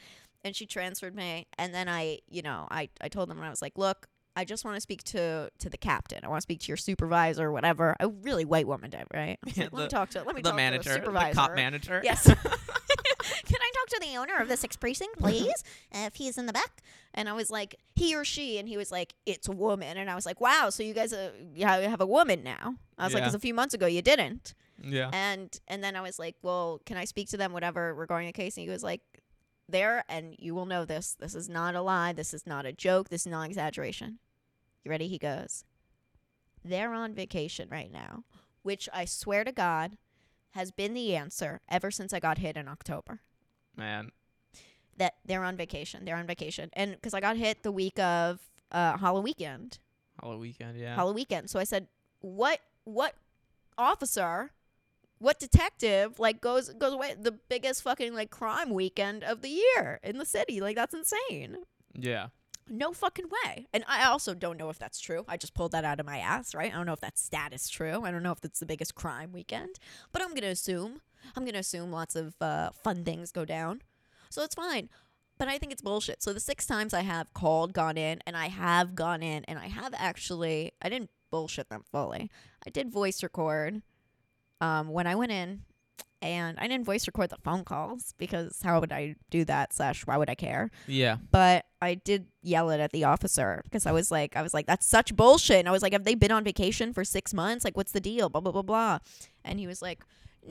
And 0.44 0.54
she 0.54 0.66
transferred 0.66 1.16
me. 1.16 1.48
And 1.58 1.74
then 1.74 1.88
I, 1.88 2.20
you 2.28 2.42
know, 2.42 2.68
I, 2.70 2.88
I 3.00 3.08
told 3.08 3.28
them, 3.28 3.38
and 3.38 3.46
I 3.46 3.50
was 3.50 3.60
like, 3.62 3.76
look, 3.76 4.06
I 4.36 4.44
just 4.44 4.64
want 4.64 4.76
to 4.76 4.80
speak 4.80 5.02
to 5.04 5.50
to 5.58 5.70
the 5.70 5.78
captain. 5.78 6.20
I 6.22 6.28
want 6.28 6.38
to 6.38 6.42
speak 6.42 6.60
to 6.60 6.68
your 6.68 6.76
supervisor 6.76 7.46
or 7.46 7.52
whatever. 7.52 7.96
A 7.98 8.08
really 8.08 8.44
white 8.44 8.66
woman 8.68 8.90
did, 8.90 9.04
right? 9.12 9.38
Yeah, 9.46 9.64
like, 9.64 9.72
let 9.72 9.82
me 9.84 9.88
talk 9.88 10.10
to 10.10 10.22
let 10.24 10.36
me 10.36 10.42
the 10.42 10.50
talk 10.50 10.56
manager, 10.56 10.82
to 10.82 10.88
the 10.90 10.94
the 11.00 11.04
supervisor. 11.06 11.34
cop 11.34 11.54
manager. 11.56 12.00
Yes. 12.04 12.30
Talk 13.88 14.00
to 14.00 14.06
the 14.06 14.16
owner 14.16 14.36
of 14.36 14.48
the 14.48 14.56
sixth 14.64 14.80
precinct, 14.80 15.18
please? 15.18 15.62
if 15.92 16.14
he's 16.16 16.38
in 16.38 16.46
the 16.46 16.52
back. 16.52 16.82
And 17.14 17.28
I 17.28 17.32
was 17.32 17.50
like, 17.50 17.76
he 17.94 18.14
or 18.14 18.24
she, 18.24 18.58
and 18.58 18.68
he 18.68 18.76
was 18.76 18.90
like, 18.90 19.14
it's 19.24 19.48
a 19.48 19.52
woman. 19.52 19.96
And 19.96 20.10
I 20.10 20.14
was 20.14 20.26
like, 20.26 20.40
wow, 20.40 20.68
so 20.70 20.82
you 20.82 20.92
guys 20.94 21.12
uh, 21.12 21.30
you 21.54 21.64
have 21.66 22.00
a 22.00 22.06
woman 22.06 22.42
now. 22.42 22.74
I 22.98 23.04
was 23.04 23.14
like, 23.14 23.20
Yeah. 23.22 23.26
because 23.26 23.34
a 23.34 23.38
few 23.40 23.54
months 23.54 23.74
ago 23.74 23.86
you 23.86 24.02
didn't. 24.02 24.54
Yeah. 24.82 25.10
And 25.12 25.58
and 25.68 25.82
then 25.82 25.96
I 25.96 26.00
was 26.02 26.18
like, 26.18 26.36
well, 26.42 26.80
can 26.84 26.96
I 26.98 27.04
speak 27.06 27.28
to 27.30 27.36
them, 27.36 27.52
whatever, 27.52 27.94
regarding 27.94 28.28
a 28.28 28.32
case? 28.32 28.56
And 28.56 28.64
he 28.64 28.70
was 28.70 28.82
like, 28.82 29.00
there, 29.68 30.04
and 30.08 30.34
you 30.38 30.54
will 30.54 30.66
know 30.66 30.84
this. 30.84 31.14
This 31.18 31.34
is 31.34 31.48
not 31.48 31.74
a 31.74 31.80
lie. 31.82 32.12
This 32.12 32.34
is 32.34 32.46
not 32.46 32.66
a 32.66 32.72
joke. 32.72 33.08
This 33.08 33.22
is 33.22 33.32
not 33.32 33.46
exaggeration. 33.48 34.18
You 34.84 34.90
ready? 34.90 35.08
He 35.08 35.18
goes, 35.18 35.64
they're 36.64 36.92
on 36.92 37.14
vacation 37.14 37.68
right 37.70 37.90
now, 37.90 38.24
which 38.62 38.88
I 38.92 39.04
swear 39.06 39.42
to 39.44 39.52
God 39.52 39.96
has 40.50 40.70
been 40.70 40.94
the 40.94 41.16
answer 41.16 41.60
ever 41.68 41.90
since 41.90 42.12
I 42.12 42.20
got 42.20 42.38
hit 42.38 42.56
in 42.56 42.68
October. 42.68 43.20
Man. 43.76 44.10
That 44.98 45.14
they're 45.26 45.44
on 45.44 45.56
vacation. 45.56 46.04
They're 46.04 46.16
on 46.16 46.26
vacation. 46.26 46.70
And 46.72 46.92
because 46.92 47.12
I 47.14 47.20
got 47.20 47.36
hit 47.36 47.62
the 47.62 47.72
week 47.72 47.98
of 47.98 48.40
uh, 48.72 48.96
Halloween 48.96 49.24
weekend. 49.24 49.78
Halloween 50.20 50.40
weekend. 50.40 50.78
Yeah. 50.78 50.94
Halloween 50.94 51.14
weekend. 51.16 51.50
So 51.50 51.58
I 51.60 51.64
said, 51.64 51.88
"What? 52.20 52.60
What 52.84 53.14
officer? 53.76 54.52
What 55.18 55.38
detective 55.38 56.18
like 56.18 56.40
goes 56.40 56.68
goes 56.70 56.92
away 56.92 57.14
the 57.18 57.32
biggest 57.32 57.82
fucking 57.82 58.14
like 58.14 58.30
crime 58.30 58.70
weekend 58.70 59.24
of 59.24 59.40
the 59.42 59.48
year 59.48 60.00
in 60.02 60.18
the 60.18 60.26
city? 60.26 60.60
Like 60.60 60.76
that's 60.76 60.94
insane. 60.94 61.58
yeah. 61.94 62.28
No 62.68 62.92
fucking 62.92 63.26
way. 63.44 63.68
And 63.72 63.84
I 63.86 64.06
also 64.06 64.34
don't 64.34 64.58
know 64.58 64.70
if 64.70 64.78
that's 64.78 64.98
true. 64.98 65.24
I 65.28 65.36
just 65.36 65.54
pulled 65.54 65.70
that 65.70 65.84
out 65.84 66.00
of 66.00 66.06
my 66.06 66.18
ass, 66.18 66.52
right? 66.52 66.72
I 66.72 66.76
don't 66.76 66.84
know 66.86 66.92
if 66.94 67.00
that 67.00 67.16
stat 67.16 67.52
is 67.52 67.68
true. 67.68 68.02
I 68.04 68.10
don't 68.10 68.24
know 68.24 68.32
if 68.32 68.44
it's 68.44 68.58
the 68.58 68.66
biggest 68.66 68.96
crime 68.96 69.30
weekend, 69.32 69.78
but 70.10 70.20
I'm 70.20 70.34
gonna 70.34 70.48
assume. 70.48 71.00
I'm 71.34 71.44
gonna 71.44 71.58
assume 71.58 71.90
lots 71.90 72.16
of 72.16 72.34
uh, 72.40 72.70
fun 72.84 73.04
things 73.04 73.32
go 73.32 73.44
down, 73.44 73.82
so 74.30 74.42
it's 74.42 74.54
fine. 74.54 74.88
But 75.38 75.48
I 75.48 75.58
think 75.58 75.72
it's 75.72 75.82
bullshit. 75.82 76.22
So 76.22 76.32
the 76.32 76.40
six 76.40 76.66
times 76.66 76.94
I 76.94 77.02
have 77.02 77.34
called, 77.34 77.72
gone 77.74 77.98
in, 77.98 78.20
and 78.26 78.36
I 78.36 78.48
have 78.48 78.94
gone 78.94 79.22
in, 79.22 79.44
and 79.44 79.58
I 79.58 79.66
have 79.66 79.92
actually, 79.96 80.72
I 80.80 80.88
didn't 80.88 81.10
bullshit 81.30 81.68
them 81.68 81.82
fully. 81.92 82.30
I 82.66 82.70
did 82.70 82.90
voice 82.90 83.22
record 83.22 83.82
um, 84.60 84.88
when 84.88 85.06
I 85.06 85.14
went 85.14 85.32
in, 85.32 85.62
and 86.22 86.58
I 86.58 86.66
didn't 86.66 86.86
voice 86.86 87.06
record 87.06 87.28
the 87.28 87.36
phone 87.44 87.64
calls 87.64 88.14
because 88.16 88.62
how 88.62 88.80
would 88.80 88.92
I 88.92 89.16
do 89.30 89.44
that? 89.44 89.74
Slash, 89.74 90.06
why 90.06 90.16
would 90.16 90.30
I 90.30 90.34
care? 90.34 90.70
Yeah. 90.86 91.18
But 91.30 91.66
I 91.82 91.94
did 91.94 92.26
yell 92.42 92.70
it 92.70 92.80
at 92.80 92.92
the 92.92 93.04
officer 93.04 93.60
because 93.64 93.84
I 93.84 93.92
was 93.92 94.10
like, 94.10 94.34
I 94.36 94.42
was 94.42 94.54
like, 94.54 94.66
that's 94.66 94.86
such 94.86 95.14
bullshit. 95.14 95.58
And 95.58 95.68
I 95.68 95.72
was 95.72 95.82
like, 95.82 95.92
have 95.92 96.04
they 96.04 96.14
been 96.14 96.32
on 96.32 96.42
vacation 96.44 96.94
for 96.94 97.04
six 97.04 97.34
months? 97.34 97.64
Like, 97.64 97.76
what's 97.76 97.92
the 97.92 98.00
deal? 98.00 98.30
Blah 98.30 98.40
blah 98.40 98.52
blah 98.52 98.62
blah. 98.62 98.98
And 99.44 99.60
he 99.60 99.66
was 99.66 99.82
like, 99.82 100.02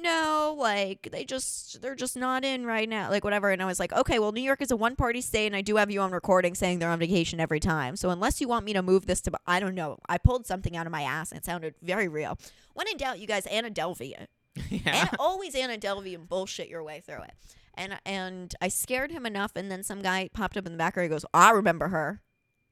no, 0.01 0.55
like 0.57 1.09
they 1.11 1.23
just 1.25 1.81
they're 1.81 1.95
just 1.95 2.15
not 2.17 2.43
in 2.43 2.65
right 2.65 2.87
now, 2.87 3.09
like 3.09 3.23
whatever. 3.23 3.49
And 3.49 3.61
I 3.61 3.65
was 3.65 3.79
like, 3.79 3.93
okay, 3.93 4.19
well, 4.19 4.31
New 4.31 4.41
York 4.41 4.61
is 4.61 4.71
a 4.71 4.75
one 4.75 4.95
party 4.95 5.21
state, 5.21 5.47
and 5.47 5.55
I 5.55 5.61
do 5.61 5.75
have 5.77 5.89
you 5.91 6.01
on 6.01 6.11
recording 6.11 6.55
saying 6.55 6.79
they're 6.79 6.89
on 6.89 6.99
vacation 6.99 7.39
every 7.39 7.59
time. 7.59 7.95
So 7.95 8.09
unless 8.09 8.41
you 8.41 8.47
want 8.47 8.65
me 8.65 8.73
to 8.73 8.81
move 8.81 9.05
this 9.05 9.21
to, 9.21 9.31
I 9.45 9.59
don't 9.59 9.75
know. 9.75 9.99
I 10.07 10.17
pulled 10.17 10.45
something 10.45 10.75
out 10.75 10.85
of 10.85 10.91
my 10.91 11.01
ass 11.01 11.31
and 11.31 11.39
it 11.39 11.45
sounded 11.45 11.75
very 11.81 12.07
real. 12.07 12.37
When 12.73 12.87
in 12.87 12.97
doubt, 12.97 13.19
you 13.19 13.27
guys, 13.27 13.45
Anna 13.45 13.69
Delvey 13.69 14.27
yeah. 14.69 14.81
and 14.85 15.09
always 15.19 15.55
Anna 15.55 15.77
Delvey 15.77 16.15
and 16.15 16.27
bullshit 16.27 16.67
your 16.67 16.83
way 16.83 17.01
through 17.05 17.23
it. 17.23 17.33
And 17.73 17.99
and 18.05 18.55
I 18.61 18.69
scared 18.69 19.11
him 19.11 19.25
enough, 19.25 19.51
and 19.55 19.69
then 19.69 19.83
some 19.83 20.01
guy 20.01 20.29
popped 20.33 20.57
up 20.57 20.65
in 20.65 20.71
the 20.71 20.77
background. 20.77 21.05
He 21.05 21.09
goes, 21.09 21.25
"I 21.33 21.51
remember 21.51 21.89
her," 21.89 22.21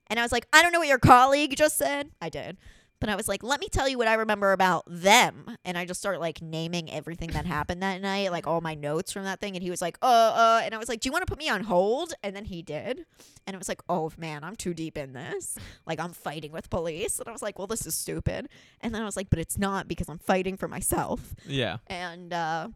and 0.08 0.18
I 0.18 0.24
was 0.24 0.32
like, 0.32 0.48
"I 0.54 0.62
don't 0.62 0.72
know 0.72 0.80
what 0.80 0.88
your 0.88 0.98
colleague 0.98 1.56
just 1.58 1.78
said." 1.78 2.12
I 2.22 2.30
did, 2.30 2.58
but 3.04 3.10
I 3.10 3.16
was 3.18 3.28
like, 3.28 3.44
"Let 3.44 3.60
me 3.60 3.68
tell 3.68 3.90
you 3.90 3.98
what 3.98 4.08
I 4.08 4.14
remember 4.14 4.54
about 4.54 4.86
them," 4.88 5.58
and 5.66 5.78
I 5.78 5.84
just 5.84 6.00
started 6.00 6.20
like 6.20 6.42
naming 6.42 6.90
everything 6.90 7.32
that 7.32 7.46
happened 7.58 7.84
that 7.84 8.02
night, 8.02 8.32
like 8.32 8.48
all 8.48 8.62
my 8.62 8.76
notes 8.76 9.12
from 9.12 9.26
that 9.26 9.42
thing. 9.42 9.58
And 9.58 9.62
he 9.62 9.70
was 9.70 9.82
like, 9.82 9.98
"Uh, 10.02 10.06
uh," 10.06 10.62
and 10.64 10.74
I 10.74 10.78
was 10.78 10.88
like, 10.88 11.02
"Do 11.02 11.10
you 11.10 11.12
want 11.12 11.28
to 11.28 11.30
put 11.30 11.38
me 11.38 11.50
on 11.50 11.66
hold?" 11.66 12.14
And 12.24 12.34
then 12.34 12.46
he 12.46 12.62
did, 12.62 13.06
and 13.46 13.54
it 13.54 13.58
was 13.58 13.68
like, 13.68 13.82
"Oh 13.90 14.10
man, 14.18 14.46
I'm 14.46 14.56
too 14.56 14.74
deep 14.74 14.98
in 14.98 15.12
this. 15.12 15.58
Like 15.86 16.00
I'm 16.00 16.14
fighting 16.14 16.54
with 16.54 16.70
police," 16.70 17.20
and 17.20 17.28
I 17.28 17.34
was 17.34 17.42
like, 17.42 17.60
"Well, 17.60 17.68
this 17.68 17.86
is 17.86 17.94
stupid." 17.94 18.48
And 18.80 18.96
then 18.96 19.02
I 19.02 19.06
was 19.06 19.18
like, 19.18 19.30
"But 19.30 19.40
it's 19.40 19.58
not 19.58 19.90
because 19.90 20.08
I'm 20.08 20.20
fighting 20.20 20.56
for 20.56 20.70
myself." 20.70 21.36
yeah. 21.46 21.80
and 21.88 22.32
uh 22.32 22.70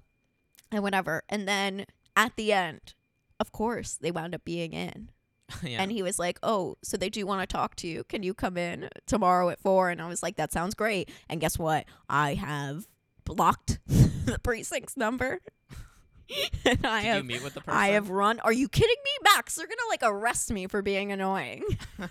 and 0.73 0.83
whatever 0.83 1.23
and 1.29 1.47
then 1.47 1.85
at 2.17 2.35
the 2.35 2.51
end 2.51 2.95
of 3.39 3.53
course 3.53 3.93
they 3.93 4.11
wound 4.11 4.35
up 4.35 4.43
being 4.43 4.73
in 4.73 5.09
yeah. 5.63 5.81
and 5.81 5.91
he 5.91 6.03
was 6.03 6.19
like 6.19 6.39
oh 6.43 6.77
so 6.83 6.97
they 6.97 7.09
do 7.09 7.25
want 7.25 7.41
to 7.41 7.47
talk 7.47 7.75
to 7.75 7.87
you 7.87 8.03
can 8.03 8.23
you 8.23 8.33
come 8.33 8.57
in 8.57 8.89
tomorrow 9.05 9.49
at 9.49 9.59
four 9.59 9.89
and 9.89 10.01
i 10.01 10.07
was 10.07 10.21
like 10.21 10.35
that 10.35 10.51
sounds 10.51 10.73
great 10.73 11.09
and 11.29 11.39
guess 11.41 11.57
what 11.57 11.85
i 12.09 12.33
have 12.33 12.87
blocked 13.23 13.79
the 13.87 14.39
precinct's 14.43 14.97
number 14.97 15.39
and 16.65 16.85
i 16.85 17.01
Did 17.01 17.07
have 17.07 17.17
you 17.17 17.23
meet 17.23 17.43
with 17.43 17.53
the 17.53 17.61
person? 17.61 17.79
I 17.79 17.89
have 17.91 18.09
run. 18.09 18.41
Are 18.41 18.51
you 18.51 18.67
kidding 18.67 18.97
me, 19.01 19.11
Max? 19.33 19.55
They're 19.55 19.65
gonna 19.65 19.89
like 19.89 20.01
arrest 20.03 20.51
me 20.51 20.67
for 20.67 20.81
being 20.81 21.13
annoying. 21.13 21.63
they're 21.97 22.09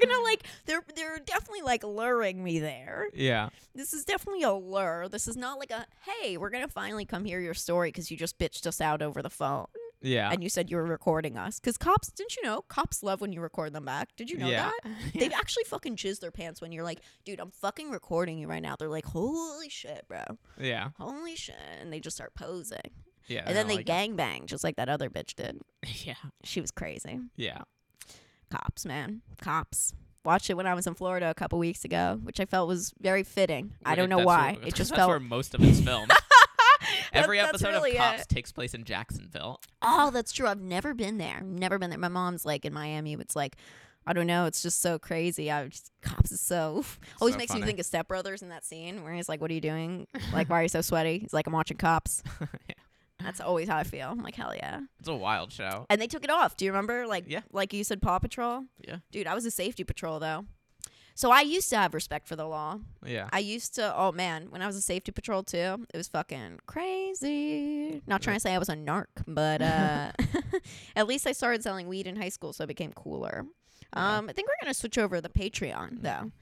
gonna 0.00 0.22
like 0.22 0.42
they're 0.66 0.84
they're 0.94 1.18
definitely 1.24 1.62
like 1.62 1.82
luring 1.84 2.44
me 2.44 2.58
there. 2.58 3.06
Yeah. 3.14 3.48
This 3.74 3.94
is 3.94 4.04
definitely 4.04 4.42
a 4.42 4.52
lure. 4.52 5.08
This 5.08 5.26
is 5.26 5.38
not 5.38 5.58
like 5.58 5.70
a 5.70 5.86
hey, 6.02 6.36
we're 6.36 6.50
gonna 6.50 6.68
finally 6.68 7.06
come 7.06 7.24
hear 7.24 7.40
your 7.40 7.54
story 7.54 7.88
because 7.88 8.10
you 8.10 8.18
just 8.18 8.38
bitched 8.38 8.66
us 8.66 8.78
out 8.82 9.00
over 9.00 9.22
the 9.22 9.30
phone 9.30 9.68
Yeah. 10.04 10.30
and 10.30 10.42
you 10.42 10.48
said 10.48 10.70
you 10.70 10.76
were 10.76 10.84
recording 10.84 11.36
us. 11.36 11.58
Because 11.58 11.76
cops, 11.78 12.08
didn't 12.12 12.36
you 12.36 12.42
know? 12.42 12.62
Cops 12.68 13.02
love 13.02 13.20
when 13.20 13.32
you 13.32 13.40
record 13.40 13.72
them 13.72 13.84
back. 13.86 14.14
Did 14.16 14.30
you 14.30 14.36
know 14.38 14.48
yeah. 14.48 14.70
that? 14.84 14.92
They 15.18 15.26
actually 15.32 15.64
fucking 15.64 15.96
jizz 15.96 16.20
their 16.20 16.30
pants 16.30 16.60
when 16.60 16.72
you're 16.72 16.84
like, 16.84 17.00
dude, 17.24 17.40
I'm 17.40 17.50
fucking 17.50 17.90
recording 17.90 18.38
you 18.38 18.46
right 18.46 18.62
now. 18.62 18.76
They're 18.78 18.88
like, 18.88 19.06
holy 19.06 19.68
shit, 19.70 20.06
bro, 20.06 20.22
yeah. 20.60 20.90
holy 20.98 21.36
shit, 21.36 21.56
and 21.80 21.92
they 21.92 22.00
just 22.00 22.16
start 22.16 22.34
posing, 22.34 22.78
Yeah. 23.26 23.44
and 23.46 23.56
then 23.56 23.66
they 23.66 23.76
like 23.76 23.86
gang 23.86 24.14
bang 24.16 24.46
just 24.46 24.62
like 24.62 24.76
that 24.76 24.88
other 24.88 25.08
bitch 25.10 25.34
did. 25.34 25.60
Yeah. 26.04 26.14
She 26.44 26.60
was 26.60 26.70
crazy. 26.70 27.18
Yeah. 27.36 27.62
Cops, 28.50 28.84
man, 28.84 29.22
cops. 29.40 29.94
Watched 30.24 30.48
it 30.48 30.54
when 30.54 30.66
I 30.66 30.72
was 30.74 30.86
in 30.86 30.94
Florida 30.94 31.28
a 31.28 31.34
couple 31.34 31.58
weeks 31.58 31.84
ago, 31.84 32.18
which 32.22 32.40
I 32.40 32.46
felt 32.46 32.66
was 32.66 32.94
very 32.98 33.22
fitting. 33.24 33.72
I 33.84 33.94
don't 33.94 34.08
know 34.08 34.24
why. 34.24 34.52
where- 34.58 34.62
it 34.68 34.74
just 34.74 34.90
that's 34.90 34.98
felt 34.98 35.08
where 35.10 35.20
most 35.20 35.54
of 35.54 35.62
it's 35.62 35.80
filmed. 35.80 36.10
Every 37.14 37.38
that's 37.38 37.48
episode 37.50 37.68
really 37.72 37.92
of 37.92 37.98
Cops 37.98 38.22
it. 38.22 38.28
takes 38.28 38.52
place 38.52 38.74
in 38.74 38.84
Jacksonville. 38.84 39.60
Oh, 39.82 40.10
that's 40.10 40.32
true. 40.32 40.46
I've 40.46 40.60
never 40.60 40.94
been 40.94 41.18
there. 41.18 41.40
Never 41.42 41.78
been 41.78 41.90
there. 41.90 41.98
My 41.98 42.08
mom's 42.08 42.44
like 42.44 42.64
in 42.64 42.72
Miami. 42.72 43.14
It's 43.14 43.36
like, 43.36 43.56
I 44.06 44.12
don't 44.12 44.26
know. 44.26 44.44
It's 44.46 44.62
just 44.62 44.82
so 44.82 44.98
crazy. 44.98 45.50
I 45.50 45.68
just, 45.68 45.90
cops 46.02 46.30
is 46.32 46.40
so 46.40 46.84
always 47.20 47.34
So 47.34 47.38
makes 47.38 47.52
funny. 47.52 47.62
me 47.62 47.66
think 47.66 47.78
of 47.78 47.86
Step 47.86 48.08
Brothers 48.08 48.42
in 48.42 48.48
that 48.50 48.64
scene 48.64 49.02
where 49.02 49.12
he's 49.14 49.28
like, 49.28 49.40
"What 49.40 49.50
are 49.50 49.54
you 49.54 49.60
doing? 49.62 50.06
Like, 50.32 50.50
why 50.50 50.60
are 50.60 50.62
you 50.62 50.68
so 50.68 50.80
sweaty?" 50.82 51.18
He's 51.20 51.32
like, 51.32 51.46
"I'm 51.46 51.52
watching 51.52 51.76
Cops." 51.76 52.22
Yeah. 52.68 52.74
That's 53.28 53.40
always 53.40 53.68
how 53.68 53.76
I 53.78 53.84
feel. 53.84 54.08
I'm 54.10 54.22
like, 54.22 54.34
hell 54.34 54.52
yeah. 54.54 54.80
It's 54.98 55.08
a 55.08 55.14
wild 55.14 55.52
show. 55.52 55.86
And 55.88 56.00
they 56.02 56.08
took 56.08 56.24
it 56.24 56.30
off. 56.30 56.56
Do 56.56 56.64
you 56.66 56.72
remember? 56.72 57.06
Like, 57.06 57.24
Yeah. 57.28 57.40
like 57.52 57.72
you 57.72 57.82
said, 57.84 58.02
Paw 58.02 58.18
Patrol. 58.18 58.64
Yeah. 58.86 58.96
Dude, 59.12 59.26
I 59.28 59.34
was 59.34 59.46
a 59.46 59.50
safety 59.52 59.84
patrol 59.84 60.18
though. 60.18 60.44
So 61.16 61.30
I 61.30 61.42
used 61.42 61.70
to 61.70 61.76
have 61.76 61.94
respect 61.94 62.26
for 62.26 62.34
the 62.34 62.44
law. 62.44 62.80
Yeah. 63.06 63.28
I 63.32 63.38
used 63.38 63.76
to. 63.76 63.94
Oh 63.96 64.10
man, 64.10 64.46
when 64.50 64.62
I 64.62 64.66
was 64.66 64.74
a 64.76 64.80
safety 64.82 65.12
patrol 65.12 65.44
too, 65.44 65.86
it 65.94 65.96
was 65.96 66.08
fucking 66.08 66.60
crazy. 66.66 68.02
Not 68.06 68.20
trying 68.20 68.36
to 68.36 68.40
say 68.40 68.52
I 68.52 68.58
was 68.58 68.68
a 68.68 68.74
narc, 68.74 69.06
but 69.26 69.62
uh, 69.62 70.10
at 70.96 71.06
least 71.06 71.26
I 71.26 71.32
started 71.32 71.62
selling 71.62 71.86
weed 71.86 72.08
in 72.08 72.16
high 72.16 72.28
school, 72.30 72.52
so 72.52 72.64
it 72.64 72.66
became 72.66 72.92
cooler. 72.92 73.46
Yeah. 73.94 74.16
Um, 74.18 74.28
I 74.28 74.32
think 74.32 74.48
we're 74.48 74.64
gonna 74.64 74.74
switch 74.74 74.98
over 74.98 75.16
to 75.16 75.22
the 75.22 75.28
Patreon 75.28 76.02
though, 76.02 76.32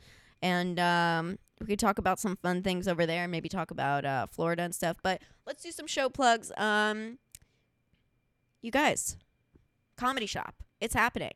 and 0.41 0.81
um, 0.81 1.39
we 1.61 1.67
could 1.67 1.79
talk 1.79 1.99
about 1.99 2.19
some 2.19 2.37
fun 2.37 2.63
things 2.63 2.89
over 2.89 3.05
there. 3.05 3.29
Maybe 3.29 3.51
talk 3.51 3.71
about 3.71 4.07
uh, 4.07 4.27
Florida 4.27 4.63
and 4.63 4.75
stuff. 4.75 4.97
But 5.03 5.21
let's 5.47 5.63
do 5.63 5.71
some 5.71 5.87
show 5.87 6.09
plugs. 6.09 6.51
Um, 6.57 7.19
you 8.63 8.71
guys, 8.71 9.19
comedy 9.99 10.27
shop, 10.27 10.55
it's 10.81 10.95
happening. 10.95 11.35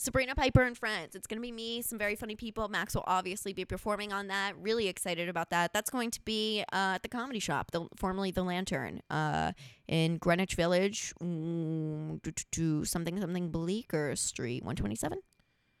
Sabrina 0.00 0.36
Piper 0.36 0.62
and 0.62 0.78
Friends. 0.78 1.16
It's 1.16 1.26
going 1.26 1.38
to 1.38 1.42
be 1.42 1.50
me, 1.50 1.82
some 1.82 1.98
very 1.98 2.14
funny 2.14 2.36
people. 2.36 2.68
Max 2.68 2.94
will 2.94 3.02
obviously 3.08 3.52
be 3.52 3.64
performing 3.64 4.12
on 4.12 4.28
that. 4.28 4.56
Really 4.56 4.86
excited 4.86 5.28
about 5.28 5.50
that. 5.50 5.72
That's 5.72 5.90
going 5.90 6.12
to 6.12 6.20
be 6.20 6.62
uh, 6.72 6.94
at 6.94 7.02
the 7.02 7.08
Comedy 7.08 7.40
Shop, 7.40 7.72
the, 7.72 7.88
formerly 7.96 8.30
the 8.30 8.44
Lantern, 8.44 9.02
uh, 9.10 9.52
in 9.88 10.18
Greenwich 10.18 10.54
Village, 10.54 11.12
mm, 11.20 12.22
do, 12.22 12.30
do, 12.30 12.44
do, 12.52 12.84
something 12.84 13.20
something 13.20 13.50
Bleecker 13.50 14.14
Street, 14.14 14.62
127. 14.62 15.18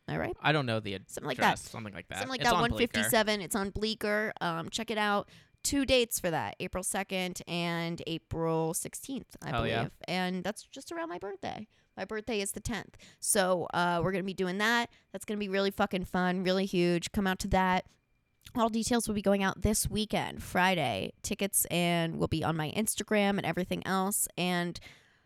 All 0.08 0.18
right, 0.18 0.34
I 0.42 0.50
don't 0.50 0.66
know 0.66 0.80
the 0.80 0.94
address, 0.94 1.12
something 1.12 1.28
like 1.28 1.38
that. 1.38 1.58
Something 1.60 1.94
like 1.94 2.08
that. 2.08 2.18
Something 2.18 2.30
like 2.30 2.40
It's 2.40 2.50
that. 2.50 2.56
on 2.56 2.70
Bleecker. 2.70 2.98
157. 2.98 3.40
It's 3.40 3.54
on 3.54 3.70
Bleecker. 3.70 4.32
Um, 4.40 4.68
check 4.70 4.90
it 4.90 4.98
out. 4.98 5.28
Two 5.62 5.84
dates 5.84 6.18
for 6.18 6.30
that: 6.30 6.56
April 6.58 6.82
2nd 6.82 7.42
and 7.46 8.02
April 8.06 8.72
16th, 8.72 9.24
I 9.42 9.50
Hell 9.50 9.60
believe. 9.60 9.72
yeah. 9.72 9.88
And 10.08 10.42
that's 10.42 10.62
just 10.64 10.90
around 10.90 11.08
my 11.10 11.18
birthday. 11.18 11.68
My 11.98 12.04
birthday 12.04 12.40
is 12.40 12.52
the 12.52 12.60
10th, 12.60 12.94
so 13.18 13.66
uh, 13.74 14.00
we're 14.02 14.12
gonna 14.12 14.22
be 14.22 14.32
doing 14.32 14.58
that. 14.58 14.88
That's 15.12 15.24
gonna 15.24 15.38
be 15.38 15.48
really 15.48 15.72
fucking 15.72 16.04
fun, 16.04 16.44
really 16.44 16.64
huge. 16.64 17.10
Come 17.10 17.26
out 17.26 17.40
to 17.40 17.48
that. 17.48 17.86
All 18.54 18.68
details 18.68 19.08
will 19.08 19.16
be 19.16 19.20
going 19.20 19.42
out 19.42 19.62
this 19.62 19.90
weekend, 19.90 20.40
Friday. 20.40 21.12
Tickets 21.24 21.64
and 21.72 22.16
will 22.16 22.28
be 22.28 22.44
on 22.44 22.56
my 22.56 22.72
Instagram 22.76 23.30
and 23.30 23.44
everything 23.44 23.84
else. 23.84 24.28
And 24.38 24.78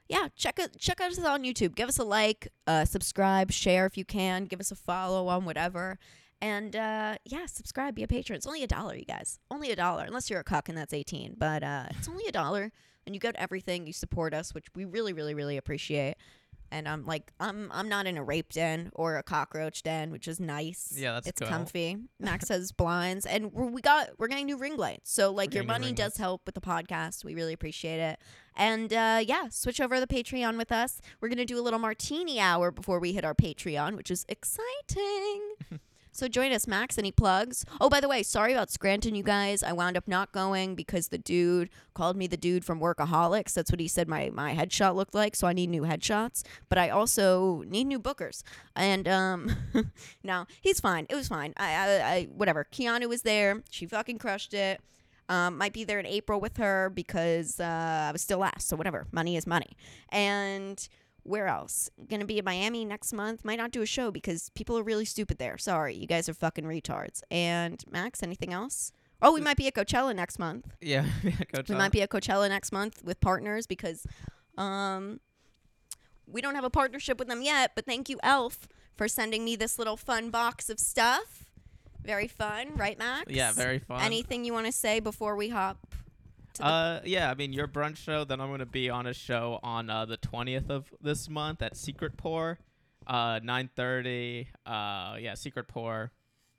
yeah, 0.08 0.28
check 0.34 0.58
it. 0.58 0.78
Check 0.78 1.02
us 1.02 1.18
on 1.18 1.42
YouTube. 1.42 1.74
Give 1.74 1.90
us 1.90 1.98
a 1.98 2.04
like, 2.04 2.48
uh, 2.66 2.86
subscribe, 2.86 3.52
share 3.52 3.84
if 3.84 3.98
you 3.98 4.06
can. 4.06 4.46
Give 4.46 4.58
us 4.58 4.70
a 4.70 4.74
follow 4.74 5.28
on 5.28 5.44
whatever. 5.44 5.98
And 6.40 6.74
uh, 6.74 7.16
yeah, 7.26 7.44
subscribe, 7.46 7.94
be 7.94 8.02
a 8.02 8.08
patron. 8.08 8.38
It's 8.38 8.46
only 8.46 8.62
a 8.62 8.66
dollar, 8.66 8.96
you 8.96 9.04
guys. 9.04 9.38
Only 9.50 9.70
a 9.70 9.76
dollar, 9.76 10.04
unless 10.04 10.30
you're 10.30 10.40
a 10.40 10.44
cuck 10.44 10.70
and 10.70 10.78
that's 10.78 10.94
18. 10.94 11.34
But 11.36 11.62
uh, 11.62 11.84
it's 11.90 12.08
only 12.08 12.24
a 12.26 12.32
dollar, 12.32 12.72
and 13.06 13.14
you 13.14 13.20
get 13.20 13.36
everything. 13.36 13.86
You 13.86 13.92
support 13.92 14.32
us, 14.32 14.54
which 14.54 14.66
we 14.74 14.86
really, 14.86 15.12
really, 15.12 15.34
really 15.34 15.58
appreciate. 15.58 16.16
And 16.72 16.88
I'm 16.88 17.04
like, 17.04 17.32
I'm 17.38 17.70
I'm 17.70 17.88
not 17.88 18.06
in 18.06 18.16
a 18.16 18.24
rape 18.24 18.50
den 18.52 18.90
or 18.94 19.16
a 19.16 19.22
cockroach 19.22 19.82
den, 19.82 20.10
which 20.10 20.26
is 20.26 20.40
nice. 20.40 20.94
Yeah, 20.96 21.12
that's 21.12 21.28
it's 21.28 21.40
cool. 21.40 21.48
comfy. 21.48 21.98
Max 22.18 22.48
has 22.48 22.72
blinds, 22.72 23.26
and 23.26 23.52
we're, 23.52 23.66
we 23.66 23.82
got 23.82 24.08
we're 24.18 24.28
getting 24.28 24.46
new 24.46 24.56
ring 24.56 24.78
lights. 24.78 25.12
So 25.12 25.30
like 25.30 25.52
your 25.52 25.64
getting 25.64 25.80
new 25.82 25.86
money 25.86 25.92
does 25.92 26.12
lights. 26.12 26.18
help 26.18 26.42
with 26.46 26.54
the 26.54 26.62
podcast. 26.62 27.24
We 27.24 27.34
really 27.34 27.52
appreciate 27.52 28.00
it. 28.00 28.18
And 28.56 28.90
uh, 28.92 29.20
yeah, 29.24 29.48
switch 29.50 29.80
over 29.80 29.96
to 29.96 30.00
the 30.00 30.06
Patreon 30.06 30.56
with 30.56 30.72
us. 30.72 31.00
We're 31.20 31.28
gonna 31.28 31.44
do 31.44 31.60
a 31.60 31.62
little 31.62 31.78
martini 31.78 32.40
hour 32.40 32.70
before 32.70 32.98
we 32.98 33.12
hit 33.12 33.24
our 33.24 33.34
Patreon, 33.34 33.94
which 33.94 34.10
is 34.10 34.24
exciting. 34.28 35.40
So 36.14 36.28
join 36.28 36.52
us, 36.52 36.66
Max. 36.66 36.98
Any 36.98 37.10
plugs? 37.10 37.64
Oh, 37.80 37.88
by 37.88 37.98
the 37.98 38.08
way, 38.08 38.22
sorry 38.22 38.52
about 38.52 38.70
Scranton, 38.70 39.14
you 39.14 39.22
guys. 39.22 39.62
I 39.62 39.72
wound 39.72 39.96
up 39.96 40.06
not 40.06 40.30
going 40.30 40.74
because 40.74 41.08
the 41.08 41.16
dude 41.16 41.70
called 41.94 42.18
me 42.18 42.26
the 42.26 42.36
dude 42.36 42.66
from 42.66 42.80
Workaholics. 42.80 43.54
That's 43.54 43.72
what 43.72 43.80
he 43.80 43.88
said 43.88 44.08
my 44.08 44.30
my 44.30 44.54
headshot 44.54 44.94
looked 44.94 45.14
like. 45.14 45.34
So 45.34 45.46
I 45.46 45.54
need 45.54 45.70
new 45.70 45.82
headshots, 45.82 46.42
but 46.68 46.76
I 46.76 46.90
also 46.90 47.64
need 47.66 47.84
new 47.84 47.98
bookers. 47.98 48.42
And 48.76 49.08
um, 49.08 49.56
no, 50.22 50.46
he's 50.60 50.80
fine. 50.80 51.06
It 51.08 51.14
was 51.14 51.28
fine. 51.28 51.54
I, 51.56 51.74
I, 51.74 52.14
I 52.14 52.24
whatever. 52.24 52.66
Keanu 52.70 53.08
was 53.08 53.22
there. 53.22 53.62
She 53.70 53.86
fucking 53.86 54.18
crushed 54.18 54.52
it. 54.52 54.82
Um, 55.30 55.56
might 55.56 55.72
be 55.72 55.84
there 55.84 55.98
in 55.98 56.04
April 56.04 56.40
with 56.40 56.58
her 56.58 56.90
because 56.90 57.58
uh, 57.58 57.64
I 58.08 58.12
was 58.12 58.20
still 58.20 58.38
last. 58.38 58.68
So 58.68 58.76
whatever. 58.76 59.06
Money 59.12 59.38
is 59.38 59.46
money. 59.46 59.78
And 60.10 60.86
where 61.24 61.46
else? 61.46 61.88
Gonna 62.08 62.24
be 62.24 62.38
in 62.38 62.44
Miami 62.44 62.84
next 62.84 63.12
month. 63.12 63.44
Might 63.44 63.58
not 63.58 63.70
do 63.70 63.82
a 63.82 63.86
show 63.86 64.10
because 64.10 64.50
people 64.50 64.78
are 64.78 64.82
really 64.82 65.04
stupid 65.04 65.38
there. 65.38 65.56
Sorry, 65.58 65.94
you 65.94 66.06
guys 66.06 66.28
are 66.28 66.34
fucking 66.34 66.64
retards. 66.64 67.22
And 67.30 67.82
Max, 67.90 68.22
anything 68.22 68.52
else? 68.52 68.92
Oh, 69.20 69.32
we 69.32 69.40
might 69.40 69.56
be 69.56 69.68
at 69.68 69.74
Coachella 69.74 70.14
next 70.16 70.38
month. 70.38 70.66
Yeah. 70.80 71.06
Coach 71.54 71.68
We 71.68 71.76
might 71.76 71.92
be 71.92 72.02
at 72.02 72.10
Coachella 72.10 72.48
next 72.48 72.72
month 72.72 73.02
with 73.04 73.20
partners 73.20 73.66
because 73.66 74.04
um 74.58 75.20
we 76.26 76.40
don't 76.40 76.54
have 76.54 76.64
a 76.64 76.70
partnership 76.70 77.18
with 77.18 77.28
them 77.28 77.42
yet, 77.42 77.72
but 77.74 77.84
thank 77.84 78.08
you, 78.08 78.18
Elf, 78.22 78.66
for 78.96 79.06
sending 79.06 79.44
me 79.44 79.54
this 79.56 79.78
little 79.78 79.96
fun 79.96 80.30
box 80.30 80.70
of 80.70 80.78
stuff. 80.78 81.44
Very 82.02 82.26
fun, 82.26 82.74
right, 82.74 82.98
Max? 82.98 83.30
Yeah, 83.30 83.52
very 83.52 83.78
fun. 83.78 84.02
Anything 84.02 84.44
you 84.44 84.52
want 84.52 84.66
to 84.66 84.72
say 84.72 84.98
before 84.98 85.36
we 85.36 85.50
hop 85.50 85.94
Uh, 86.60 87.00
yeah, 87.04 87.30
I 87.30 87.34
mean 87.34 87.52
your 87.52 87.68
brunch 87.68 87.96
show. 87.98 88.24
Then 88.24 88.40
I'm 88.40 88.50
gonna 88.50 88.66
be 88.66 88.90
on 88.90 89.06
a 89.06 89.14
show 89.14 89.58
on 89.62 89.88
uh, 89.90 90.04
the 90.04 90.18
20th 90.18 90.70
of 90.70 90.92
this 91.00 91.28
month 91.28 91.62
at 91.62 91.76
Secret 91.76 92.16
Pour, 92.16 92.58
uh, 93.06 93.40
9:30. 93.40 94.46
Uh, 94.66 95.16
yeah, 95.20 95.34
Secret 95.34 95.68
Pour. 95.68 96.12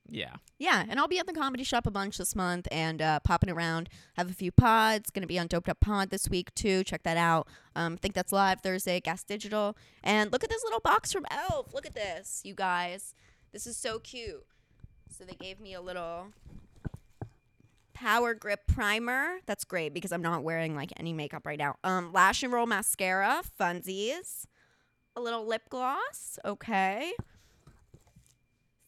Yeah, 0.10 0.34
Yeah, 0.60 0.84
and 0.90 1.00
I'll 1.00 1.08
be 1.08 1.18
at 1.18 1.28
the 1.28 1.34
comedy 1.34 1.64
shop 1.64 1.88
a 1.88 1.92
bunch 1.92 2.18
this 2.18 2.36
month 2.36 2.68
and 2.72 3.02
uh, 3.02 3.22
popping 3.22 3.50
around. 3.50 3.88
Have 4.16 4.30
a 4.30 4.34
few 4.34 4.52
pods. 4.52 5.10
Going 5.10 5.22
to 5.22 5.28
be 5.28 5.40
on 5.40 5.48
Doped 5.48 5.70
Up 5.70 5.80
Pod 5.80 6.10
this 6.10 6.28
week 6.30 6.54
too. 6.56 6.84
Check 6.84 7.04
that 7.04 7.16
out. 7.16 7.48
Um, 7.74 7.94
I 7.94 7.96
think 7.96 8.14
that's 8.14 8.34
live 8.34 8.60
Thursday, 8.60 9.00
Gas 9.00 9.24
Digital. 9.24 9.78
And 10.04 10.30
look 10.34 10.44
at 10.44 10.50
this 10.50 10.62
little 10.66 10.82
box 10.82 11.14
from 11.14 11.26
Elf. 11.32 11.74
Look 11.74 11.86
at 11.86 11.96
this, 11.96 12.42
you 12.44 12.54
guys. 12.54 13.16
This 13.54 13.66
is 13.66 13.78
so 13.78 13.98
cute. 13.98 14.46
So 15.10 15.24
they 15.24 15.36
gave 15.36 15.62
me 15.62 15.74
a 15.74 15.82
little 15.82 16.28
power 18.04 18.34
grip 18.34 18.68
primer. 18.68 19.38
That's 19.46 19.64
great 19.64 19.94
because 19.94 20.12
I'm 20.12 20.22
not 20.22 20.44
wearing 20.44 20.76
like 20.76 20.92
any 20.98 21.14
makeup 21.14 21.46
right 21.46 21.58
now. 21.58 21.76
Um, 21.86 22.12
lash 22.12 22.44
and 22.44 22.52
roll 22.52 22.66
mascara, 22.66 23.42
funsies. 23.58 24.46
A 25.16 25.22
little 25.22 25.48
lip 25.48 25.70
gloss. 25.70 26.38
Okay. 26.44 27.14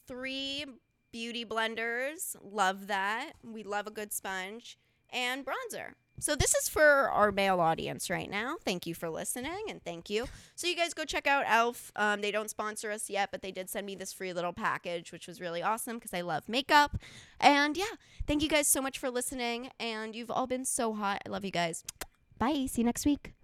Three 0.05 0.65
beauty 1.13 1.45
blenders. 1.45 2.35
Love 2.43 2.87
that. 2.87 3.31
We 3.41 3.63
love 3.63 3.87
a 3.87 3.91
good 3.91 4.11
sponge. 4.11 4.77
And 5.09 5.45
bronzer. 5.45 5.93
So 6.19 6.35
this 6.35 6.55
is 6.55 6.69
for 6.69 6.81
our 6.81 7.31
male 7.31 7.59
audience 7.59 8.09
right 8.09 8.29
now. 8.29 8.55
Thank 8.63 8.87
you 8.87 8.95
for 8.95 9.09
listening 9.09 9.65
and 9.69 9.83
thank 9.83 10.09
you. 10.09 10.27
So 10.55 10.67
you 10.67 10.75
guys 10.75 10.93
go 10.93 11.05
check 11.05 11.27
out 11.27 11.43
Elf. 11.47 11.91
Um, 11.95 12.21
they 12.21 12.31
don't 12.31 12.49
sponsor 12.49 12.89
us 12.91 13.09
yet, 13.09 13.29
but 13.31 13.41
they 13.41 13.51
did 13.51 13.69
send 13.69 13.85
me 13.85 13.95
this 13.95 14.13
free 14.13 14.33
little 14.33 14.53
package, 14.53 15.11
which 15.11 15.27
was 15.27 15.41
really 15.41 15.61
awesome 15.61 15.97
because 15.97 16.13
I 16.13 16.21
love 16.21 16.47
makeup. 16.47 16.97
And 17.39 17.77
yeah, 17.77 17.95
thank 18.25 18.41
you 18.41 18.49
guys 18.49 18.67
so 18.67 18.81
much 18.81 18.97
for 18.97 19.09
listening. 19.09 19.69
And 19.79 20.15
you've 20.15 20.31
all 20.31 20.47
been 20.47 20.65
so 20.65 20.93
hot. 20.93 21.21
I 21.25 21.29
love 21.29 21.45
you 21.45 21.51
guys. 21.51 21.83
Bye. 22.37 22.65
See 22.67 22.81
you 22.81 22.85
next 22.85 23.05
week. 23.05 23.35